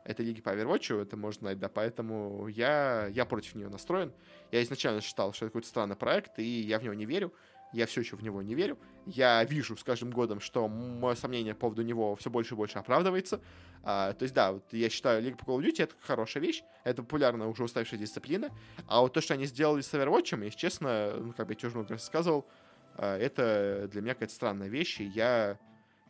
этой 0.06 0.26
лиги 0.26 0.42
по 0.42 0.50
Overwatch, 0.50 1.02
это 1.02 1.16
можно 1.18 1.42
знать, 1.42 1.60
да, 1.60 1.70
поэтому 1.70 2.48
я, 2.48 3.08
я 3.08 3.26
против 3.26 3.56
нее 3.56 3.70
настроен. 3.70 4.12
Я 4.52 4.62
изначально 4.64 5.02
считал, 5.02 5.34
что 5.34 5.46
это 5.46 5.52
какой-то 5.52 5.68
странный 5.68 5.96
проект, 5.96 6.40
и 6.40 6.44
я 6.44 6.80
в 6.80 6.84
него 6.84 6.94
не 6.94 7.06
верю. 7.06 7.34
Я 7.74 7.88
все 7.88 8.02
еще 8.02 8.16
в 8.16 8.24
него 8.24 8.42
не 8.42 8.56
верю. 8.56 8.78
Я 9.06 9.44
вижу 9.44 9.76
с 9.76 9.84
каждым 9.84 10.12
годом, 10.12 10.40
что 10.40 10.68
мое 10.68 11.16
сомнение 11.16 11.54
по 11.54 11.62
поводу 11.62 11.82
него 11.82 12.16
все 12.16 12.30
больше 12.30 12.54
и 12.54 12.58
больше 12.58 12.78
оправдывается. 12.78 13.42
А, 13.84 14.14
то 14.14 14.24
есть, 14.24 14.34
да, 14.34 14.54
вот 14.54 14.72
я 14.72 14.90
считаю, 14.90 15.22
Лига 15.22 15.38
по 15.38 15.44
Call 15.44 15.60
of 15.60 15.66
Duty 15.66 15.84
это 15.84 15.96
хорошая 16.00 16.42
вещь, 16.42 16.64
это 16.84 17.04
популярная 17.04 17.48
уже 17.48 17.64
уставшая 17.64 18.00
дисциплина. 18.00 18.50
А 18.88 19.02
вот 19.02 19.14
то, 19.14 19.20
что 19.20 19.34
они 19.34 19.46
сделали 19.46 19.82
с 19.82 19.94
Overwatch, 19.94 20.42
если 20.44 20.58
честно, 20.58 21.14
ну, 21.20 21.34
как 21.34 21.48
бы 21.48 21.54
я 21.54 21.58
тебе 21.58 21.68
уже 21.68 21.78
много 21.78 21.90
раз 21.90 22.02
рассказывал, 22.02 22.48
а, 22.96 23.18
это 23.18 23.90
для 23.92 24.02
меня 24.02 24.14
какая-то 24.14 24.34
странная 24.34 24.70
вещь, 24.70 25.02
и 25.02 25.06
я 25.06 25.60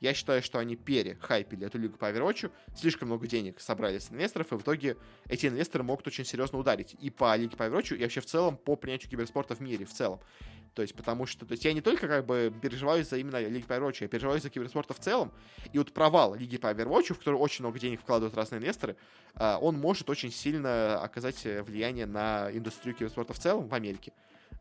я 0.04 0.14
считаю, 0.14 0.44
что 0.44 0.60
они 0.60 0.76
перехайпили 0.76 1.66
эту 1.66 1.80
лигу 1.80 1.98
по 1.98 2.12
Overwatch, 2.12 2.52
слишком 2.76 3.08
много 3.08 3.26
денег 3.26 3.62
собрали 3.62 4.00
с 4.00 4.12
инвесторов, 4.12 4.52
и 4.52 4.56
в 4.58 4.62
итоге 4.62 4.98
эти 5.30 5.48
инвесторы 5.48 5.86
могут 5.86 6.06
очень 6.06 6.26
серьезно 6.26 6.60
ударить 6.60 6.94
и 7.00 7.10
по 7.10 7.34
лиге 7.38 7.56
по 7.56 7.64
Overwatch, 7.64 7.96
и 7.96 8.04
вообще 8.04 8.20
в 8.20 8.26
целом 8.26 8.58
по 8.58 8.76
принятию 8.76 9.10
киберспорта 9.10 9.56
в 9.56 9.62
мире 9.62 9.86
в 9.86 9.94
целом. 9.94 10.20
То 10.74 10.82
есть, 10.82 10.96
потому 10.96 11.26
что, 11.26 11.46
то 11.46 11.52
есть, 11.52 11.66
я 11.66 11.74
не 11.74 11.82
только 11.82 12.08
как 12.08 12.26
бы 12.26 12.52
переживаю 12.62 13.04
за 13.06 13.18
именно 13.18 13.40
Лиги 13.40 13.66
по 13.66 13.74
Overwatch, 13.74 13.98
я 14.02 14.08
переживаю 14.08 14.40
за 14.42 14.50
киберспорта 14.50 14.94
в 14.94 15.00
целом. 15.00 15.32
И 15.72 15.78
вот 15.78 15.94
провал 15.94 16.36
Лиги 16.36 16.58
по 16.58 16.68
Overwatch, 16.68 17.14
в 17.14 17.20
который 17.20 17.36
очень 17.36 17.64
много 17.64 17.80
денег 17.80 18.02
вкладывают 18.02 18.36
разные 18.36 18.60
инвесторы, 18.60 18.96
а, 19.36 19.58
он 19.60 19.78
может 19.78 20.10
очень 20.10 20.32
сильно 20.32 21.00
оказать 21.00 21.44
влияние 21.44 22.06
на 22.06 22.50
индустрию 22.52 22.96
киберспорта 22.96 23.34
в 23.34 23.40
целом 23.40 23.68
в 23.68 23.74
Америке. 23.74 24.14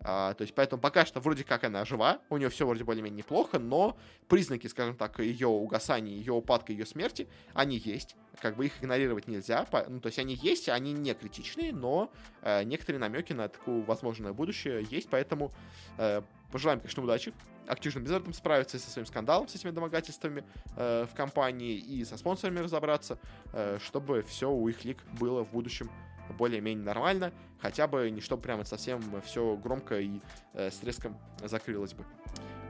А, 0.04 0.34
то 0.34 0.42
есть, 0.42 0.54
поэтому 0.54 0.80
пока 0.80 1.06
что 1.06 1.20
вроде 1.20 1.44
как 1.44 1.64
она 1.64 1.84
жива, 1.84 2.20
у 2.28 2.36
нее 2.36 2.48
все 2.48 2.66
вроде 2.66 2.84
более-менее 2.84 3.18
неплохо, 3.18 3.58
но 3.58 3.96
признаки, 4.28 4.66
скажем 4.66 4.96
так, 4.96 5.18
ее 5.20 5.48
угасания, 5.48 6.12
ее 6.12 6.32
упадка, 6.32 6.72
ее 6.72 6.86
смерти, 6.86 7.28
они 7.54 7.76
есть. 7.76 8.16
Как 8.40 8.56
бы 8.56 8.66
их 8.66 8.72
игнорировать 8.80 9.28
нельзя. 9.28 9.64
По, 9.64 9.84
ну, 9.88 10.00
то 10.00 10.08
есть, 10.08 10.18
они 10.18 10.34
есть, 10.34 10.68
они 10.68 10.92
не 10.92 11.14
критичные, 11.14 11.72
но 11.72 12.10
э, 12.42 12.64
некоторые 12.64 13.00
намеки 13.00 13.32
на 13.32 13.48
такое 13.48 13.82
возможное 13.82 14.32
будущее 14.32 14.86
есть, 14.90 15.08
поэтому 15.08 15.52
э, 15.98 16.22
пожелаем, 16.50 16.80
конечно, 16.80 17.02
удачи. 17.02 17.32
Activision 17.66 18.02
Blizzard 18.04 18.32
справиться 18.34 18.78
со 18.78 18.90
своим 18.90 19.06
скандалом, 19.06 19.46
с 19.46 19.54
этими 19.54 19.70
домогательствами 19.70 20.44
э, 20.76 21.06
в 21.10 21.14
компании 21.14 21.76
и 21.76 22.04
со 22.04 22.16
спонсорами 22.16 22.58
разобраться, 22.58 23.18
э, 23.52 23.78
чтобы 23.80 24.22
все 24.22 24.50
у 24.50 24.68
их 24.68 24.84
лиг 24.84 24.98
было 25.18 25.44
в 25.44 25.52
будущем 25.52 25.90
более-менее 26.30 26.84
нормально, 26.84 27.32
хотя 27.60 27.86
бы 27.86 28.10
не 28.10 28.20
чтобы 28.20 28.42
прямо 28.42 28.64
совсем 28.64 29.02
все 29.22 29.56
громко 29.56 30.00
и 30.00 30.20
э, 30.54 30.70
с 30.70 30.76
треском 30.76 31.18
закрылось 31.42 31.94
бы. 31.94 32.04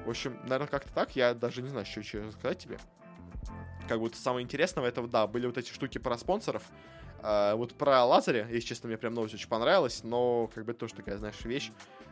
В 0.04 0.10
общем, 0.10 0.36
наверное, 0.42 0.66
как-то 0.66 0.92
так. 0.92 1.14
Я 1.14 1.34
даже 1.34 1.62
не 1.62 1.68
знаю, 1.68 1.86
что 1.86 2.00
еще 2.00 2.30
сказать 2.32 2.58
тебе. 2.58 2.78
Как 3.88 3.98
будто 3.98 4.16
самое 4.16 4.44
интересное, 4.44 4.84
это, 4.84 5.06
да, 5.06 5.26
были 5.26 5.46
вот 5.46 5.58
эти 5.58 5.72
штуки 5.72 5.98
про 5.98 6.16
спонсоров. 6.18 6.62
А, 7.22 7.54
вот 7.54 7.74
про 7.74 8.04
Лазаря, 8.04 8.46
если 8.48 8.68
честно, 8.68 8.88
мне 8.88 8.98
прям 8.98 9.14
новость 9.14 9.34
очень 9.34 9.48
понравилась, 9.48 10.02
но 10.02 10.50
как 10.52 10.64
бы 10.64 10.74
тоже 10.74 10.94
такая, 10.94 11.18
знаешь, 11.18 11.44
вещь 11.44 11.70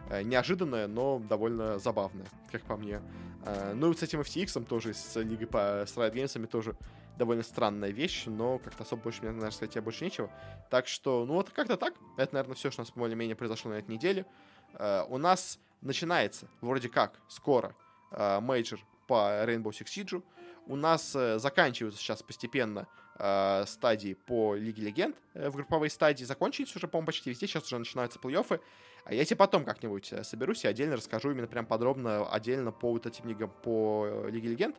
э, 0.08 0.22
неожиданная, 0.22 0.86
но 0.86 1.18
довольно 1.18 1.78
забавная, 1.78 2.26
как 2.50 2.62
по 2.62 2.76
мне. 2.76 3.00
А, 3.44 3.74
ну 3.74 3.86
и 3.86 3.88
вот 3.88 3.98
с 3.98 4.02
этим 4.02 4.20
FTX 4.20 4.64
тоже, 4.64 4.94
с 4.94 5.20
Лигой 5.20 5.48
по 5.48 5.84
с 5.86 5.96
Riot 5.96 6.14
Games 6.14 6.46
тоже 6.46 6.76
довольно 7.20 7.42
странная 7.42 7.90
вещь, 7.90 8.24
но 8.26 8.58
как-то 8.58 8.82
особо 8.82 9.02
больше 9.02 9.20
мне, 9.20 9.30
наверное, 9.30 9.50
сказать 9.50 9.84
больше 9.84 10.04
нечего. 10.04 10.30
Так 10.70 10.88
что, 10.88 11.26
ну 11.26 11.34
вот 11.34 11.50
как-то 11.50 11.76
так. 11.76 11.94
Это, 12.16 12.34
наверное, 12.34 12.56
все, 12.56 12.70
что 12.70 12.80
у 12.80 12.84
нас 12.84 12.92
более-менее 12.92 13.36
произошло 13.36 13.70
на 13.70 13.74
этой 13.76 13.90
неделе. 13.90 14.26
Э, 14.74 15.06
у 15.08 15.18
нас 15.18 15.58
начинается, 15.82 16.48
вроде 16.60 16.88
как, 16.88 17.20
скоро 17.28 17.74
э, 18.12 18.40
мейджор 18.40 18.80
по 19.06 19.44
Rainbow 19.44 19.70
Six 19.70 19.84
Siege. 19.86 20.22
У 20.66 20.76
нас 20.76 21.14
uh, 21.14 21.38
заканчиваются 21.38 22.00
сейчас 22.00 22.22
постепенно 22.22 22.86
э, 23.18 23.66
стадии 23.66 24.14
по 24.14 24.54
Лиге 24.54 24.84
Легенд. 24.84 25.16
Э, 25.34 25.50
в 25.50 25.56
групповой 25.56 25.90
стадии 25.90 26.24
закончились 26.24 26.74
уже, 26.74 26.88
по-моему, 26.88 27.06
почти 27.06 27.30
везде. 27.30 27.46
Сейчас 27.46 27.64
уже 27.64 27.78
начинаются 27.78 28.18
плей-оффы. 28.18 28.60
А 29.04 29.12
я 29.12 29.24
тебе 29.24 29.36
потом 29.36 29.64
как-нибудь 29.64 30.12
соберусь 30.22 30.64
и 30.64 30.68
отдельно 30.68 30.96
расскажу 30.96 31.32
именно 31.32 31.48
прям 31.48 31.66
подробно, 31.66 32.30
отдельно 32.30 32.72
по 32.72 32.92
вот 32.92 33.06
этим 33.06 33.28
лигам 33.28 33.50
по 33.62 34.26
Лиге 34.28 34.48
Легенд 34.48 34.76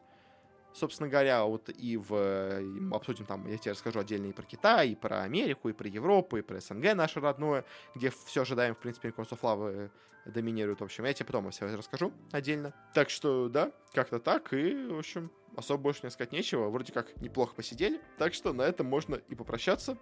собственно 0.73 1.09
говоря, 1.09 1.43
вот 1.45 1.69
и 1.69 1.97
в... 1.97 2.59
мы 2.61 2.95
обсудим 2.95 3.25
там, 3.25 3.47
я 3.47 3.57
тебе 3.57 3.71
расскажу 3.71 3.99
отдельно 3.99 4.27
и 4.27 4.33
про 4.33 4.43
Китай, 4.43 4.89
и 4.89 4.95
про 4.95 5.21
Америку, 5.21 5.69
и 5.69 5.73
про 5.73 5.87
Европу, 5.87 6.37
и 6.37 6.41
про 6.41 6.59
СНГ 6.59 6.93
наше 6.95 7.19
родное, 7.19 7.65
где 7.95 8.11
все 8.25 8.41
ожидаем, 8.41 8.75
в 8.75 8.79
принципе, 8.79 9.11
консуфлавы 9.11 9.91
доминируют. 10.25 10.81
В 10.81 10.83
общем, 10.83 11.05
я 11.05 11.13
тебе 11.13 11.25
потом 11.25 11.49
все 11.51 11.65
расскажу 11.75 12.13
отдельно. 12.31 12.73
Так 12.93 13.09
что, 13.09 13.49
да, 13.49 13.71
как-то 13.93 14.19
так, 14.19 14.53
и, 14.53 14.87
в 14.87 14.99
общем, 14.99 15.31
особо 15.55 15.83
больше 15.83 16.01
мне 16.03 16.11
сказать 16.11 16.31
нечего. 16.31 16.69
Вроде 16.69 16.93
как 16.93 17.15
неплохо 17.21 17.55
посидели, 17.55 17.99
так 18.17 18.33
что 18.33 18.53
на 18.53 18.63
этом 18.63 18.87
можно 18.87 19.15
и 19.15 19.35
попрощаться. 19.35 19.97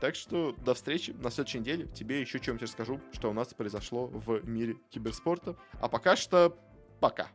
Так 0.00 0.16
что 0.16 0.52
до 0.52 0.74
встречи 0.74 1.12
на 1.12 1.30
следующей 1.30 1.60
неделе. 1.60 1.86
Тебе 1.86 2.20
еще 2.20 2.40
чем-нибудь 2.40 2.68
расскажу, 2.68 3.00
что 3.12 3.30
у 3.30 3.32
нас 3.32 3.54
произошло 3.54 4.06
в 4.06 4.46
мире 4.46 4.76
киберспорта. 4.90 5.56
А 5.80 5.88
пока 5.88 6.16
что 6.16 6.56
пока. 7.00 7.28